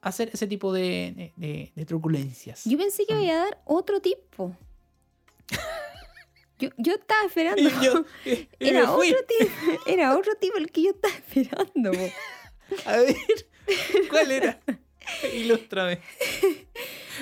hacer 0.00 0.30
ese 0.32 0.46
tipo 0.46 0.72
de, 0.72 1.32
de- 1.36 1.72
de 1.74 1.84
truculencias. 1.84 2.64
Yo 2.64 2.78
pensé 2.78 3.04
que 3.06 3.14
iba 3.20 3.34
a 3.34 3.44
dar 3.44 3.62
otro 3.64 4.00
tipo. 4.00 4.56
Yo, 6.60 6.70
yo 6.76 6.94
estaba 6.94 7.24
esperando. 7.24 7.62
Y 7.62 7.70
yo- 7.84 8.04
y- 8.24 8.48
era 8.58 8.90
otro 8.92 9.16
tipo, 9.28 9.52
era 9.86 10.16
otro 10.18 10.34
tipo 10.40 10.56
el 10.58 10.72
que 10.72 10.82
yo 10.82 10.90
estaba 10.90 11.14
esperando. 11.14 11.92
po. 11.92 12.08
A 12.84 12.96
ver, 12.96 13.14
¿cuál 14.10 14.30
era? 14.32 14.58
Ilústrame. 15.34 16.00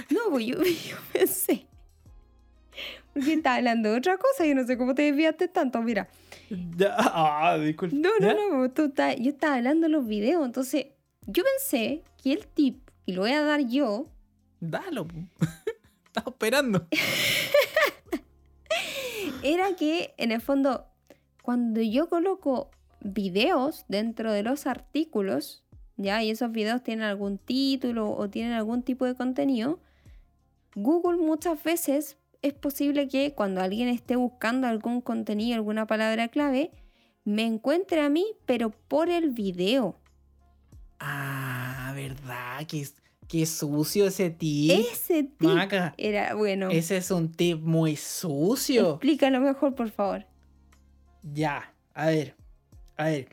No, 0.09 0.31
pues 0.31 0.47
yo, 0.47 0.57
yo 0.63 0.97
pensé. 1.13 1.67
Porque 3.13 3.35
estaba 3.35 3.57
hablando 3.57 3.91
de 3.93 3.99
otra 3.99 4.17
cosa, 4.17 4.47
yo 4.47 4.55
no 4.55 4.67
sé 4.67 4.79
cómo 4.79 4.95
te 4.95 5.03
desviaste 5.03 5.49
tanto, 5.49 5.83
mira. 5.83 6.09
Ah, 6.99 7.59
disculpa. 7.61 7.95
No, 7.95 8.11
no, 8.19 8.33
no, 8.33 8.57
pues 8.61 8.73
tú 8.75 8.85
estás- 8.87 9.17
yo 9.19 9.31
estaba 9.33 9.57
hablando 9.57 9.85
de 9.87 9.91
los 9.93 10.07
videos, 10.07 10.47
entonces 10.47 10.87
yo 11.27 11.45
pensé 11.45 12.03
que 12.23 12.33
el 12.33 12.47
tip, 12.47 12.89
y 13.05 13.13
lo 13.13 13.23
voy 13.23 13.33
a 13.33 13.43
dar 13.43 13.61
yo, 13.61 14.09
Dalo. 14.61 15.07
Estaba 16.07 16.31
esperando. 16.31 16.87
era 19.43 19.75
que 19.77 20.15
en 20.17 20.33
el 20.33 20.41
fondo, 20.41 20.87
cuando 21.43 21.81
yo 21.83 22.09
coloco 22.09 22.71
videos 23.01 23.85
dentro 23.89 24.33
de 24.33 24.43
los 24.43 24.67
artículos, 24.67 25.65
ya, 25.97 26.23
y 26.23 26.31
esos 26.31 26.53
videos 26.53 26.83
tienen 26.83 27.05
algún 27.05 27.39
título 27.39 28.11
o 28.11 28.29
tienen 28.29 28.53
algún 28.53 28.83
tipo 28.83 29.05
de 29.05 29.15
contenido, 29.15 29.81
Google 30.75 31.19
muchas 31.19 31.63
veces 31.63 32.19
es 32.43 32.53
posible 32.53 33.09
que 33.09 33.35
cuando 33.35 33.63
alguien 33.63 33.89
esté 33.89 34.17
buscando 34.17 34.67
algún 34.67 35.01
contenido, 35.01 35.57
alguna 35.57 35.87
palabra 35.87 36.29
clave, 36.29 36.71
me 37.25 37.45
encuentre 37.45 38.01
a 38.01 38.09
mí, 38.09 38.27
pero 38.45 38.71
por 38.71 39.09
el 39.09 39.31
video. 39.31 39.99
Ah, 40.99 41.93
verdad. 41.95 42.67
Qué, 42.69 42.87
qué 43.29 43.47
sucio 43.47 44.07
ese 44.07 44.31
tip. 44.31 44.73
Ese 44.93 45.25
tip 45.25 45.41
Maca. 45.43 45.95
era 45.99 46.35
bueno. 46.35 46.69
Ese 46.71 46.97
es 46.97 47.11
un 47.11 47.33
tip 47.33 47.61
muy 47.63 47.97
sucio. 47.97 48.91
Explícalo 48.93 49.41
mejor, 49.41 49.75
por 49.75 49.91
favor. 49.91 50.25
Ya. 51.23 51.73
A 51.95 52.07
ver. 52.07 52.35
A 52.97 53.05
ver. 53.07 53.29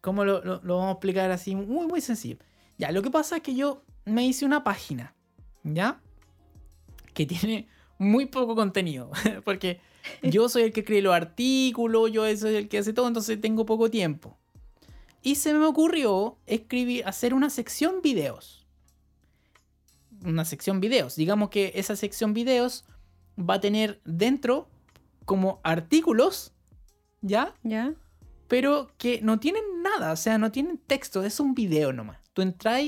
¿Cómo 0.00 0.24
lo, 0.24 0.42
lo- 0.44 0.60
lo 0.62 0.76
vamos 0.76 0.88
a 0.90 0.92
explicar 0.92 1.30
así? 1.30 1.54
Muy, 1.54 1.86
muy 1.86 2.00
sencillo. 2.00 2.38
Ya, 2.78 2.90
lo 2.90 3.02
que 3.02 3.10
pasa 3.10 3.36
es 3.36 3.42
que 3.42 3.54
yo 3.54 3.84
me 4.04 4.26
hice 4.26 4.44
una 4.44 4.64
página, 4.64 5.14
¿ya? 5.62 6.00
Que 7.14 7.26
tiene 7.26 7.68
muy 7.98 8.26
poco 8.26 8.56
contenido. 8.56 9.10
Porque 9.44 9.80
yo 10.22 10.48
soy 10.48 10.62
el 10.62 10.72
que 10.72 10.80
escribe 10.80 11.02
los 11.02 11.14
artículos, 11.14 12.10
yo 12.10 12.24
soy 12.36 12.56
el 12.56 12.68
que 12.68 12.78
hace 12.78 12.92
todo, 12.92 13.06
entonces 13.06 13.40
tengo 13.40 13.64
poco 13.66 13.90
tiempo. 13.90 14.36
Y 15.22 15.36
se 15.36 15.54
me 15.54 15.64
ocurrió 15.64 16.38
escribir, 16.46 17.06
hacer 17.06 17.32
una 17.34 17.48
sección 17.48 18.02
videos. 18.02 18.66
Una 20.24 20.44
sección 20.44 20.80
videos. 20.80 21.16
Digamos 21.16 21.50
que 21.50 21.72
esa 21.76 21.96
sección 21.96 22.34
videos 22.34 22.84
va 23.38 23.54
a 23.54 23.60
tener 23.60 24.00
dentro 24.04 24.68
como 25.24 25.60
artículos, 25.62 26.52
¿ya? 27.22 27.54
¿Ya? 27.62 27.94
pero 28.52 28.90
que 28.98 29.22
no 29.22 29.40
tienen 29.40 29.62
nada, 29.82 30.12
o 30.12 30.16
sea, 30.16 30.36
no 30.36 30.52
tienen 30.52 30.76
texto, 30.76 31.24
es 31.24 31.40
un 31.40 31.54
video 31.54 31.90
nomás. 31.90 32.18
Tú 32.34 32.42
entras 32.42 32.82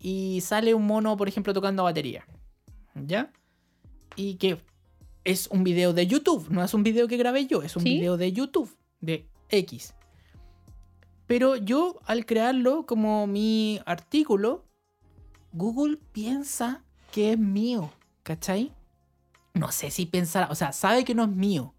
y 0.00 0.40
sale 0.40 0.74
un 0.74 0.88
mono, 0.88 1.16
por 1.16 1.28
ejemplo, 1.28 1.54
tocando 1.54 1.84
batería. 1.84 2.26
¿Ya? 2.96 3.30
Y 4.16 4.34
que 4.38 4.58
es 5.22 5.46
un 5.52 5.62
video 5.62 5.92
de 5.92 6.08
YouTube, 6.08 6.48
no 6.50 6.64
es 6.64 6.74
un 6.74 6.82
video 6.82 7.06
que 7.06 7.16
grabé 7.16 7.46
yo, 7.46 7.62
es 7.62 7.76
un 7.76 7.84
¿Sí? 7.84 7.90
video 7.90 8.16
de 8.16 8.32
YouTube, 8.32 8.76
de 9.00 9.28
X. 9.50 9.94
Pero 11.28 11.54
yo, 11.56 12.00
al 12.06 12.26
crearlo 12.26 12.84
como 12.86 13.26
mi 13.28 13.80
artículo, 13.86 14.64
Google 15.52 15.98
piensa 16.10 16.82
que 17.12 17.32
es 17.32 17.38
mío, 17.38 17.92
¿cachai? 18.24 18.72
No 19.54 19.70
sé 19.70 19.90
si 19.90 20.06
pensará, 20.06 20.48
o 20.50 20.54
sea, 20.56 20.72
sabe 20.72 21.04
que 21.04 21.14
no 21.14 21.22
es 21.24 21.30
mío. 21.30 21.74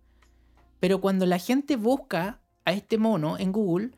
Pero 0.79 1.01
cuando 1.01 1.25
la 1.25 1.39
gente 1.39 1.75
busca 1.75 2.39
a 2.63 2.71
este 2.71 2.97
mono 2.97 3.37
en 3.37 3.51
Google, 3.51 3.91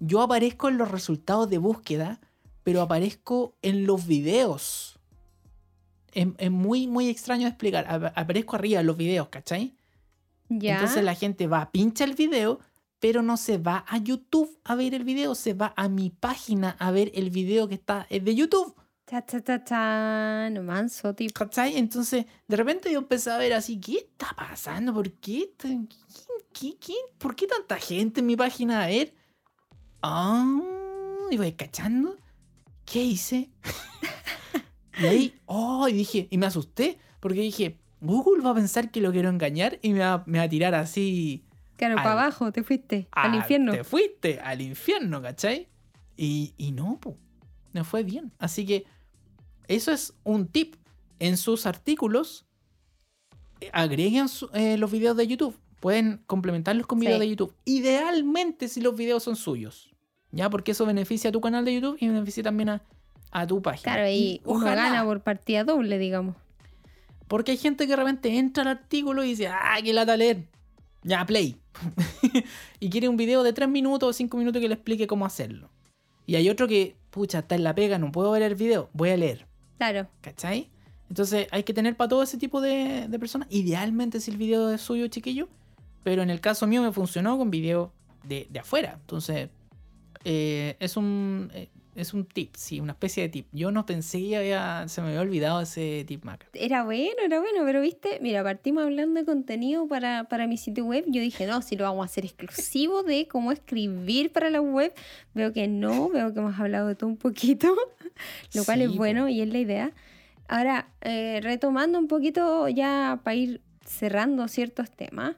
yo 0.00 0.20
aparezco 0.22 0.68
en 0.68 0.78
los 0.78 0.90
resultados 0.90 1.48
de 1.48 1.58
búsqueda, 1.58 2.20
pero 2.64 2.80
aparezco 2.80 3.54
en 3.62 3.86
los 3.86 4.06
videos. 4.06 4.98
Es, 6.12 6.28
es 6.38 6.50
muy, 6.50 6.86
muy 6.86 7.08
extraño 7.08 7.42
de 7.42 7.50
explicar. 7.50 7.86
Ap- 7.88 8.12
Aparezco 8.16 8.56
arriba 8.56 8.80
en 8.80 8.86
los 8.86 8.96
videos, 8.96 9.28
¿cachai? 9.28 9.76
¿Ya? 10.48 10.74
Entonces 10.74 11.04
la 11.04 11.14
gente 11.14 11.46
va, 11.46 11.70
pincha 11.70 12.04
el 12.04 12.14
video, 12.14 12.58
pero 13.02 13.20
no 13.20 13.36
se 13.36 13.58
va 13.58 13.84
a 13.88 13.98
YouTube 13.98 14.60
a 14.62 14.76
ver 14.76 14.94
el 14.94 15.02
video, 15.02 15.34
se 15.34 15.54
va 15.54 15.74
a 15.76 15.88
mi 15.88 16.10
página 16.10 16.76
a 16.78 16.92
ver 16.92 17.10
el 17.16 17.30
video 17.30 17.66
que 17.66 17.74
está 17.74 18.06
es 18.08 18.24
de 18.24 18.32
YouTube. 18.36 18.76
Cha, 19.10 19.26
cha, 19.26 19.42
cha, 19.42 19.64
cha. 19.64 20.48
No 20.50 20.62
manso, 20.62 21.12
tipo. 21.12 21.34
¿Cachai? 21.34 21.76
Entonces, 21.78 22.26
de 22.46 22.56
repente 22.56 22.92
yo 22.92 23.00
empecé 23.00 23.32
a 23.32 23.38
ver 23.38 23.54
así, 23.54 23.80
¿qué 23.80 23.96
está 23.96 24.28
pasando? 24.36 24.94
¿Por 24.94 25.10
qué? 25.14 25.52
¿Quién, 25.58 25.88
qué, 26.52 26.76
qué? 26.78 26.94
¿Por 27.18 27.34
qué 27.34 27.48
tanta 27.48 27.76
gente 27.76 28.20
en 28.20 28.26
mi 28.26 28.36
página? 28.36 28.84
A 28.84 28.86
ver. 28.86 29.12
Ah, 30.00 30.60
y 31.28 31.36
voy 31.36 31.52
cachando. 31.54 32.16
¿Qué 32.84 33.02
hice? 33.02 33.50
y 35.02 35.06
ahí, 35.06 35.34
oh, 35.46 35.88
y 35.88 35.92
dije, 35.92 36.28
y 36.30 36.38
me 36.38 36.46
asusté, 36.46 37.00
porque 37.18 37.40
dije, 37.40 37.80
Google 38.00 38.44
va 38.44 38.50
a 38.50 38.54
pensar 38.54 38.92
que 38.92 39.00
lo 39.00 39.10
quiero 39.10 39.28
engañar 39.28 39.80
y 39.82 39.92
me 39.92 39.98
va, 39.98 40.22
me 40.24 40.38
va 40.38 40.44
a 40.44 40.48
tirar 40.48 40.76
así. 40.76 41.44
Claro, 41.86 41.98
Al- 41.98 42.04
para 42.04 42.12
abajo, 42.22 42.52
te 42.52 42.62
fuiste. 42.62 43.08
al 43.10 43.34
infierno. 43.34 43.72
Te 43.72 43.82
fuiste 43.84 44.38
al 44.40 44.60
infierno, 44.60 45.20
¿cachai? 45.20 45.68
Y, 46.16 46.54
y 46.56 46.70
no, 46.72 46.98
po, 47.00 47.16
no 47.72 47.84
fue 47.84 48.04
bien. 48.04 48.32
Así 48.38 48.64
que 48.64 48.84
eso 49.66 49.90
es 49.92 50.14
un 50.24 50.46
tip. 50.46 50.76
En 51.18 51.36
sus 51.36 51.66
artículos, 51.66 52.46
eh, 53.60 53.70
agreguen 53.72 54.28
su- 54.28 54.48
eh, 54.54 54.76
los 54.76 54.90
videos 54.90 55.16
de 55.16 55.26
YouTube. 55.26 55.58
Pueden 55.80 56.22
complementarlos 56.26 56.86
con 56.86 57.00
videos 57.00 57.16
Sí. 57.16 57.20
de 57.20 57.28
YouTube. 57.30 57.54
Idealmente 57.64 58.68
si 58.68 58.80
los 58.80 58.94
videos 58.96 59.22
son 59.24 59.34
suyos. 59.36 59.90
¿Ya? 60.30 60.48
Porque 60.50 60.70
eso 60.72 60.86
beneficia 60.86 61.30
a 61.30 61.32
tu 61.32 61.40
canal 61.40 61.64
de 61.64 61.74
YouTube 61.74 61.96
y 62.00 62.06
beneficia 62.08 62.42
también 62.42 62.68
a, 62.70 62.82
a 63.32 63.46
tu 63.46 63.60
página. 63.60 63.82
Claro, 63.94 64.08
y 64.08 64.40
uno 64.44 64.60
ojalá, 64.60 64.84
gana 64.90 65.04
por 65.04 65.20
partida 65.22 65.62
doble, 65.64 65.98
digamos. 65.98 66.36
Porque 67.28 67.52
hay 67.52 67.58
gente 67.58 67.84
que 67.86 67.90
de 67.90 67.96
repente 67.96 68.38
entra 68.38 68.62
al 68.62 68.68
artículo 68.68 69.24
y 69.24 69.28
dice, 69.28 69.48
¡ah, 69.48 69.76
qué 69.82 69.92
lata 69.92 70.16
leer! 70.16 70.46
Ya, 71.02 71.24
play. 71.26 71.56
y 72.80 72.90
quiere 72.90 73.08
un 73.08 73.16
video 73.16 73.42
de 73.42 73.52
3 73.52 73.68
minutos 73.68 74.08
o 74.08 74.12
5 74.12 74.36
minutos 74.36 74.60
que 74.60 74.68
le 74.68 74.74
explique 74.74 75.06
cómo 75.06 75.26
hacerlo. 75.26 75.70
Y 76.26 76.36
hay 76.36 76.48
otro 76.48 76.68
que, 76.68 76.96
pucha, 77.10 77.40
está 77.40 77.54
en 77.54 77.64
la 77.64 77.74
pega, 77.74 77.98
no 77.98 78.12
puedo 78.12 78.30
ver 78.30 78.42
el 78.42 78.54
video, 78.54 78.88
voy 78.92 79.10
a 79.10 79.16
leer. 79.16 79.46
Claro. 79.78 80.06
¿Cachai? 80.20 80.70
Entonces 81.08 81.48
hay 81.50 81.64
que 81.64 81.74
tener 81.74 81.96
para 81.96 82.08
todo 82.08 82.22
ese 82.22 82.38
tipo 82.38 82.60
de, 82.60 83.06
de 83.08 83.18
personas. 83.18 83.48
Idealmente 83.50 84.20
si 84.20 84.30
el 84.30 84.36
video 84.36 84.70
es 84.70 84.80
suyo, 84.80 85.08
chiquillo. 85.08 85.48
Pero 86.04 86.22
en 86.22 86.30
el 86.30 86.40
caso 86.40 86.66
mío 86.66 86.82
me 86.82 86.92
funcionó 86.92 87.36
con 87.38 87.50
video 87.50 87.92
de, 88.24 88.46
de 88.50 88.58
afuera. 88.60 88.98
Entonces, 89.00 89.50
eh, 90.24 90.76
es 90.78 90.96
un 90.96 91.50
eh, 91.54 91.68
es 91.94 92.14
un 92.14 92.24
tip, 92.24 92.54
sí, 92.56 92.80
una 92.80 92.92
especie 92.92 93.22
de 93.24 93.28
tip. 93.28 93.46
Yo 93.52 93.70
no 93.70 93.84
pensé 93.86 94.18
que 94.20 94.36
había, 94.36 94.88
se 94.88 95.02
me 95.02 95.08
había 95.08 95.20
olvidado 95.20 95.60
ese 95.60 96.04
tip, 96.06 96.24
Maca. 96.24 96.46
Era 96.54 96.84
bueno, 96.84 97.16
era 97.24 97.40
bueno, 97.40 97.60
pero 97.64 97.80
viste, 97.80 98.18
mira, 98.22 98.42
partimos 98.42 98.84
hablando 98.84 99.20
de 99.20 99.26
contenido 99.26 99.86
para, 99.86 100.24
para 100.24 100.46
mi 100.46 100.56
sitio 100.56 100.84
web. 100.86 101.04
Yo 101.08 101.20
dije, 101.20 101.46
no, 101.46 101.60
si 101.62 101.76
lo 101.76 101.84
vamos 101.84 102.02
a 102.02 102.06
hacer 102.06 102.24
exclusivo 102.24 103.02
de 103.02 103.28
cómo 103.28 103.52
escribir 103.52 104.32
para 104.32 104.48
la 104.50 104.60
web. 104.60 104.92
Veo 105.34 105.52
que 105.52 105.68
no, 105.68 106.08
veo 106.08 106.32
que 106.32 106.40
hemos 106.40 106.58
hablado 106.58 106.88
de 106.88 106.94
todo 106.94 107.10
un 107.10 107.16
poquito, 107.18 107.74
lo 108.54 108.64
cual 108.64 108.78
Sí, 108.78 108.84
es 108.84 108.96
bueno 108.96 109.28
y 109.28 109.40
es 109.42 109.48
la 109.48 109.58
idea. 109.58 109.92
Ahora, 110.48 110.88
eh, 111.02 111.40
retomando 111.42 111.98
un 111.98 112.08
poquito 112.08 112.68
ya 112.68 113.20
para 113.22 113.34
ir 113.34 113.60
cerrando 113.86 114.48
ciertos 114.48 114.90
temas, 114.90 115.36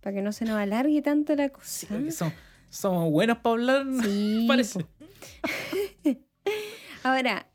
para 0.00 0.14
que 0.14 0.22
no 0.22 0.32
se 0.32 0.44
nos 0.44 0.56
alargue 0.58 1.02
tanto 1.02 1.34
la 1.34 1.48
cosa. 1.48 1.66
Sí, 1.66 1.86
porque 1.88 2.12
son- 2.12 2.32
somos 2.70 3.10
buenos 3.10 3.38
para 3.38 3.54
hablar, 3.54 3.86
Sí, 4.02 4.44
parece. 4.48 4.80
po. 4.84 4.88
Ahora, 7.02 7.46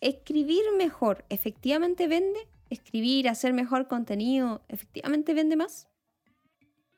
escribir 0.00 0.62
mejor, 0.76 1.24
¿efectivamente 1.28 2.08
vende? 2.08 2.38
¿Escribir, 2.70 3.28
hacer 3.28 3.52
mejor 3.52 3.88
contenido, 3.88 4.62
efectivamente 4.68 5.34
vende 5.34 5.56
más? 5.56 5.88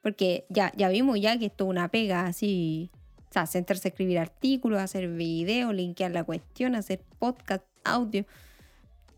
Porque 0.02 0.46
ya, 0.48 0.72
ya 0.76 0.88
vimos 0.88 1.20
ya 1.20 1.38
que 1.38 1.46
esto 1.46 1.64
es 1.64 1.70
una 1.70 1.88
pega 1.88 2.26
así. 2.26 2.90
O 3.28 3.32
sea, 3.32 3.46
sentarse 3.46 3.88
a 3.88 3.90
escribir 3.90 4.18
artículos, 4.18 4.80
hacer 4.80 5.08
videos, 5.08 5.74
linkear 5.74 6.12
la 6.12 6.24
cuestión, 6.24 6.74
hacer 6.74 7.02
podcast, 7.18 7.64
audio. 7.84 8.24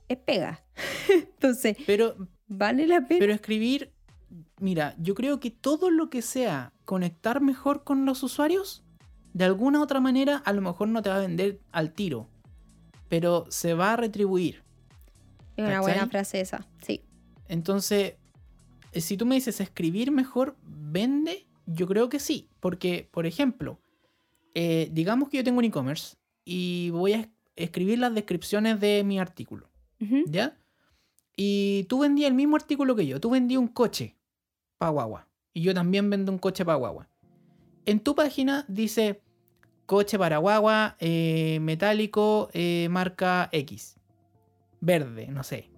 Es 0.09 0.18
pega. 0.18 0.64
Entonces, 1.09 1.76
Pero, 1.86 2.16
¿vale 2.49 2.86
la 2.88 3.07
pena? 3.07 3.20
pero 3.20 3.32
escribir, 3.32 3.93
mira, 4.59 4.97
yo 4.99 5.14
creo 5.14 5.38
que 5.38 5.51
todo 5.51 5.91
lo 5.91 6.11
que 6.11 6.22
sea 6.22 6.72
conectar 6.84 7.41
mejor 7.41 7.84
con 7.84 8.05
los 8.05 8.24
usuarios, 8.24 8.82
de 9.33 9.45
alguna 9.45 9.78
u 9.78 9.83
otra 9.83 10.01
manera, 10.01 10.39
a 10.39 10.53
lo 10.53 10.61
mejor 10.61 10.89
no 10.89 11.03
te 11.03 11.09
va 11.11 11.16
a 11.16 11.20
vender 11.20 11.61
al 11.72 11.93
tiro, 11.93 12.28
pero 13.09 13.47
se 13.49 13.74
va 13.74 13.93
a 13.93 13.97
retribuir. 13.97 14.62
es 15.57 15.64
una 15.66 15.81
buena 15.81 16.07
frase 16.07 16.41
esa. 16.41 16.66
Sí. 16.83 17.03
Entonces, 17.49 18.14
eh, 18.93 19.01
si 19.01 19.16
tú 19.16 19.26
me 19.26 19.35
dices 19.35 19.61
escribir 19.61 20.11
mejor, 20.11 20.57
¿vende? 20.64 21.47
Yo 21.66 21.87
creo 21.87 22.09
que 22.09 22.18
sí. 22.18 22.49
Porque, 22.61 23.09
por 23.11 23.26
ejemplo, 23.26 23.78
eh, 24.55 24.89
digamos 24.93 25.28
que 25.28 25.37
yo 25.39 25.45
tengo 25.45 25.59
un 25.59 25.64
e-commerce 25.64 26.16
y 26.45 26.91
voy 26.91 27.12
a 27.12 27.20
es- 27.20 27.28
escribir 27.57 27.99
las 27.99 28.14
descripciones 28.14 28.81
de 28.81 29.05
mi 29.05 29.18
artículo. 29.20 29.68
¿ya? 30.26 30.57
Y 31.37 31.85
tú 31.91 31.99
vendías 31.99 32.28
el 32.28 32.35
mismo 32.35 32.57
artículo 32.57 32.97
que 32.97 33.07
yo. 33.07 33.20
Tú 33.20 33.28
vendías 33.31 33.61
un 33.61 33.68
coche 33.68 34.16
para 34.78 34.93
guagua. 34.93 35.26
Y 35.53 35.61
yo 35.62 35.74
también 35.74 36.09
vendo 36.09 36.33
un 36.33 36.39
coche 36.39 36.64
para 36.64 36.76
guagua. 36.78 37.09
En 37.91 37.99
tu 37.99 38.14
página 38.14 38.64
dice 38.68 39.20
coche 39.84 40.16
para 40.16 40.38
guagua, 40.38 40.95
eh, 41.01 41.59
metálico, 41.61 42.49
eh, 42.53 42.86
marca 42.88 43.49
X. 43.51 43.97
Verde, 44.80 45.26
no 45.26 45.43
sé. 45.43 45.68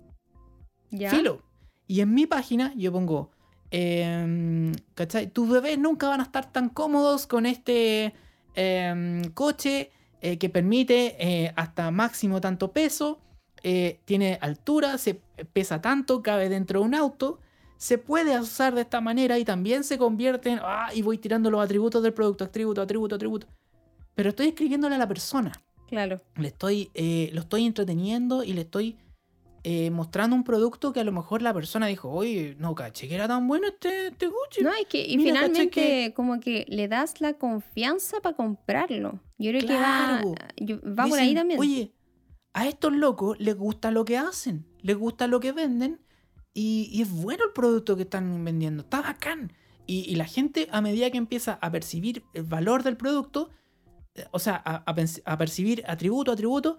Ya. 0.90 1.08
Filo. 1.08 1.40
Y 1.86 2.02
en 2.02 2.12
mi 2.12 2.26
página 2.26 2.74
yo 2.76 2.92
pongo, 2.92 3.30
em, 3.70 4.72
¿cachai? 4.94 5.28
Tus 5.28 5.48
bebés 5.48 5.78
nunca 5.78 6.10
van 6.10 6.20
a 6.20 6.24
estar 6.24 6.52
tan 6.52 6.68
cómodos 6.68 7.26
con 7.26 7.46
este 7.46 8.12
em, 8.54 9.24
coche 9.32 9.90
eh, 10.20 10.36
que 10.36 10.50
permite 10.50 11.54
hasta 11.56 11.90
máximo 11.90 12.42
tanto 12.42 12.72
peso, 12.72 13.20
tiene 14.04 14.38
altura, 14.42 14.98
se 14.98 15.14
pesa 15.54 15.80
tanto, 15.80 16.22
cabe 16.22 16.50
dentro 16.50 16.80
de 16.80 16.86
un 16.86 16.94
auto. 16.94 17.38
Se 17.76 17.98
puede 17.98 18.38
usar 18.38 18.74
de 18.74 18.82
esta 18.82 19.00
manera 19.00 19.38
y 19.38 19.44
también 19.44 19.82
se 19.84 19.98
convierte 19.98 20.50
en. 20.50 20.60
Ah, 20.62 20.90
y 20.94 21.02
voy 21.02 21.18
tirando 21.18 21.50
los 21.50 21.62
atributos 21.62 22.02
del 22.02 22.12
producto, 22.12 22.44
atributo, 22.44 22.80
atributo, 22.80 23.14
atributo. 23.16 23.46
Pero 24.14 24.30
estoy 24.30 24.48
escribiéndole 24.48 24.94
a 24.94 24.98
la 24.98 25.08
persona 25.08 25.52
Claro. 25.88 26.20
le 26.36 26.48
estoy, 26.48 26.90
eh, 26.94 27.30
lo 27.32 27.40
estoy 27.40 27.66
entreteniendo 27.66 28.44
y 28.44 28.52
le 28.52 28.62
estoy 28.62 28.96
eh, 29.64 29.90
mostrando 29.90 30.34
un 30.34 30.42
producto 30.44 30.92
que 30.92 31.00
a 31.00 31.04
lo 31.04 31.12
mejor 31.12 31.40
la 31.42 31.52
persona 31.54 31.86
dijo, 31.86 32.10
oye, 32.10 32.56
no 32.58 32.74
caché 32.74 33.08
que 33.08 33.14
era 33.14 33.28
tan 33.28 33.46
bueno 33.46 33.68
este, 33.68 34.08
este 34.08 34.26
coche. 34.30 34.62
No, 34.62 34.72
es 34.74 34.86
que 34.86 35.04
y 35.06 35.16
Mira, 35.16 35.34
¿cachai 35.34 35.68
finalmente 35.68 36.12
como 36.14 36.40
que 36.40 36.66
le 36.68 36.88
das 36.88 37.20
la 37.20 37.34
confianza 37.34 38.20
para 38.20 38.34
comprarlo. 38.36 39.20
Yo 39.38 39.50
creo 39.50 39.60
Claro. 39.66 40.34
que 40.56 40.74
va, 40.74 41.04
va 41.04 41.08
por 41.08 41.18
ahí 41.18 41.28
Dicen, 41.28 41.36
también. 41.36 41.60
Oye, 41.60 41.92
a 42.54 42.66
estos 42.68 42.92
locos 42.92 43.38
les 43.38 43.56
gusta 43.56 43.90
lo 43.90 44.04
que 44.04 44.18
hacen, 44.18 44.66
les 44.80 44.96
gusta 44.96 45.26
lo 45.26 45.40
que 45.40 45.52
venden 45.52 46.00
y, 46.55 46.88
y 46.92 47.03
es 47.03 47.11
bueno 47.11 47.44
el 47.46 47.53
producto 47.53 47.96
que 47.96 48.03
están 48.03 48.44
vendiendo, 48.44 48.82
está 48.82 49.00
bacán. 49.03 49.53
Y, 49.86 50.00
y 50.11 50.14
la 50.16 50.26
gente 50.26 50.68
a 50.70 50.80
medida 50.80 51.11
que 51.11 51.18
empieza 51.18 51.59
a 51.61 51.70
percibir 51.70 52.24
el 52.34 52.44
valor 52.44 52.82
del 52.82 52.96
producto, 52.96 53.50
eh, 54.14 54.24
o 54.30 54.38
sea, 54.38 54.61
a, 54.64 54.76
a 54.90 54.94
pens- 54.94 55.22
a 55.24 55.36
percibir 55.36 55.82
atributo 55.86 56.30
a 56.30 56.34
atributo, 56.34 56.78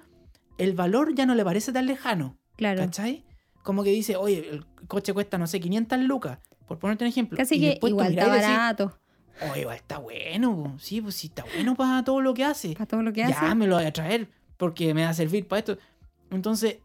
el 0.58 0.74
valor 0.74 1.14
ya 1.16 1.26
no 1.26 1.36
le 1.36 1.44
parece 1.44 1.72
tan 1.74 1.86
lejano. 1.86 2.38
Claro. 2.56 2.80
¿Cachai? 2.82 3.26
Como 3.64 3.84
que 3.84 3.90
dice, 3.92 4.16
oye, 4.16 4.48
el 4.50 4.66
coche 4.88 5.14
cuesta, 5.14 5.38
no 5.38 5.48
sé, 5.48 5.60
500 5.60 6.00
lucas, 6.02 6.40
por 6.68 6.80
ponerte 6.80 7.04
un 7.04 7.10
ejemplo. 7.10 7.38
Casi 7.38 7.56
y 7.56 7.60
que 7.60 7.80
igual 7.88 8.12
está 8.18 8.26
decís, 8.34 8.48
barato 8.48 8.98
Oye, 9.52 9.62
igual 9.62 9.76
está 9.78 9.98
bueno, 9.98 10.78
sí, 10.80 11.02
pues 11.02 11.16
sí, 11.16 11.28
está 11.28 11.44
bueno 11.56 11.74
para 11.76 12.04
todo 12.04 12.22
lo 12.22 12.34
que 12.36 12.44
hace. 12.46 12.74
para 12.74 12.86
todo 12.86 13.02
lo 13.02 13.12
que 13.12 13.22
Ya 13.22 13.30
hace. 13.30 13.56
me 13.56 13.66
lo 13.68 13.76
voy 13.78 13.86
a 13.86 13.92
traer 13.94 14.30
porque 14.58 14.94
me 14.94 15.04
va 15.04 15.10
a 15.10 15.14
servir 15.14 15.48
para 15.48 15.60
esto. 15.60 15.78
Entonces, 16.30 16.78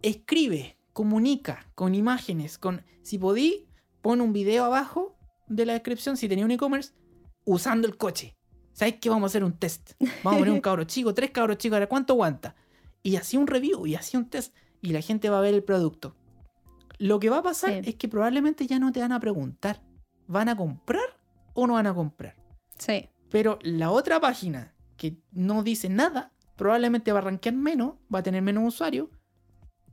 escribe, 0.00 0.76
comunica 0.92 1.66
con 1.74 1.94
imágenes, 1.94 2.58
con 2.58 2.82
si 3.02 3.18
podí, 3.18 3.68
pon 4.00 4.20
un 4.20 4.32
video 4.32 4.64
abajo 4.64 5.16
de 5.48 5.66
la 5.66 5.72
descripción 5.74 6.16
si 6.16 6.28
tenía 6.28 6.44
un 6.44 6.50
e-commerce 6.50 6.92
usando 7.44 7.86
el 7.88 7.96
coche. 7.96 8.36
¿Sabes 8.72 8.96
qué? 9.00 9.10
Vamos 9.10 9.24
a 9.24 9.30
hacer 9.32 9.44
un 9.44 9.52
test. 9.58 9.92
Vamos 10.22 10.36
a 10.36 10.38
poner 10.38 10.50
un 10.54 10.60
cabro 10.62 10.84
chico, 10.84 11.12
tres 11.14 11.30
cabros 11.30 11.58
chicos, 11.58 11.76
ahora 11.76 11.88
cuánto 11.88 12.14
aguanta. 12.14 12.54
Y 13.02 13.16
así 13.16 13.36
un 13.36 13.46
review 13.46 13.86
y 13.86 13.94
así 13.96 14.16
un 14.16 14.28
test. 14.30 14.54
Y 14.80 14.92
la 14.92 15.00
gente 15.00 15.28
va 15.28 15.38
a 15.38 15.42
ver 15.42 15.54
el 15.54 15.62
producto. 15.62 16.16
Lo 16.98 17.18
que 17.20 17.30
va 17.30 17.38
a 17.38 17.42
pasar 17.42 17.70
Sí. 17.84 17.90
es 17.90 17.94
que 17.96 18.08
probablemente 18.08 18.66
ya 18.66 18.78
no 18.78 18.92
te 18.92 19.00
van 19.00 19.12
a 19.12 19.20
preguntar. 19.20 19.82
¿Van 20.26 20.48
a 20.48 20.56
comprar 20.56 21.18
o 21.54 21.66
no 21.66 21.74
van 21.74 21.86
a 21.86 21.94
comprar? 21.94 22.36
Sí. 22.78 23.08
Pero 23.30 23.58
la 23.62 23.90
otra 23.90 24.20
página 24.20 24.74
que 24.96 25.18
no 25.32 25.62
dice 25.62 25.88
nada, 25.88 26.32
probablemente 26.56 27.12
va 27.12 27.18
a 27.18 27.22
rankear 27.22 27.54
menos, 27.54 27.94
va 28.12 28.20
a 28.20 28.22
tener 28.22 28.40
menos 28.42 28.64
usuarios 28.66 29.08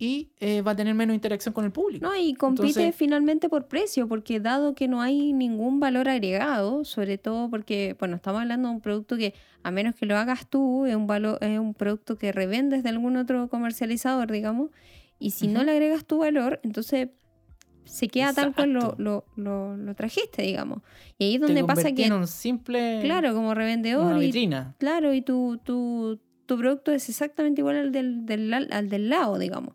y 0.01 0.29
eh, 0.39 0.61
va 0.61 0.71
a 0.71 0.75
tener 0.77 0.95
menos 0.95 1.13
interacción 1.13 1.53
con 1.53 1.65
el 1.65 1.71
público. 1.71 2.05
No, 2.05 2.15
y 2.15 2.33
compite 2.33 2.67
Entonces- 2.69 2.95
finalmente 2.95 3.49
por 3.49 3.67
precio, 3.67 4.07
porque 4.07 4.39
dado 4.39 4.73
que 4.73 4.87
no 4.87 5.01
hay 5.01 5.33
ningún 5.33 5.81
valor 5.81 6.07
agregado, 6.07 6.85
sobre 6.85 7.17
todo 7.17 7.49
porque, 7.49 7.97
bueno, 7.99 8.15
estamos 8.15 8.41
hablando 8.41 8.69
de 8.69 8.75
un 8.75 8.81
producto 8.81 9.17
que, 9.17 9.33
a 9.61 9.71
menos 9.71 9.95
que 9.95 10.05
lo 10.05 10.15
hagas 10.17 10.49
tú, 10.49 10.85
es 10.85 10.95
un, 10.95 11.05
valor, 11.05 11.37
es 11.41 11.59
un 11.59 11.73
producto 11.73 12.17
que 12.17 12.31
revendes 12.31 12.81
de 12.81 12.89
algún 12.89 13.17
otro 13.17 13.49
comercializador, 13.49 14.31
digamos, 14.31 14.69
y 15.19 15.31
si 15.31 15.47
no 15.49 15.65
le 15.65 15.73
agregas 15.73 16.05
tu 16.05 16.19
valor, 16.19 16.61
entonces 16.63 17.09
se 17.83 18.07
queda 18.07 18.33
tal 18.33 18.53
cual 18.55 18.71
lo, 18.71 18.95
lo, 18.99 19.25
lo- 19.35 19.75
lo 19.75 19.95
trajiste, 19.95 20.43
digamos. 20.43 20.81
Y 21.17 21.25
ahí 21.25 21.33
es 21.35 21.41
Te 21.41 21.47
donde 21.47 21.63
pasa 21.65 21.91
que, 21.91 22.05
en 22.05 22.13
un 22.13 22.27
simple 22.27 22.99
claro, 23.03 23.33
como 23.33 23.47
una 23.47 23.55
revendedor, 23.55 24.23
y, 24.23 24.31
claro, 24.77 25.13
y 25.13 25.21
tu, 25.23 25.57
tu, 25.63 26.19
tu 26.45 26.57
producto 26.57 26.93
es 26.93 27.09
exactamente 27.09 27.59
igual 27.59 27.75
al 27.77 27.91
del, 27.91 28.25
del, 28.25 28.53
al 28.53 28.87
del 28.89 29.09
lado, 29.09 29.37
digamos. 29.37 29.73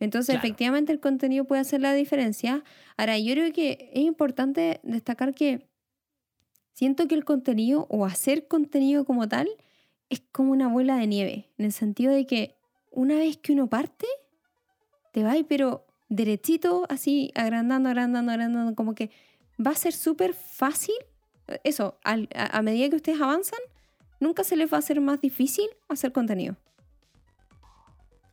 Entonces, 0.00 0.34
Claro. 0.34 0.46
efectivamente, 0.46 0.92
el 0.92 1.00
contenido 1.00 1.44
puede 1.44 1.60
hacer 1.60 1.80
la 1.80 1.92
diferencia. 1.94 2.62
Ahora, 2.96 3.18
yo 3.18 3.32
creo 3.34 3.52
que 3.52 3.90
es 3.92 4.02
importante 4.02 4.80
destacar 4.82 5.34
que 5.34 5.66
siento 6.72 7.08
que 7.08 7.14
el 7.14 7.24
contenido 7.24 7.86
o 7.90 8.04
hacer 8.06 8.46
contenido 8.46 9.04
como 9.04 9.28
tal 9.28 9.48
es 10.10 10.22
como 10.32 10.52
una 10.52 10.68
bola 10.68 10.96
de 10.96 11.06
nieve, 11.06 11.50
en 11.58 11.64
el 11.66 11.72
sentido 11.72 12.12
de 12.12 12.26
que 12.26 12.54
una 12.90 13.16
vez 13.16 13.36
que 13.36 13.52
uno 13.52 13.66
parte, 13.68 14.06
te 15.12 15.22
va 15.22 15.34
pero 15.48 15.84
derechito, 16.08 16.86
así, 16.88 17.32
agrandando, 17.34 17.88
agrandando, 17.88 18.32
agrandando, 18.32 18.74
como 18.74 18.94
que 18.94 19.10
va 19.64 19.72
a 19.72 19.74
ser 19.74 19.92
súper 19.92 20.32
fácil. 20.34 20.94
Eso, 21.64 21.98
a, 22.04 22.16
a 22.34 22.62
medida 22.62 22.88
que 22.88 22.96
ustedes 22.96 23.20
avanzan, 23.20 23.60
nunca 24.20 24.44
se 24.44 24.56
les 24.56 24.72
va 24.72 24.76
a 24.76 24.80
hacer 24.80 25.00
más 25.00 25.20
difícil 25.20 25.66
hacer 25.88 26.12
contenido. 26.12 26.56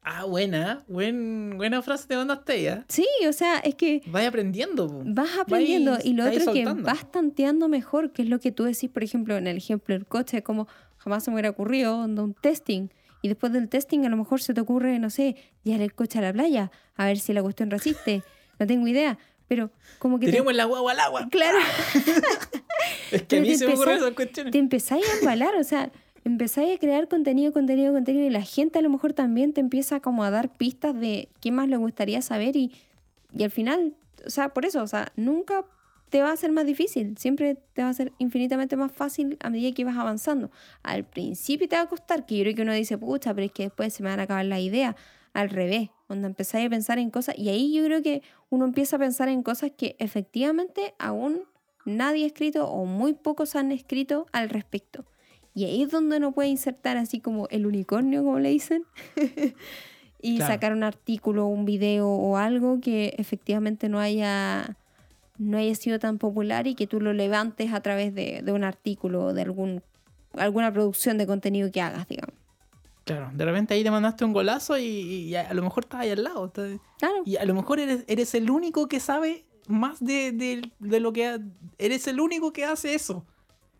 Ah, 0.07 0.23
buena, 0.25 0.83
buen, 0.87 1.57
buena 1.57 1.81
frase 1.81 2.07
te 2.07 2.15
mandaste 2.15 2.61
ya. 2.61 2.85
Sí, 2.87 3.07
o 3.27 3.33
sea, 3.33 3.57
es 3.57 3.73
que 3.73 4.03
Vaya 4.05 4.27
aprendiendo. 4.29 4.87
po. 4.87 5.01
vas 5.03 5.35
aprendiendo 5.39 5.93
Vais- 5.93 6.05
y 6.05 6.13
lo 6.13 6.25
otro 6.25 6.37
es 6.39 6.47
que 6.49 6.63
vas 6.65 7.11
tanteando 7.11 7.67
mejor, 7.67 8.11
que 8.11 8.21
es 8.21 8.29
lo 8.29 8.39
que 8.39 8.51
tú 8.51 8.65
decís, 8.65 8.89
por 8.91 9.03
ejemplo, 9.03 9.35
en 9.35 9.47
el 9.47 9.57
ejemplo 9.57 9.95
del 9.95 10.05
coche, 10.05 10.43
como 10.43 10.67
jamás 10.97 11.23
se 11.23 11.31
me 11.31 11.35
hubiera 11.35 11.49
ocurrido 11.49 11.97
un 11.97 12.35
testing. 12.39 12.89
Y 13.23 13.29
después 13.29 13.51
del 13.51 13.67
testing 13.67 14.05
a 14.05 14.09
lo 14.09 14.17
mejor 14.17 14.41
se 14.43 14.53
te 14.53 14.61
ocurre, 14.61 14.99
no 14.99 15.09
sé, 15.09 15.35
llevar 15.63 15.81
el 15.81 15.93
coche 15.95 16.19
a 16.19 16.21
la 16.21 16.31
playa, 16.33 16.69
a 16.95 17.05
ver 17.07 17.17
si 17.17 17.33
la 17.33 17.41
cuestión 17.41 17.71
resiste. 17.71 18.21
No 18.59 18.65
tengo 18.67 18.87
idea, 18.87 19.17
pero 19.49 19.69
como 19.99 20.17
que 20.17 20.27
te, 20.27 20.31
Tiremos 20.31 20.53
la 20.55 20.63
guagua 20.63 20.93
al 20.93 20.99
agua. 21.01 21.27
claro, 21.29 21.57
Es 23.11 23.21
que 23.23 23.25
Pero 23.27 23.41
a 23.41 23.45
mí 23.45 23.49
te 23.51 23.57
se 23.57 23.67
me 23.67 23.73
ocurren 23.73 23.93
empezás- 23.95 24.01
esas 24.05 24.15
cuestiones. 24.15 24.51
te 24.51 24.57
empezáis 24.59 25.05
a 25.09 25.17
embalar, 25.19 25.55
o 25.55 25.63
sea, 25.63 25.91
empezáis 26.25 26.75
a 26.75 26.79
crear 26.79 27.07
contenido, 27.07 27.53
contenido, 27.53 27.93
contenido 27.93 28.25
y 28.25 28.31
la 28.31 28.41
gente 28.41 28.79
a 28.79 28.81
lo 28.81 28.89
mejor 28.89 29.13
también 29.13 29.53
te 29.53 29.61
empieza 29.61 30.01
como 30.01 30.23
a 30.23 30.31
dar 30.31 30.49
pistas 30.49 30.99
de 30.99 31.29
qué 31.39 31.51
más 31.51 31.69
le 31.69 31.77
gustaría 31.77 32.21
saber 32.21 32.55
y, 32.55 32.73
y 33.33 33.43
al 33.43 33.51
final, 33.51 33.93
o 34.25 34.29
sea, 34.29 34.49
por 34.49 34.65
eso, 34.65 34.81
o 34.81 34.87
sea, 34.87 35.13
nunca 35.15 35.63
te 36.09 36.23
va 36.23 36.31
a 36.31 36.37
ser 36.37 36.51
más 36.51 36.65
difícil, 36.65 37.15
siempre 37.17 37.57
te 37.73 37.83
va 37.83 37.89
a 37.89 37.93
ser 37.93 38.11
infinitamente 38.17 38.75
más 38.75 38.91
fácil 38.91 39.37
a 39.39 39.51
medida 39.51 39.71
que 39.73 39.85
vas 39.85 39.97
avanzando. 39.97 40.49
Al 40.81 41.03
principio 41.03 41.69
te 41.69 41.75
va 41.75 41.83
a 41.83 41.89
costar, 41.89 42.25
que 42.25 42.37
yo 42.37 42.43
creo 42.43 42.55
que 42.55 42.61
uno 42.63 42.73
dice, 42.73 42.97
pucha, 42.97 43.33
pero 43.33 43.45
es 43.45 43.51
que 43.51 43.63
después 43.63 43.93
se 43.93 44.01
me 44.01 44.09
van 44.09 44.19
a 44.19 44.23
acabar 44.23 44.45
las 44.45 44.59
ideas. 44.59 44.95
Al 45.33 45.49
revés, 45.49 45.89
cuando 46.07 46.27
empezáis 46.27 46.65
a 46.65 46.69
pensar 46.69 46.97
en 46.97 47.11
cosas, 47.11 47.37
y 47.37 47.49
ahí 47.49 47.73
yo 47.73 47.83
creo 47.83 48.01
que 48.01 48.23
uno 48.49 48.65
empieza 48.65 48.95
a 48.95 48.99
pensar 48.99 49.29
en 49.29 49.43
cosas 49.43 49.71
que 49.77 49.95
efectivamente 49.99 50.95
aún 50.97 51.43
nadie 51.85 52.23
ha 52.23 52.27
escrito 52.27 52.67
o 52.67 52.85
muy 52.85 53.13
pocos 53.13 53.55
han 53.55 53.71
escrito 53.71 54.27
al 54.31 54.49
respecto. 54.49 55.05
Y 55.55 55.63
ahí 55.65 55.81
es 55.83 55.89
donde 55.89 56.17
uno 56.17 56.31
puede 56.33 56.49
insertar 56.49 56.97
así 56.97 57.19
como 57.21 57.47
el 57.49 57.65
unicornio, 57.65 58.23
como 58.23 58.39
le 58.39 58.49
dicen, 58.49 58.83
y 60.21 60.37
Claro. 60.37 60.53
sacar 60.53 60.73
un 60.73 60.83
artículo, 60.83 61.47
un 61.47 61.65
video 61.65 62.07
o 62.09 62.37
algo 62.37 62.79
que 62.81 63.15
efectivamente 63.17 63.89
no 63.89 63.99
haya, 63.99 64.75
no 65.37 65.57
haya 65.57 65.73
sido 65.75 65.97
tan 65.99 66.17
popular 66.17 66.67
y 66.67 66.75
que 66.75 66.87
tú 66.87 66.99
lo 66.99 67.13
levantes 67.13 67.71
a 67.73 67.79
través 67.81 68.13
de, 68.13 68.41
de 68.43 68.51
un 68.51 68.63
artículo 68.63 69.25
o 69.27 69.33
de 69.33 69.43
algún, 69.43 69.81
alguna 70.33 70.71
producción 70.73 71.17
de 71.17 71.25
contenido 71.27 71.71
que 71.71 71.81
hagas, 71.81 72.07
digamos. 72.07 72.35
Claro, 73.05 73.29
de 73.33 73.45
repente 73.45 73.75
ahí 73.75 73.83
te 73.83 73.91
mandaste 73.91 74.25
un 74.25 74.33
golazo 74.33 74.77
y, 74.79 74.83
y 74.83 75.35
a, 75.35 75.53
lo 75.53 75.61
mejor 75.61 75.83
estás 75.83 76.01
ahí 76.01 76.09
al 76.09 76.23
lado. 76.23 76.47
estás- 76.47 76.79
Claro. 76.97 77.15
Y 77.23 77.37
a 77.37 77.45
lo 77.45 77.53
mejor 77.53 77.79
eres, 77.79 78.03
eres 78.07 78.33
el 78.33 78.49
único 78.49 78.87
que 78.87 78.99
sabe 78.99 79.45
más 79.67 80.03
de, 80.03 80.31
de- 80.31 80.71
de 80.79 80.99
lo 80.99 81.13
que... 81.13 81.39
Eres 81.77 82.07
el 82.07 82.19
único 82.19 82.51
que 82.51 82.65
hace 82.65 82.95
eso. 82.95 83.23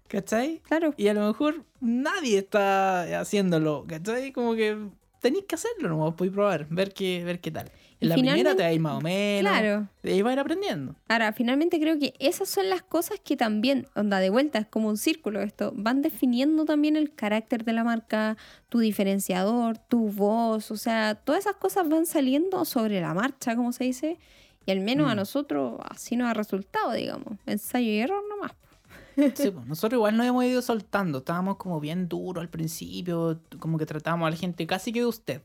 ¿Cachai? 0.08 0.62
Claro. 0.64 0.94
Y 0.98 1.08
a 1.08 1.14
lo 1.14 1.28
mejor 1.28 1.64
nadie 1.82 2.38
está 2.38 3.20
haciéndolo. 3.20 3.86
¿Cachai? 3.88 4.32
Como 4.32 4.56
que 4.56 4.78
tenéis 5.22 5.46
que 5.46 5.56
hacerlo, 5.56 5.90
no 5.90 6.16
podéis 6.16 6.34
probar, 6.34 6.68
ver 6.70 6.94
qué, 6.94 7.24
ver 7.24 7.40
qué 7.40 7.50
tal. 7.50 7.72
Y 8.00 8.06
En 8.06 8.10
la 8.10 8.16
primera 8.16 8.56
te 8.56 8.62
va 8.62 8.70
a 8.70 8.74
ir 8.74 8.80
más 8.80 8.98
o 8.98 9.02
menos. 9.02 9.52
Claro. 9.52 9.88
De 10.04 10.12
ahí 10.14 10.22
va 10.22 10.30
a 10.30 10.34
ir 10.34 10.40
aprendiendo. 10.40 10.96
Ahora, 11.08 11.34
finalmente 11.34 11.80
creo 11.80 11.98
que 11.98 12.14
esas 12.20 12.48
son 12.48 12.70
las 12.70 12.84
cosas 12.84 13.20
que 13.24 13.36
también, 13.36 13.88
onda, 13.96 14.20
de 14.20 14.30
vuelta, 14.30 14.60
es 14.60 14.68
como 14.68 14.90
un 14.90 14.98
círculo 14.98 15.42
esto, 15.42 15.72
van 15.76 16.04
definiendo 16.04 16.66
también 16.66 16.96
el 16.96 17.16
carácter 17.16 17.64
de 17.66 17.74
la 17.74 17.84
marca, 17.84 18.38
tu 18.70 18.78
diferenciador, 18.80 19.80
tu 19.80 20.10
voz, 20.10 20.70
o 20.70 20.78
sea, 20.78 21.16
todas 21.16 21.42
esas 21.46 21.56
cosas 21.56 21.90
van 21.90 22.06
saliendo 22.06 22.64
sobre 22.66 23.02
la 23.02 23.16
marcha, 23.16 23.56
como 23.56 23.72
se 23.72 23.86
dice, 23.86 24.20
y 24.68 24.72
al 24.72 24.82
menos 24.82 25.10
a 25.10 25.14
Mm. 25.14 25.18
nosotros 25.18 25.80
así 25.90 26.16
nos 26.18 26.28
ha 26.30 26.34
resultado, 26.36 26.92
digamos, 26.94 27.40
ensayo 27.48 27.88
y 27.90 27.98
error 28.00 28.22
nomás. 28.30 28.52
Sí, 29.16 29.50
pues, 29.52 29.66
nosotros 29.66 29.98
igual 29.98 30.18
nos 30.18 30.26
hemos 30.26 30.44
ido 30.46 30.62
soltando. 30.62 31.20
Estábamos 31.20 31.58
como 31.58 31.80
bien 31.80 32.08
duros 32.10 32.42
al 32.42 32.50
principio. 32.50 33.40
Como 33.60 33.78
que 33.78 33.86
tratábamos 33.86 34.28
a 34.28 34.32
la 34.32 34.36
gente 34.38 34.68
casi 34.68 34.92
que 34.92 35.00
de 35.00 35.06
usted. 35.06 35.42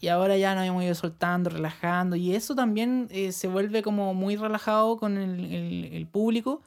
Y 0.00 0.08
ahora 0.08 0.36
ya 0.38 0.54
nos 0.54 0.64
hemos 0.64 0.82
ido 0.82 0.94
soltando, 0.94 1.50
relajando. 1.50 2.16
Y 2.16 2.34
eso 2.34 2.54
también 2.54 3.06
eh, 3.10 3.32
se 3.32 3.48
vuelve 3.48 3.82
como 3.82 4.14
muy 4.14 4.36
relajado 4.36 4.96
con 4.96 5.18
el, 5.18 5.40
el- 5.52 5.84
el 5.92 6.06
público. 6.06 6.62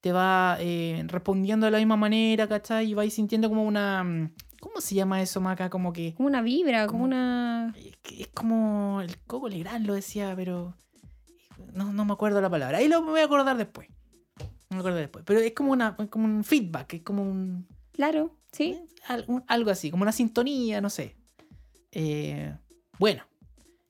Te 0.00 0.10
va 0.10 0.56
eh, 0.58 1.04
respondiendo 1.06 1.66
de 1.66 1.70
la 1.72 1.78
misma 1.78 1.96
manera, 1.96 2.48
¿cachai? 2.48 2.90
Y 2.90 2.94
vais 2.94 3.14
sintiendo 3.14 3.48
como 3.48 3.62
una... 3.64 4.30
¿Cómo 4.60 4.80
se 4.80 4.94
llama 4.94 5.20
eso, 5.22 5.40
Maca? 5.40 5.70
Como 5.70 5.92
que... 5.92 6.14
Como 6.14 6.28
una 6.28 6.40
vibra, 6.42 6.86
como 6.86 7.00
Como- 7.00 7.04
una... 7.04 7.74
Es, 7.76 7.92
es 8.20 8.28
como... 8.28 9.00
El 9.02 9.16
Coco 9.26 9.48
Legrand 9.48 9.86
lo 9.86 9.94
decía, 9.94 10.32
pero... 10.34 10.74
No, 11.74 11.92
no 11.92 12.04
me 12.04 12.12
acuerdo 12.14 12.40
la 12.40 12.50
palabra. 12.50 12.78
Ahí 12.78 12.88
lo 12.88 13.02
voy 13.02 13.20
a 13.20 13.24
acordar 13.24 13.56
después. 13.56 13.88
No 14.72 14.76
me 14.76 14.80
acuerdo 14.80 14.98
después. 14.98 15.24
Pero 15.26 15.40
es 15.40 15.52
como, 15.52 15.72
una, 15.72 15.94
como 15.96 16.24
un 16.24 16.42
feedback, 16.44 16.94
es 16.94 17.02
como 17.02 17.22
un... 17.22 17.66
Claro, 17.92 18.34
¿sí? 18.52 18.80
Al- 19.06 19.24
un- 19.28 19.44
algo 19.46 19.70
así, 19.70 19.90
como 19.90 20.02
una 20.02 20.12
sintonía, 20.12 20.80
no 20.80 20.88
sé. 20.88 21.14
Eh, 21.92 22.56
bueno, 22.98 23.22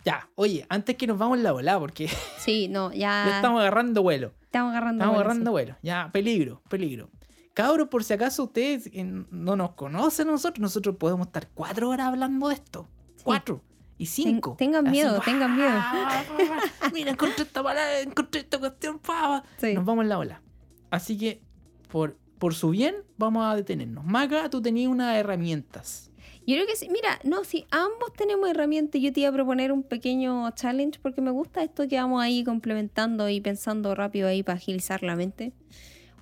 ya, 0.05 0.29
oye, 0.35 0.67
antes 0.69 0.97
que 0.97 1.07
nos 1.07 1.19
vamos 1.19 1.39
en 1.39 1.45
la 1.45 1.53
volada, 1.53 1.79
porque 1.79 2.09
Sí, 2.39 2.67
no, 2.69 2.91
ya 2.93 3.27
ya 3.29 3.37
estamos 3.37 3.61
agarrando 3.61 4.03
vuelo. 4.03 4.33
estamos 4.43 4.71
agarrando 4.73 5.03
Estamos 5.05 5.15
vuelo, 5.15 5.21
agarrando 5.31 5.51
sí. 5.51 5.53
vuelo. 5.53 5.77
Ya, 5.83 6.11
peligro, 6.13 6.63
peligro. 6.69 7.11
Cabros, 7.55 7.89
por 7.89 8.03
si 8.03 8.13
acaso 8.15 8.45
ustedes 8.45 8.89
eh, 8.93 9.05
no 9.05 9.55
nos 9.57 9.73
conocen 9.75 10.27
nosotros, 10.27 10.61
nosotros 10.61 10.97
podemos 10.97 11.29
estar 11.29 11.49
cuatro 11.55 11.91
horas 11.91 12.09
hablando 12.09 12.49
de 12.49 12.55
esto. 12.55 12.89
Cuatro. 13.23 13.63
Y 13.99 14.07
cinco. 14.07 14.57
tengan 14.59 14.87
Así, 14.89 14.97
miedo, 14.97 15.21
tengan 15.25 15.55
miedo. 15.55 15.71
Mira, 16.93 17.13
encontré 17.13 17.45
esta 17.45 17.63
palabra, 17.63 18.01
encontré 18.01 18.41
esta 18.41 18.59
cuestión. 18.59 19.01
Sí. 19.59 19.75
Nos 19.75 19.85
vamos 19.85 20.03
en 20.03 20.09
la 20.09 20.19
ola. 20.19 20.43
Así 20.93 21.19
que, 21.19 21.41
por, 21.91 22.17
por 22.39 22.55
su 22.55 22.71
bien, 22.71 22.95
vamos 23.17 23.45
a 23.45 23.57
detenernos. 23.57 24.05
Maca, 24.05 24.49
tú 24.51 24.63
tenías 24.63 24.89
unas 24.91 25.17
herramientas. 25.17 26.11
Yo 26.47 26.55
creo 26.57 26.67
que 26.67 26.77
sí. 26.77 26.89
Mira, 26.91 27.19
no, 27.25 27.45
si 27.45 27.67
ambos 27.71 28.13
tenemos 28.17 28.49
herramientas, 28.51 29.01
yo 29.01 29.13
te 29.13 29.21
iba 29.21 29.31
a 29.31 29.33
proponer 29.33 29.73
un 29.73 29.83
pequeño 29.83 30.51
challenge 30.51 30.99
porque 31.01 31.21
me 31.21 31.31
gusta 31.31 31.63
esto 31.63 31.89
que 31.89 31.97
vamos 31.97 32.23
ahí 32.23 32.45
complementando 32.45 33.29
y 33.29 33.41
pensando 33.41 33.95
rápido 33.95 34.29
ahí 34.29 34.43
para 34.43 34.57
agilizar 34.59 35.03
la 35.03 35.17
mente. 35.17 35.53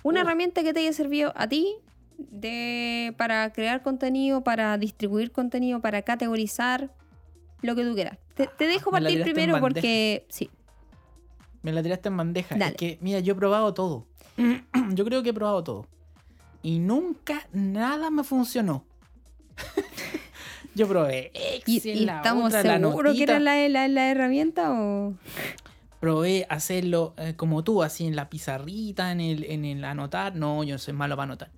Una 0.03 0.21
Uh. 0.21 0.23
herramienta 0.23 0.63
que 0.63 0.73
te 0.73 0.79
haya 0.79 0.93
servido 0.93 1.33
a 1.35 1.47
ti, 1.47 1.75
de, 2.17 3.13
para 3.17 3.51
crear 3.51 3.81
contenido, 3.83 4.43
para 4.43 4.77
distribuir 4.77 5.31
contenido, 5.31 5.81
para 5.81 6.01
categorizar, 6.03 6.91
lo 7.63 7.75
que 7.75 7.83
tú 7.83 7.93
quieras. 7.93 8.17
Te, 8.35 8.47
te 8.47 8.67
dejo 8.67 8.91
partir 8.91 9.23
primero 9.23 9.59
porque 9.59 10.25
sí, 10.29 10.49
Me 11.61 11.71
la 11.71 11.83
tiraste 11.83 12.09
en 12.09 12.17
bandeja. 12.17 12.55
Dale. 12.55 12.71
Es 12.71 12.77
que, 12.77 12.97
mira, 13.01 13.19
yo 13.19 13.33
he 13.33 13.35
probado 13.35 13.73
todo. 13.73 14.07
yo 14.93 15.05
creo 15.05 15.23
que 15.23 15.29
he 15.29 15.33
probado 15.33 15.63
todo. 15.63 15.87
Y 16.63 16.79
nunca 16.79 17.47
nada 17.53 18.09
me 18.09 18.23
funcionó. 18.23 18.85
yo 20.75 20.87
probé 20.87 21.31
¿Y, 21.65 21.77
Excel, 21.77 21.97
y 22.01 22.05
la 22.05 22.17
estamos 22.17 22.45
otra, 22.47 22.63
la 22.63 22.77
seguros 22.79 23.13
que 23.13 23.19
notita. 23.25 23.31
era 23.33 23.39
la, 23.39 23.69
la, 23.69 23.87
la 23.87 24.11
herramienta 24.11 24.71
o...? 24.71 25.13
Probé 25.99 26.47
hacerlo 26.49 27.13
eh, 27.17 27.35
como 27.35 27.63
tú, 27.63 27.83
así 27.83 28.07
en 28.07 28.15
la 28.15 28.27
pizarrita, 28.29 29.11
en 29.11 29.21
el, 29.21 29.43
en 29.43 29.65
el 29.65 29.83
anotar. 29.85 30.35
No, 30.35 30.63
yo 30.63 30.79
soy 30.79 30.93
malo 30.95 31.15
para 31.15 31.25
anotar. 31.25 31.51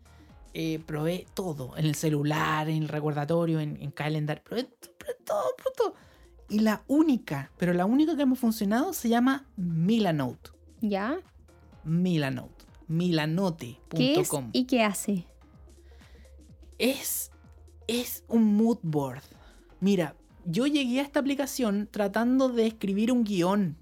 Eh, 0.53 0.79
probé 0.85 1.25
todo, 1.33 1.77
en 1.77 1.85
el 1.85 1.95
celular, 1.95 2.67
en 2.69 2.83
el 2.83 2.89
recordatorio, 2.89 3.61
en, 3.61 3.77
en 3.81 3.91
calendar. 3.91 4.41
Probé, 4.43 4.65
probé 4.97 5.13
todo, 5.25 5.45
probé 5.55 5.75
todo. 5.77 5.95
Y 6.49 6.59
la 6.59 6.83
única, 6.87 7.51
pero 7.57 7.73
la 7.73 7.85
única 7.85 8.15
que 8.15 8.25
me 8.25 8.33
ha 8.33 8.35
funcionado 8.35 8.93
se 8.93 9.09
llama 9.09 9.45
Milanote. 9.55 10.51
¿Ya? 10.81 11.17
Milanote. 11.83 12.65
¿Qué 12.67 12.83
es 12.83 12.89
Milanote.com. 12.89 14.49
y 14.53 14.65
qué 14.65 14.83
hace? 14.83 15.25
Es, 16.77 17.31
es 17.87 18.23
un 18.27 18.55
mood 18.55 18.77
board. 18.81 19.23
Mira, 19.79 20.15
yo 20.45 20.67
llegué 20.67 20.99
a 20.99 21.03
esta 21.03 21.19
aplicación 21.19 21.87
tratando 21.89 22.49
de 22.49 22.67
escribir 22.67 23.11
un 23.11 23.23
guion 23.23 23.77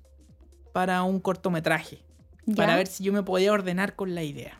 para 0.74 1.04
un 1.04 1.20
cortometraje. 1.20 2.04
¿Ya? 2.46 2.56
Para 2.56 2.76
ver 2.76 2.88
si 2.88 3.04
yo 3.04 3.14
me 3.14 3.24
podía 3.24 3.52
ordenar 3.52 3.96
con 3.96 4.16
la 4.16 4.24
idea. 4.24 4.58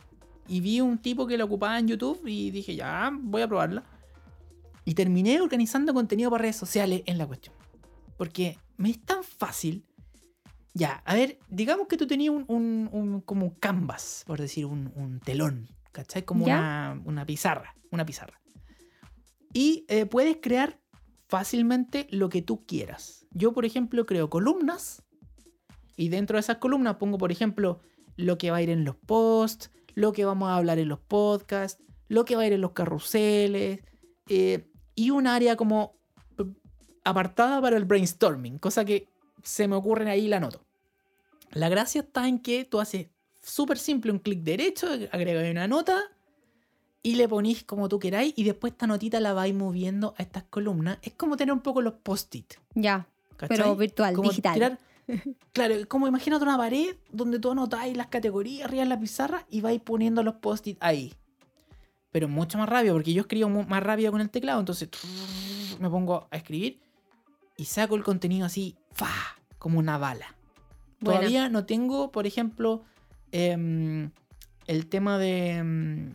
Y 0.48 0.60
vi 0.60 0.80
un 0.80 0.98
tipo 0.98 1.26
que 1.26 1.38
lo 1.38 1.44
ocupaba 1.44 1.78
en 1.78 1.88
YouTube 1.88 2.20
y 2.26 2.50
dije, 2.50 2.74
ya, 2.74 3.10
voy 3.12 3.42
a 3.42 3.48
probarla. 3.48 3.84
Y 4.84 4.94
terminé 4.94 5.40
organizando 5.40 5.94
contenido 5.94 6.30
para 6.30 6.42
redes 6.42 6.56
sociales 6.56 7.02
en 7.06 7.18
la 7.18 7.26
cuestión. 7.26 7.54
Porque 8.22 8.56
me 8.76 8.88
es 8.88 9.02
tan 9.04 9.24
fácil. 9.24 9.84
Ya, 10.74 11.02
a 11.04 11.14
ver, 11.16 11.40
digamos 11.48 11.88
que 11.88 11.96
tú 11.96 12.06
tenías 12.06 12.32
un, 12.32 12.44
un- 12.46 12.88
un- 12.92 13.20
como 13.22 13.46
un 13.46 13.54
canvas, 13.56 14.22
por 14.28 14.40
decir, 14.40 14.64
un, 14.64 14.92
un 14.94 15.18
telón, 15.18 15.66
¿cachai? 15.90 16.24
Como 16.24 16.44
una, 16.54 17.02
una 17.04 17.26
pizarra, 17.26 17.74
una 17.90 18.06
pizarra. 18.06 18.40
Y 19.52 19.84
eh, 19.88 20.06
puedes 20.06 20.36
crear 20.40 20.78
fácilmente 21.26 22.06
lo 22.12 22.28
que 22.28 22.42
tú 22.42 22.64
quieras. 22.64 23.26
Yo, 23.32 23.52
por 23.52 23.64
ejemplo, 23.64 24.06
creo 24.06 24.30
columnas 24.30 25.02
y 25.96 26.08
dentro 26.08 26.36
de 26.36 26.42
esas 26.42 26.58
columnas 26.58 26.94
pongo, 26.98 27.18
por 27.18 27.32
ejemplo, 27.32 27.80
lo 28.16 28.38
que 28.38 28.52
va 28.52 28.58
a 28.58 28.62
ir 28.62 28.70
en 28.70 28.84
los 28.84 28.94
posts, 28.94 29.72
lo 29.94 30.12
que 30.12 30.24
vamos 30.24 30.48
a 30.48 30.54
hablar 30.56 30.78
en 30.78 30.88
los 30.88 31.00
podcasts, 31.00 31.82
lo 32.06 32.24
que 32.24 32.36
va 32.36 32.42
a 32.42 32.46
ir 32.46 32.52
en 32.52 32.60
los 32.60 32.70
carruseles 32.70 33.80
eh, 34.28 34.70
y 34.94 35.10
un 35.10 35.26
área 35.26 35.56
como 35.56 36.00
apartada 37.04 37.60
para 37.60 37.76
el 37.76 37.84
brainstorming, 37.84 38.58
cosa 38.58 38.84
que 38.84 39.08
se 39.42 39.66
me 39.68 39.76
ocurre 39.76 40.08
ahí 40.10 40.26
y 40.26 40.28
la 40.28 40.36
anoto. 40.38 40.62
La 41.52 41.68
gracia 41.68 42.00
está 42.02 42.28
en 42.28 42.38
que 42.38 42.64
tú 42.64 42.80
haces 42.80 43.08
súper 43.42 43.78
simple 43.78 44.12
un 44.12 44.18
clic 44.18 44.40
derecho, 44.42 44.86
agregas 45.10 45.50
una 45.50 45.66
nota 45.66 46.00
y 47.02 47.16
le 47.16 47.28
ponís 47.28 47.64
como 47.64 47.88
tú 47.88 47.98
queráis 47.98 48.32
y 48.36 48.44
después 48.44 48.72
esta 48.72 48.86
notita 48.86 49.18
la 49.20 49.32
vais 49.32 49.54
moviendo 49.54 50.14
a 50.16 50.22
estas 50.22 50.44
columnas. 50.44 50.98
Es 51.02 51.12
como 51.14 51.36
tener 51.36 51.52
un 51.52 51.60
poco 51.60 51.82
los 51.82 51.94
post-it. 51.94 52.54
Ya, 52.74 53.06
¿cachai? 53.36 53.56
pero 53.56 53.76
virtual, 53.76 54.14
Como 54.14 54.30
digital. 54.30 54.54
tirar- 54.54 54.78
claro, 55.52 55.74
como 55.88 56.06
imagínate 56.06 56.44
una 56.44 56.56
pared 56.56 56.94
donde 57.10 57.40
tú 57.40 57.50
anotáis 57.50 57.96
las 57.96 58.06
categorías 58.06 58.66
arriba 58.66 58.84
en 58.84 58.88
la 58.88 59.00
pizarra 59.00 59.44
y 59.50 59.60
vais 59.60 59.80
poniendo 59.82 60.22
los 60.22 60.34
post-it 60.36 60.78
ahí. 60.80 61.12
Pero 62.12 62.28
mucho 62.28 62.56
más 62.58 62.68
rápido, 62.68 62.94
porque 62.94 63.12
yo 63.12 63.22
escribo 63.22 63.48
más 63.48 63.82
rápido 63.82 64.12
con 64.12 64.20
el 64.20 64.30
teclado, 64.30 64.60
entonces 64.60 64.88
me 65.80 65.90
pongo 65.90 66.28
a 66.30 66.36
escribir 66.36 66.78
y 67.56 67.64
saco 67.66 67.94
el 67.96 68.02
contenido 68.02 68.46
así, 68.46 68.76
¡fa! 68.92 69.10
como 69.58 69.78
una 69.78 69.98
bala. 69.98 70.34
Buena. 71.00 71.20
Todavía 71.20 71.48
no 71.48 71.64
tengo, 71.66 72.10
por 72.12 72.26
ejemplo, 72.26 72.82
em, 73.32 74.10
el 74.66 74.86
tema 74.88 75.18
de, 75.18 75.50
em, 75.56 76.14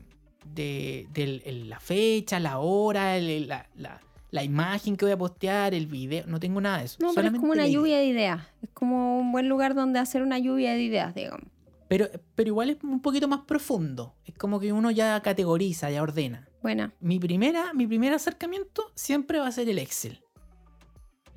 de, 0.54 1.08
el- 1.16 1.70
la 1.70 1.80
fecha, 1.80 2.40
la 2.40 2.60
hora, 2.60 3.18
el- 3.18 3.48
la, 3.48 3.68
la- 3.76 4.02
la 4.32 4.44
imagen 4.44 4.98
que 4.98 5.06
voy 5.06 5.12
a 5.14 5.18
postear, 5.18 5.74
el 5.74 5.88
video. 5.88 6.26
No 6.28 6.40
tengo 6.40 6.60
nada 6.62 6.80
de 6.80 6.86
eso. 6.86 6.98
No, 7.02 7.14
pero 7.14 7.28
es 7.30 7.34
como 7.36 7.52
una 7.54 7.64
idea. 7.68 7.74
lluvia 7.74 7.98
de 7.98 8.06
ideas. 8.06 8.42
Es 8.62 8.70
como 8.74 9.20
un 9.20 9.32
buen 9.32 9.48
lugar 9.48 9.74
donde 9.76 10.00
hacer 10.00 10.22
una 10.22 10.38
lluvia 10.40 10.74
de 10.74 10.84
ideas, 10.84 11.16
digamos. 11.16 11.48
Pero, 11.88 12.08
pero 12.36 12.50
igual 12.50 12.70
es 12.70 12.78
un 12.84 13.02
poquito 13.02 13.30
más 13.30 13.42
profundo. 13.48 14.14
Es 14.26 14.36
como 14.38 14.60
que 14.60 14.74
uno 14.74 14.92
ya 14.92 15.22
categoriza, 15.22 15.90
ya 15.90 16.02
ordena. 16.04 16.50
Buena. 16.62 16.94
Mi, 17.00 17.18
primera, 17.20 17.74
mi 17.74 17.88
primer 17.88 18.12
acercamiento 18.14 18.92
siempre 18.96 19.40
va 19.40 19.48
a 19.48 19.52
ser 19.54 19.70
el 19.70 19.80
Excel. 19.80 20.20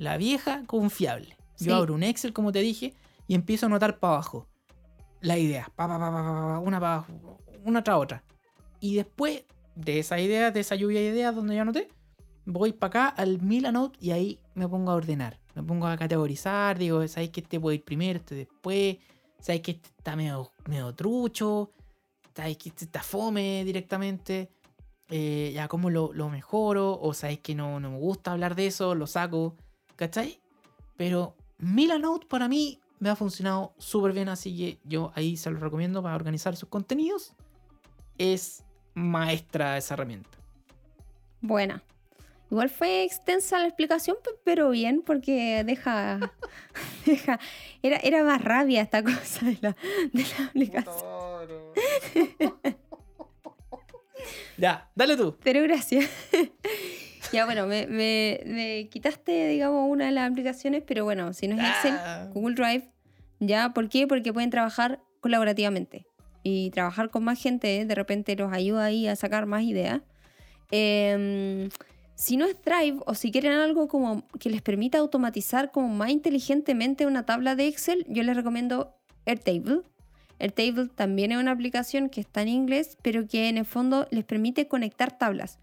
La 0.00 0.16
vieja 0.16 0.62
confiable. 0.66 1.36
Yo 1.58 1.64
Sí. 1.64 1.70
abro 1.70 1.94
un 1.94 2.02
Excel, 2.02 2.32
como 2.32 2.52
te 2.52 2.60
dije, 2.60 2.94
y 3.26 3.34
empiezo 3.34 3.66
a 3.66 3.68
anotar 3.68 3.98
para 3.98 4.14
abajo. 4.14 4.46
La 5.20 5.36
idea, 5.36 5.70
pa, 5.76 5.86
pa, 5.86 5.98
pa, 5.98 6.10
pa, 6.10 6.22
pa, 6.22 6.32
pa, 6.32 6.58
una 6.60 6.80
para 6.80 6.94
abajo, 6.94 7.38
una 7.64 7.84
tras 7.84 7.98
otra. 7.98 8.24
Y 8.80 8.94
después 8.94 9.44
de 9.74 9.98
esa 9.98 10.18
idea, 10.18 10.50
de 10.50 10.60
esa 10.60 10.74
lluvia 10.74 11.00
de 11.00 11.08
ideas 11.08 11.34
donde 11.34 11.54
yo 11.54 11.60
anoté, 11.60 11.88
voy 12.46 12.72
para 12.72 12.88
acá 12.88 13.08
al 13.08 13.42
Milanote 13.42 13.98
y 14.00 14.12
ahí 14.12 14.40
me 14.54 14.66
pongo 14.66 14.90
a 14.90 14.94
ordenar. 14.94 15.38
Me 15.54 15.62
pongo 15.62 15.86
a 15.86 15.98
categorizar, 15.98 16.78
digo, 16.78 17.06
¿sabéis 17.06 17.30
que 17.30 17.40
este 17.40 17.60
puede 17.60 17.76
ir 17.76 17.84
primero, 17.84 18.20
este 18.20 18.34
después? 18.36 18.96
¿Sabéis 19.38 19.62
que 19.62 19.72
este 19.72 19.88
está 19.98 20.16
medio, 20.16 20.50
medio 20.66 20.94
trucho? 20.94 21.72
¿Sabéis 22.34 22.56
que 22.56 22.70
este 22.70 22.86
está 22.86 23.02
fome 23.02 23.64
directamente? 23.66 24.50
Eh, 25.10 25.52
ya, 25.54 25.68
¿cómo 25.68 25.90
lo, 25.90 26.12
lo 26.14 26.30
mejoro? 26.30 26.98
O 26.98 27.12
sabéis 27.12 27.40
que 27.40 27.54
no, 27.54 27.80
no 27.80 27.90
me 27.90 27.98
gusta 27.98 28.32
hablar 28.32 28.54
de 28.54 28.66
eso, 28.68 28.94
lo 28.94 29.06
saco, 29.06 29.56
¿cachai? 30.00 30.40
Pero 30.96 31.36
Milanote 31.58 32.26
para 32.26 32.48
mí 32.48 32.80
me 33.00 33.10
ha 33.10 33.16
funcionado 33.16 33.74
súper 33.76 34.12
bien, 34.12 34.30
así 34.30 34.56
que 34.56 34.78
yo 34.84 35.12
ahí 35.14 35.36
se 35.36 35.50
lo 35.50 35.58
recomiendo 35.60 36.02
para 36.02 36.14
organizar 36.16 36.56
sus 36.56 36.68
contenidos. 36.70 37.34
Es 38.16 38.64
maestra 38.94 39.76
esa 39.76 39.92
herramienta. 39.94 40.30
Buena. 41.42 41.82
Igual 42.50 42.68
fue 42.70 43.04
extensa 43.04 43.58
la 43.58 43.66
explicación, 43.66 44.16
pe- 44.24 44.30
pero 44.42 44.70
bien, 44.70 45.02
porque 45.04 45.62
deja. 45.64 46.32
deja 47.06 47.38
era, 47.82 47.96
era 47.98 48.24
más 48.24 48.42
rabia 48.42 48.80
esta 48.82 49.02
cosa 49.04 49.44
de 49.46 49.58
la, 49.60 49.76
de 50.12 50.24
la 50.38 50.46
aplicación. 50.46 51.04
Ya, 54.58 54.90
dale 54.94 55.16
tú. 55.16 55.36
Pero 55.42 55.62
gracias. 55.62 56.10
ya, 57.32 57.44
bueno, 57.44 57.66
me, 57.66 57.86
me- 57.86 58.40
me 58.46 58.88
quitaste, 58.88 59.48
digamos, 59.48 59.88
una 59.90 60.06
de 60.06 60.12
las 60.12 60.30
aplicaciones, 60.30 60.82
pero 60.86 61.04
bueno, 61.04 61.32
si 61.32 61.48
no 61.48 61.56
es 61.60 61.68
Excel, 61.68 61.94
Ah. 61.98 62.28
Google 62.32 62.54
Drive. 62.54 62.88
¿Ya? 63.40 63.72
¿Por 63.72 63.88
qué? 63.88 64.06
Porque 64.06 64.32
pueden 64.32 64.50
trabajar 64.50 65.00
colaborativamente. 65.20 66.06
Y 66.42 66.70
trabajar 66.70 67.10
con 67.10 67.24
más 67.24 67.40
gente 67.40 67.84
de 67.84 67.94
repente 67.94 68.34
los 68.36 68.52
ayuda 68.52 68.84
ahí 68.84 69.06
a 69.06 69.16
sacar 69.16 69.46
más 69.46 69.62
ideas. 69.62 70.00
Em, 70.70 71.68
si 72.14 72.36
no 72.36 72.44
es 72.46 72.56
Drive 72.62 72.98
o 73.06 73.14
si 73.14 73.30
quieren 73.32 73.52
algo 73.52 73.88
como 73.88 74.26
que 74.38 74.50
les 74.50 74.62
permita 74.62 74.98
automatizar 74.98 75.70
como 75.70 75.88
más 75.88 76.10
inteligentemente 76.10 77.06
una 77.06 77.24
tabla 77.26 77.56
de 77.56 77.66
Excel, 77.66 78.04
yo 78.08 78.22
les 78.22 78.36
recomiendo 78.36 78.94
Airtable. 79.26 79.80
Airtable 80.38 80.88
también 80.94 81.32
es 81.32 81.38
una 81.38 81.50
aplicación 81.52 82.08
que 82.08 82.20
está 82.20 82.42
en 82.42 82.48
inglés, 82.48 82.96
pero 83.02 83.26
que 83.26 83.48
en 83.48 83.58
el 83.58 83.64
fondo 83.66 84.06
les 84.10 84.24
permite 84.24 84.68
conectar 84.68 85.16
tablas. 85.16 85.58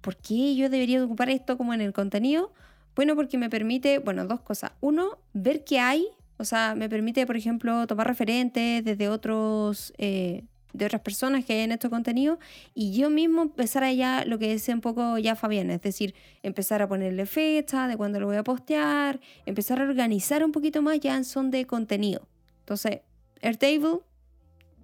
¿Por 0.00 0.16
qué 0.16 0.54
yo 0.54 0.68
debería 0.68 1.04
ocupar 1.04 1.30
esto 1.30 1.56
como 1.56 1.74
en 1.74 1.80
el 1.80 1.92
contenido? 1.92 2.52
Bueno, 2.96 3.14
porque 3.16 3.38
me 3.38 3.50
permite, 3.50 3.98
bueno, 3.98 4.26
dos 4.26 4.40
cosas. 4.40 4.72
Uno, 4.80 5.18
ver 5.32 5.64
qué 5.64 5.78
hay. 5.80 6.06
O 6.38 6.44
sea, 6.44 6.74
me 6.74 6.88
permite, 6.88 7.26
por 7.26 7.36
ejemplo, 7.36 7.86
tomar 7.86 8.06
referentes 8.06 8.84
desde 8.84 9.08
otros, 9.08 9.92
eh, 9.98 10.44
de 10.72 10.86
otras 10.86 11.02
personas 11.02 11.44
que 11.44 11.52
hayan 11.52 11.72
hecho 11.72 11.90
contenido 11.90 12.38
y 12.74 12.92
yo 12.92 13.10
mismo 13.10 13.42
empezar 13.42 13.84
allá 13.84 14.24
lo 14.24 14.38
que 14.38 14.48
decía 14.48 14.74
un 14.74 14.80
poco 14.80 15.18
ya 15.18 15.34
Fabián, 15.34 15.70
es 15.70 15.82
decir, 15.82 16.14
empezar 16.42 16.82
a 16.82 16.88
ponerle 16.88 17.26
fecha 17.26 17.88
de 17.88 17.96
cuándo 17.96 18.20
lo 18.20 18.26
voy 18.26 18.36
a 18.36 18.44
postear, 18.44 19.20
empezar 19.46 19.80
a 19.80 19.84
organizar 19.84 20.44
un 20.44 20.52
poquito 20.52 20.82
más 20.82 21.00
ya 21.00 21.16
en 21.16 21.24
son 21.24 21.50
de 21.50 21.66
contenido. 21.66 22.28
Entonces, 22.60 23.00
Airtable, 23.42 24.00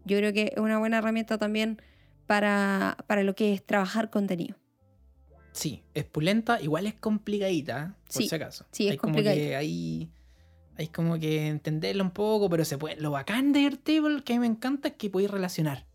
yo 0.04 0.18
creo 0.18 0.32
que 0.32 0.52
es 0.54 0.58
una 0.58 0.78
buena 0.78 0.98
herramienta 0.98 1.38
también 1.38 1.80
para, 2.26 2.96
para 3.06 3.22
lo 3.22 3.34
que 3.34 3.52
es 3.52 3.64
trabajar 3.64 4.10
contenido. 4.10 4.56
Sí, 5.56 5.82
es 5.94 6.04
pulenta, 6.04 6.60
igual 6.60 6.86
es 6.86 6.94
complicadita, 6.94 7.96
por 8.12 8.22
Sí, 8.22 8.28
si 8.28 8.34
acaso. 8.34 8.66
sí, 8.72 8.86
es 8.86 8.92
hay 8.92 8.96
como 8.98 9.14
que 9.22 9.56
hay, 9.56 10.10
hay 10.76 10.88
como 10.88 11.18
que 11.18 11.48
entenderlo 11.48 12.04
un 12.04 12.10
poco, 12.10 12.50
pero 12.50 12.64
se 12.66 12.76
puede. 12.76 12.96
Lo 13.00 13.10
bacán 13.10 13.52
de 13.52 13.60
Airtable 13.60 14.22
que 14.22 14.34
a 14.34 14.36
mí 14.36 14.40
me 14.40 14.46
encanta 14.46 14.88
es 14.88 14.94
que 14.94 15.08
podéis 15.08 15.30
relacionar. 15.30 15.86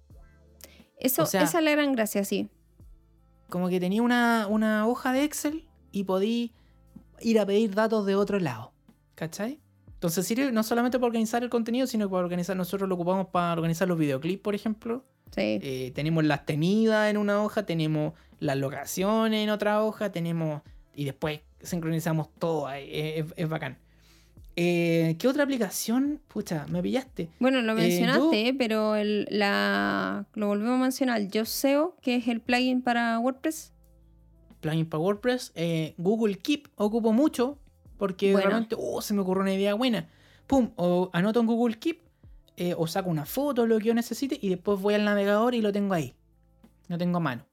Eso, 0.98 1.24
O 1.24 1.26
sea- 1.28 1.44
esa 1.44 1.60
es 1.60 1.64
la 1.64 1.72
gran 1.72 1.94
gracia, 1.94 2.24
sí. 2.26 2.50
Como 3.50 3.70
que 3.70 3.80
tenía 3.80 4.02
una, 4.02 4.48
una 4.50 4.88
hoja 4.88 5.14
de 5.14 5.24
Excel 5.26 5.68
y 5.92 6.06
podí 6.06 6.54
ir 7.20 7.40
a 7.40 7.46
pedir 7.46 7.76
datos 7.76 8.06
de 8.06 8.16
otro 8.16 8.40
lado. 8.40 8.74
¿Cachai? 9.16 9.60
Entonces 9.94 10.26
sirve 10.26 10.52
no 10.52 10.64
solamente 10.64 10.98
para 10.98 11.08
organizar 11.08 11.44
el 11.44 11.50
contenido, 11.52 11.86
sino 11.86 12.10
para 12.10 12.24
organizar, 12.24 12.56
nosotros 12.58 12.90
lo 12.90 12.96
ocupamos 12.96 13.28
para 13.28 13.54
organizar 13.54 13.88
los 13.88 13.98
videoclips, 14.00 14.42
por 14.42 14.56
ejemplo. 14.56 15.06
Sí. 15.36 15.60
Eh, 15.62 15.92
tenemos 15.96 16.24
las 16.26 16.46
tenidas 16.46 17.10
en 17.10 17.18
una 17.18 17.42
hoja, 17.44 17.66
tenemos 17.66 18.14
las 18.40 18.58
locaciones 18.58 19.44
en 19.44 19.50
otra 19.50 19.84
hoja, 19.84 20.12
tenemos. 20.12 20.62
Y 20.96 21.06
después 21.06 21.40
sincronizamos 21.62 22.28
todo 22.38 22.68
ahí. 22.68 22.90
Es, 22.92 23.26
es- 23.36 23.50
bacán. 23.50 23.78
Eh, 24.58 25.16
¿Qué 25.18 25.28
otra 25.30 25.44
aplicación? 25.44 26.20
Pucha, 26.28 26.66
me 26.70 26.82
pillaste. 26.84 27.30
Bueno, 27.40 27.62
lo 27.62 27.72
Eh, 27.72 27.76
mencionaste, 27.76 28.50
¿eh? 28.50 28.54
pero 28.54 28.96
el, 28.96 29.26
la, 29.32 30.26
lo 30.36 30.48
volvemos 30.48 30.74
a 30.78 30.82
mencionar. 30.82 31.26
Yoast.SEO, 31.30 31.96
que 32.02 32.16
es 32.18 32.28
el 32.28 32.42
plugin 32.42 32.82
para 32.82 33.18
WordPress. 33.20 33.72
Plugin 34.60 34.86
para 34.86 35.00
WordPress. 35.02 35.54
eh, 35.56 35.94
Google 35.98 36.36
Keep 36.38 36.68
ocupo 36.76 37.14
mucho 37.14 37.58
porque 37.98 38.34
Bueno. 38.34 38.50
repente, 38.50 38.76
oh, 38.78 39.02
se 39.02 39.14
me 39.14 39.22
ocurrió 39.22 39.44
una 39.44 39.54
idea 39.54 39.74
buena. 39.76 40.10
Pum, 40.48 40.72
o 40.76 41.10
anoto 41.14 41.40
en 41.40 41.46
Google 41.48 41.80
Keep 41.80 42.02
eh, 42.62 42.76
o 42.78 42.86
saco 42.86 43.10
una 43.10 43.26
foto, 43.26 43.66
lo 43.66 43.80
que 43.80 43.86
yo 43.86 43.96
necesite 43.96 44.38
y 44.40 44.50
después 44.50 44.80
voy 44.80 44.94
al 44.94 45.04
navegador 45.04 45.56
y 45.56 45.64
lo 45.64 45.72
tengo 45.72 45.96
ahí. 45.96 46.14
Lo 46.90 46.98
tengo 47.00 47.18
a 47.18 47.20
mano. 47.20 47.48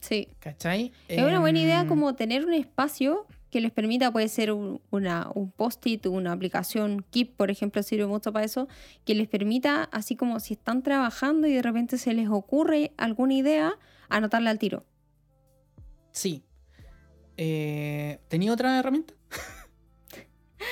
Sí. 0.00 0.30
¿Cachai? 0.40 0.90
Es 1.06 1.22
una 1.22 1.38
buena 1.38 1.60
idea 1.60 1.82
Em, 1.82 1.86
como 1.86 2.16
tener 2.16 2.44
un 2.44 2.52
espacio 2.52 3.28
que 3.50 3.60
les 3.60 3.70
permita, 3.70 4.10
puede 4.10 4.26
ser 4.26 4.50
un, 4.50 4.80
una, 4.90 5.30
un 5.32 5.52
post-it, 5.52 6.06
una 6.06 6.32
aplicación 6.32 7.04
Keep, 7.12 7.36
por 7.36 7.52
ejemplo, 7.52 7.84
sirve 7.84 8.08
mucho 8.08 8.32
para 8.32 8.44
eso, 8.44 8.66
que 9.04 9.14
les 9.14 9.28
permita, 9.28 9.84
así 9.92 10.16
como 10.16 10.40
si 10.40 10.54
están 10.54 10.82
trabajando 10.82 11.46
y 11.46 11.52
de 11.52 11.62
repente 11.62 11.96
se 11.96 12.12
les 12.12 12.28
ocurre 12.28 12.90
alguna 12.96 13.34
idea, 13.34 13.78
anotarla 14.08 14.50
al 14.50 14.58
tiro. 14.58 14.84
Sí. 16.10 16.42
Eh, 17.36 18.18
¿Tenía 18.26 18.52
otra 18.52 18.76
herramienta? 18.76 19.14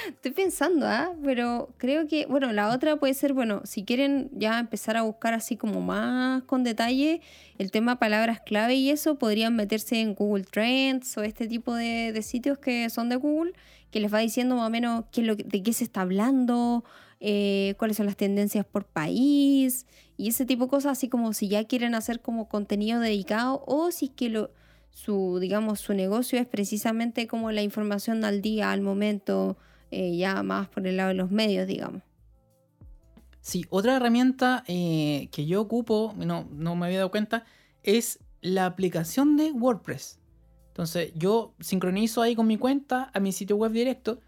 Estoy 0.08 0.32
pensando, 0.32 0.86
¿ah? 0.86 1.12
Pero 1.24 1.70
creo 1.76 2.06
que, 2.06 2.26
bueno, 2.26 2.52
la 2.52 2.72
otra 2.72 2.96
puede 2.96 3.14
ser, 3.14 3.32
bueno, 3.32 3.62
si 3.64 3.84
quieren 3.84 4.30
ya 4.32 4.58
empezar 4.58 4.96
a 4.96 5.02
buscar 5.02 5.34
así 5.34 5.56
como 5.56 5.80
más 5.80 6.42
con 6.44 6.64
detalle 6.64 7.20
el 7.58 7.70
tema 7.70 7.98
palabras 7.98 8.40
clave 8.40 8.74
y 8.74 8.90
eso, 8.90 9.16
podrían 9.16 9.54
meterse 9.56 10.00
en 10.00 10.14
Google 10.14 10.44
Trends 10.44 11.16
o 11.16 11.22
este 11.22 11.46
tipo 11.46 11.74
de, 11.74 12.20
sitios 12.22 12.58
que 12.58 12.90
son 12.90 13.08
de 13.08 13.16
Google, 13.16 13.52
que 13.90 14.00
les 14.00 14.12
va 14.12 14.18
diciendo 14.18 14.56
más 14.56 14.66
o 14.66 14.70
menos 14.70 15.04
qué 15.12 15.20
es 15.20 15.26
lo 15.26 15.36
de 15.36 15.62
qué 15.62 15.72
se 15.72 15.84
está 15.84 16.00
hablando, 16.02 16.84
eh, 17.20 17.74
cuáles 17.78 17.96
son 17.96 18.06
las 18.06 18.16
tendencias 18.16 18.66
por 18.66 18.84
país 18.84 19.86
y 20.16 20.28
ese 20.28 20.44
tipo 20.44 20.64
de 20.64 20.70
cosas, 20.70 20.92
así 20.92 21.08
como 21.08 21.32
si 21.32 21.48
ya 21.48 21.64
quieren 21.64 21.94
hacer 21.94 22.20
como 22.20 22.48
contenido 22.48 23.00
dedicado 23.00 23.62
o 23.66 23.90
si 23.90 24.06
es 24.06 24.10
que 24.12 24.28
lo, 24.28 24.50
su, 24.90 25.38
digamos, 25.40 25.80
su 25.80 25.92
negocio 25.94 26.38
es 26.38 26.46
precisamente 26.46 27.26
como 27.26 27.52
la 27.52 27.62
información 27.62 28.24
al 28.24 28.40
día, 28.40 28.72
al 28.72 28.80
momento, 28.80 29.56
eh, 29.90 30.16
ya 30.16 30.42
más 30.42 30.68
por 30.68 30.86
el 30.86 30.96
lado 30.96 31.08
de 31.08 31.14
los 31.14 31.30
medios, 31.30 31.66
digamos. 31.66 32.02
Sí, 33.40 33.64
otra 33.70 33.96
herramienta 33.96 34.64
eh, 34.66 35.28
que 35.30 35.46
yo 35.46 35.60
ocupo, 35.60 36.14
no, 36.16 36.48
no 36.50 36.74
me 36.74 36.86
había 36.86 36.98
dado 36.98 37.10
cuenta, 37.10 37.44
es 37.82 38.18
la 38.40 38.66
aplicación 38.66 39.36
de 39.36 39.52
WordPress. 39.52 40.18
Entonces 40.68 41.12
yo 41.14 41.54
sincronizo 41.60 42.22
ahí 42.22 42.34
con 42.34 42.46
mi 42.46 42.58
cuenta 42.58 43.10
a 43.14 43.20
mi 43.20 43.32
sitio 43.32 43.56
web 43.56 43.72
directo 43.72 44.20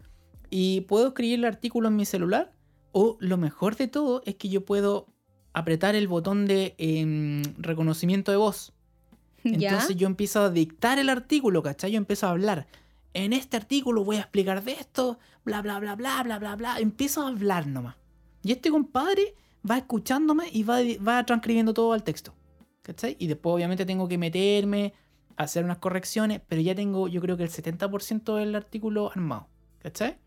y 0.49 0.81
puedo 0.81 1.09
escribir 1.09 1.39
el 1.39 1.45
artículo 1.45 1.89
en 1.89 1.95
mi 1.95 2.05
celular 2.05 2.51
o 2.91 3.17
lo 3.19 3.37
mejor 3.37 3.75
de 3.75 3.87
todo 3.87 4.23
es 4.25 4.35
que 4.35 4.49
yo 4.49 4.65
puedo 4.65 5.07
apretar 5.53 5.95
el 5.95 6.07
botón 6.07 6.45
de 6.45 6.75
em, 6.77 7.43
reconocimiento 7.57 8.31
de 8.31 8.37
voz. 8.37 8.73
¿Ya? 9.43 9.69
Entonces 9.69 9.95
yo 9.95 10.07
empiezo 10.07 10.41
a 10.41 10.49
dictar 10.49 10.99
el 10.99 11.09
artículo, 11.09 11.61
¿cachai? 11.61 11.91
Yo 11.91 11.97
empiezo 11.97 12.27
a 12.27 12.31
hablar. 12.31 12.67
En 13.13 13.33
este 13.33 13.57
artículo 13.57 14.03
voy 14.03 14.17
a 14.17 14.21
explicar 14.21 14.63
de 14.63 14.73
esto, 14.73 15.19
bla, 15.43 15.61
bla, 15.61 15.79
bla, 15.79 15.95
bla, 15.95 16.23
bla, 16.23 16.39
bla, 16.39 16.55
bla. 16.55 16.79
Empiezo 16.79 17.23
a 17.23 17.29
hablar 17.29 17.67
nomás. 17.67 17.95
Y 18.43 18.51
este 18.51 18.69
compadre 18.69 19.35
va 19.69 19.77
escuchándome 19.77 20.45
y 20.51 20.63
va, 20.63 20.79
va 21.05 21.25
transcribiendo 21.25 21.73
todo 21.73 21.93
al 21.93 22.03
texto. 22.03 22.33
¿Cachai? 22.81 23.15
Y 23.19 23.27
después 23.27 23.53
obviamente 23.53 23.85
tengo 23.85 24.07
que 24.07 24.17
meterme, 24.17 24.93
hacer 25.35 25.63
unas 25.63 25.77
correcciones, 25.77 26.41
pero 26.47 26.61
ya 26.61 26.75
tengo 26.75 27.07
yo 27.07 27.21
creo 27.21 27.37
que 27.37 27.43
el 27.43 27.49
70% 27.49 28.35
del 28.35 28.55
artículo 28.55 29.11
armado. 29.11 29.47
¿Cachai? 29.79 30.17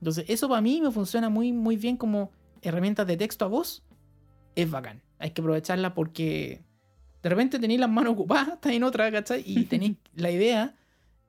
Entonces 0.00 0.24
eso 0.28 0.48
para 0.48 0.60
mí 0.60 0.80
me 0.80 0.90
funciona 0.90 1.28
muy, 1.28 1.52
muy 1.52 1.76
bien 1.76 1.96
como 1.96 2.30
herramientas 2.62 3.06
de 3.06 3.16
texto 3.16 3.44
a 3.44 3.48
voz. 3.48 3.82
Es 4.54 4.70
bacán. 4.70 5.02
Hay 5.18 5.30
que 5.30 5.40
aprovecharla 5.40 5.94
porque 5.94 6.64
de 7.22 7.28
repente 7.28 7.58
tenéis 7.58 7.80
las 7.80 7.90
manos 7.90 8.12
ocupadas, 8.12 8.48
estáis 8.54 8.76
en 8.76 8.84
otra, 8.84 9.10
¿cachai? 9.10 9.42
Y 9.46 9.64
tenéis 9.66 9.96
la 10.14 10.30
idea 10.30 10.74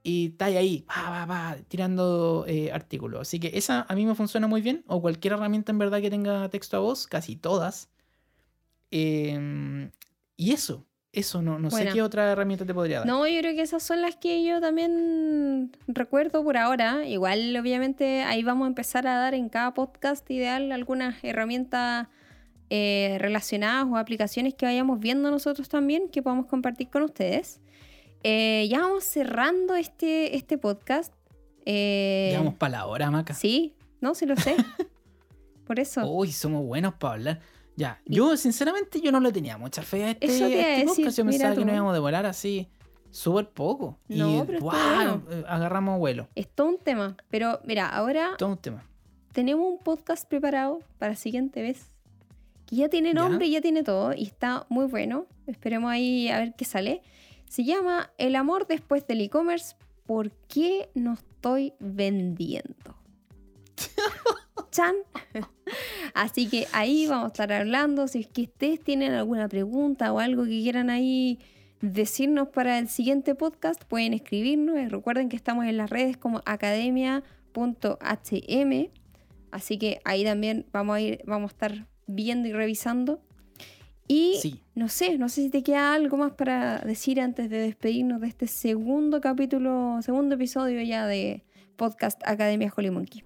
y 0.08 0.28
estáis 0.28 0.55
ahí, 0.55 0.86
va, 0.89 1.10
va, 1.10 1.26
va, 1.26 1.58
tirando 1.68 2.45
eh, 2.47 2.72
artículos. 2.72 3.20
Así 3.20 3.41
que 3.41 3.51
esa 3.55 3.86
a 3.89 3.93
mí 3.93 4.05
me 4.05 4.16
funciona 4.16 4.47
muy 4.47 4.62
bien. 4.62 4.86
O 4.88 5.01
cualquier 5.01 5.34
herramienta 5.34 5.74
en 5.74 5.80
verdad 5.80 5.99
que 5.99 6.10
tenga 6.10 6.47
texto 6.47 6.78
a 6.78 6.80
voz, 6.80 7.08
casi 7.08 7.36
todas. 7.36 7.89
Eh, 8.89 9.91
y 10.38 10.53
eso, 10.53 10.86
eso, 11.12 11.41
no, 11.41 11.60
no 11.60 11.70
sé 11.70 11.89
qué 11.91 12.01
otra 12.01 12.32
herramienta 12.32 12.66
te 12.66 12.74
podría 12.74 12.99
dar. 12.99 13.08
No, 13.08 13.28
yo 13.28 13.38
creo 13.41 13.53
que 13.53 13.62
esas 13.62 13.84
son 13.84 14.01
las 14.01 14.16
que 14.16 14.45
yo 14.45 14.62
también 14.62 15.76
recuerdo 15.88 16.41
por 16.41 16.55
ahora. 16.55 17.05
Igual, 17.05 17.53
obviamente, 17.58 18.24
ahí 18.24 18.43
vamos 18.43 18.64
a 18.64 18.70
empezar 18.70 19.08
a 19.08 19.18
dar 19.18 19.34
en 19.34 19.49
cada 19.49 19.74
podcast 19.74 20.32
ideal 20.32 20.72
algunas 20.72 21.22
herramientas 21.22 22.08
eh, 22.70 23.18
relacionadas 23.20 23.88
o 23.91 23.97
aplicaciones 23.97 24.53
que 24.53 24.66
vayamos 24.66 25.01
viendo 25.01 25.30
nosotros 25.32 25.68
también, 25.68 26.08
que 26.08 26.22
podamos 26.22 26.45
compartir 26.45 26.88
con 26.88 27.03
ustedes. 27.03 27.60
Eh, 28.24 28.68
ya 28.70 28.80
vamos 28.82 29.03
cerrando 29.03 29.76
este, 29.76 30.36
este 30.36 30.57
podcast. 30.57 31.13
Eh, 31.65 32.30
Ya 32.32 32.39
vamos 32.39 32.55
para 32.55 32.72
la 32.72 32.86
hora, 32.88 33.11
Maca. 33.11 33.34
Sí, 33.34 33.76
no, 34.01 34.15
sí 34.15 34.26
lo 34.26 34.36
sé. 34.36 34.55
por 35.65 35.80
eso. 35.80 36.05
Uy, 36.09 36.32
somos 36.32 36.65
buenos 36.65 36.93
para 36.95 37.13
hablar. 37.15 37.39
Ya, 37.76 38.01
yo 38.05 38.36
sinceramente 38.38 39.01
yo 39.01 39.11
no 39.11 39.20
le 39.20 39.32
tenía 39.32 39.57
mucha 39.57 39.84
fe 39.84 40.03
a 40.05 40.11
este, 40.11 40.26
Eso 40.26 40.45
a 40.45 40.47
este 40.47 40.57
decir, 40.57 40.86
podcast. 40.88 41.18
Yo 41.20 41.26
pensaba 41.26 41.55
que 41.55 41.65
nos 41.65 41.74
íbamos 41.76 41.91
a 41.91 41.93
demorar 41.93 42.26
así 42.26 42.68
súper 43.11 43.49
poco. 43.49 43.99
No, 44.07 44.43
y 44.43 44.47
pero 44.47 44.72
agarramos 45.47 45.99
vuelo. 45.99 46.28
Es 46.36 46.49
todo 46.49 46.68
un 46.70 46.78
tema. 46.80 47.15
Pero 47.30 47.59
mira, 47.65 47.88
ahora 47.89 48.32
Todo 48.38 48.49
un 48.49 48.57
tema. 48.57 48.84
tenemos 49.32 49.65
un 49.72 49.78
podcast 49.80 50.28
preparado 50.28 50.80
para 50.97 51.11
la 51.11 51.15
siguiente 51.18 51.61
vez. 51.61 51.91
Que 52.65 52.78
ya 52.78 52.89
tiene 52.89 53.09
¿Ya? 53.09 53.13
nombre 53.22 53.45
y 53.45 53.51
ya 53.51 53.61
tiene 53.61 53.84
todo. 53.84 54.13
Y 54.13 54.24
está 54.24 54.65
muy 54.70 54.88
bueno. 54.88 55.28
Esperemos 55.45 55.91
ahí 55.91 56.30
a 56.30 56.39
ver 56.39 56.55
qué 56.57 56.65
sale. 56.65 57.01
Se 57.50 57.64
llama 57.64 58.12
El 58.18 58.36
amor 58.36 58.68
después 58.68 59.08
del 59.08 59.22
e-commerce. 59.22 59.76
¿Por 60.06 60.32
qué 60.32 60.89
no 60.93 61.14
estoy 61.14 61.74
vendiendo? 61.80 62.95
Chan. 64.72 64.95
Así 66.14 66.48
que 66.48 66.68
ahí 66.72 67.08
vamos 67.08 67.26
a 67.26 67.28
estar 67.28 67.52
hablando. 67.54 68.08
Si 68.08 68.20
es 68.20 68.28
que 68.28 68.43
ustedes 68.43 68.84
tienen 68.84 69.14
alguna 69.14 69.48
pregunta 69.48 70.12
o 70.14 70.20
algo 70.20 70.43
que 70.43 70.62
quieran 70.62 70.89
ahí 70.89 71.39
decirnos 71.82 72.50
para 72.50 72.80
el 72.80 72.89
siguiente 72.89 73.36
podcast, 73.36 73.84
pueden 73.86 74.14
escribirnos. 74.14 74.78
Eh, 74.78 74.89
Recuerden 74.89 75.30
que 75.30 75.36
estamos 75.36 75.66
en 75.66 75.78
las 75.78 75.89
redes 75.89 76.18
como 76.18 76.41
academia.hm. 76.45 77.24
Así 79.52 79.78
que 79.78 80.02
ahí 80.04 80.24
también 80.24 80.66
vamos 80.72 80.95
a 80.98 81.02
ir, 81.02 81.22
vamos 81.26 81.52
a 81.52 81.54
estar 81.54 81.88
viendo 82.08 82.48
y 82.48 82.54
revisando. 82.54 83.22
Y 84.08 84.38
Sí. 84.41 84.62
no 84.76 84.88
sé, 84.89 85.18
no 85.18 85.28
sé 85.30 85.43
si 85.43 85.49
te 85.49 85.64
queda 85.64 85.93
algo 85.93 86.16
más 86.18 86.32
para 86.34 86.80
decir 86.80 87.20
antes 87.20 87.49
de 87.49 87.58
despedirnos 87.60 88.22
de 88.22 88.28
este 88.28 88.47
segundo 88.47 89.20
capítulo, 89.20 89.99
segundo 90.01 90.36
episodio 90.36 90.82
ya 90.82 91.05
de 91.08 91.43
podcast 91.76 92.22
Academia 92.26 92.72
Holy 92.76 92.89
Monkey. 92.91 93.24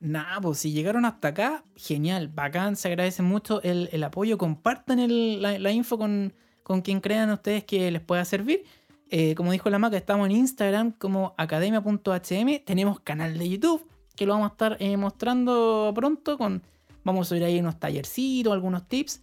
Nada, 0.00 0.40
pues 0.40 0.58
si 0.58 0.72
llegaron 0.72 1.04
hasta 1.04 1.28
acá, 1.28 1.64
genial, 1.74 2.28
bacán, 2.28 2.76
se 2.76 2.88
agradece 2.88 3.22
mucho 3.22 3.62
el, 3.62 3.88
el 3.92 4.04
apoyo. 4.04 4.36
Compartan 4.38 4.98
el- 5.00 5.40
la, 5.42 5.58
la 5.58 5.70
info 5.70 5.98
con, 5.98 6.32
con 6.62 6.80
quien 6.82 7.00
crean 7.00 7.30
ustedes 7.30 7.64
que 7.64 7.90
les 7.90 8.00
pueda 8.02 8.24
servir. 8.24 8.64
Eh, 9.10 9.34
como 9.34 9.52
dijo 9.52 9.70
la 9.70 9.78
Maca, 9.78 9.96
estamos 9.96 10.26
en 10.28 10.36
Instagram 10.36 10.92
como 10.92 11.34
academia.hm. 11.38 12.64
Tenemos 12.64 13.00
canal 13.00 13.38
de 13.38 13.48
YouTube 13.48 13.86
que 14.16 14.26
lo 14.26 14.32
vamos 14.32 14.50
a 14.50 14.52
estar 14.52 14.76
eh, 14.80 14.96
mostrando 14.96 15.92
pronto. 15.94 16.36
Con, 16.38 16.62
vamos 17.04 17.26
a 17.26 17.28
subir 17.30 17.44
ahí 17.44 17.58
unos 17.60 17.78
tallercitos, 17.78 18.52
algunos 18.52 18.88
tips. 18.88 19.22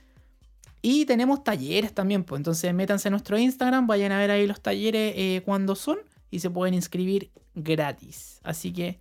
Y 0.86 1.06
tenemos 1.06 1.46
talleres 1.46 1.94
también, 1.94 2.26
pues 2.26 2.42
entonces 2.42 2.74
métanse 2.74 3.08
a 3.08 3.12
nuestro 3.12 3.38
Instagram, 3.38 3.88
vayan 3.88 4.12
a 4.12 4.18
ver 4.18 4.32
ahí 4.32 4.46
los 4.46 4.60
talleres 4.60 5.14
eh, 5.16 5.42
cuando 5.46 5.76
son 5.76 5.98
y 6.30 6.40
se 6.40 6.50
pueden 6.50 6.74
inscribir 6.74 7.32
gratis. 7.56 8.42
Así 8.44 8.74
que 8.74 9.00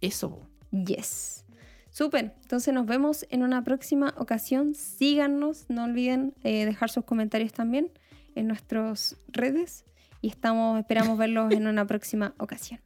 eso. 0.00 0.48
Yes. 0.70 1.44
Súper. 1.90 2.34
Entonces 2.40 2.72
nos 2.72 2.86
vemos 2.86 3.26
en 3.28 3.42
una 3.42 3.62
próxima 3.62 4.14
ocasión. 4.16 4.74
Síganos. 4.74 5.66
No 5.68 5.84
olviden 5.84 6.34
eh, 6.44 6.64
dejar 6.64 6.88
sus 6.88 7.04
comentarios 7.04 7.52
también 7.52 7.90
en 8.34 8.46
nuestras 8.46 9.18
redes. 9.28 9.84
Y 10.22 10.28
estamos, 10.28 10.78
esperamos 10.78 11.18
verlos 11.18 11.52
en 11.52 11.66
una 11.66 11.86
próxima 11.86 12.34
ocasión. 12.38 12.80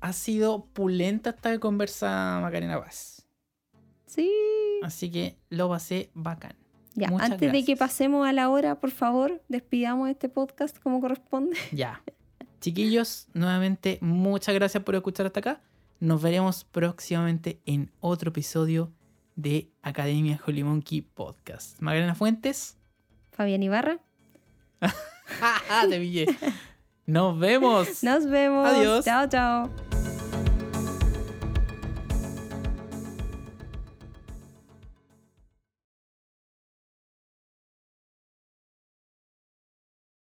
Ha 0.00 0.12
sido 0.12 0.66
pulenta 0.72 1.30
esta 1.30 1.56
conversa, 1.60 2.40
Macarena 2.42 2.82
Paz. 2.82 3.28
Sí. 4.06 4.28
Así 4.82 5.08
que 5.08 5.38
lo 5.50 5.68
pasé 5.68 6.10
bacán. 6.14 6.63
Ya, 6.94 7.08
Muchas 7.08 7.32
antes 7.32 7.52
de 7.52 7.64
que 7.64 7.76
pasemos 7.76 8.26
a 8.26 8.32
la 8.32 8.48
hora, 8.48 8.80
por 8.80 8.90
favor, 8.90 9.42
despidamos 9.48 10.08
este 10.08 10.28
podcast 10.28 10.78
como 10.78 11.00
corresponde. 11.00 11.56
Ya. 11.72 12.02
Chiquillos, 12.60 13.28
nuevamente 13.34 13.98
muchas 14.00 14.54
gracias 14.54 14.82
por 14.82 14.94
escuchar 14.94 15.26
hasta 15.26 15.40
acá. 15.40 15.60
Nos 16.00 16.22
veremos 16.22 16.64
próximamente 16.64 17.60
en 17.66 17.90
otro 18.00 18.30
episodio 18.30 18.92
de 19.36 19.70
Academia 19.82 20.40
Holy 20.46 20.64
Monkey 20.64 21.02
Podcast. 21.02 21.80
Macarena 21.80 22.14
Fuentes. 22.14 22.78
Fabián 23.32 23.62
Ibarra. 23.62 23.98
Te 25.90 25.98
pillé. 25.98 26.26
Nos 27.06 27.38
vemos. 27.38 28.02
Nos 28.02 28.26
vemos. 28.26 28.66
Adiós. 28.66 29.04
Chao, 29.04 29.28
chao. 29.28 30.03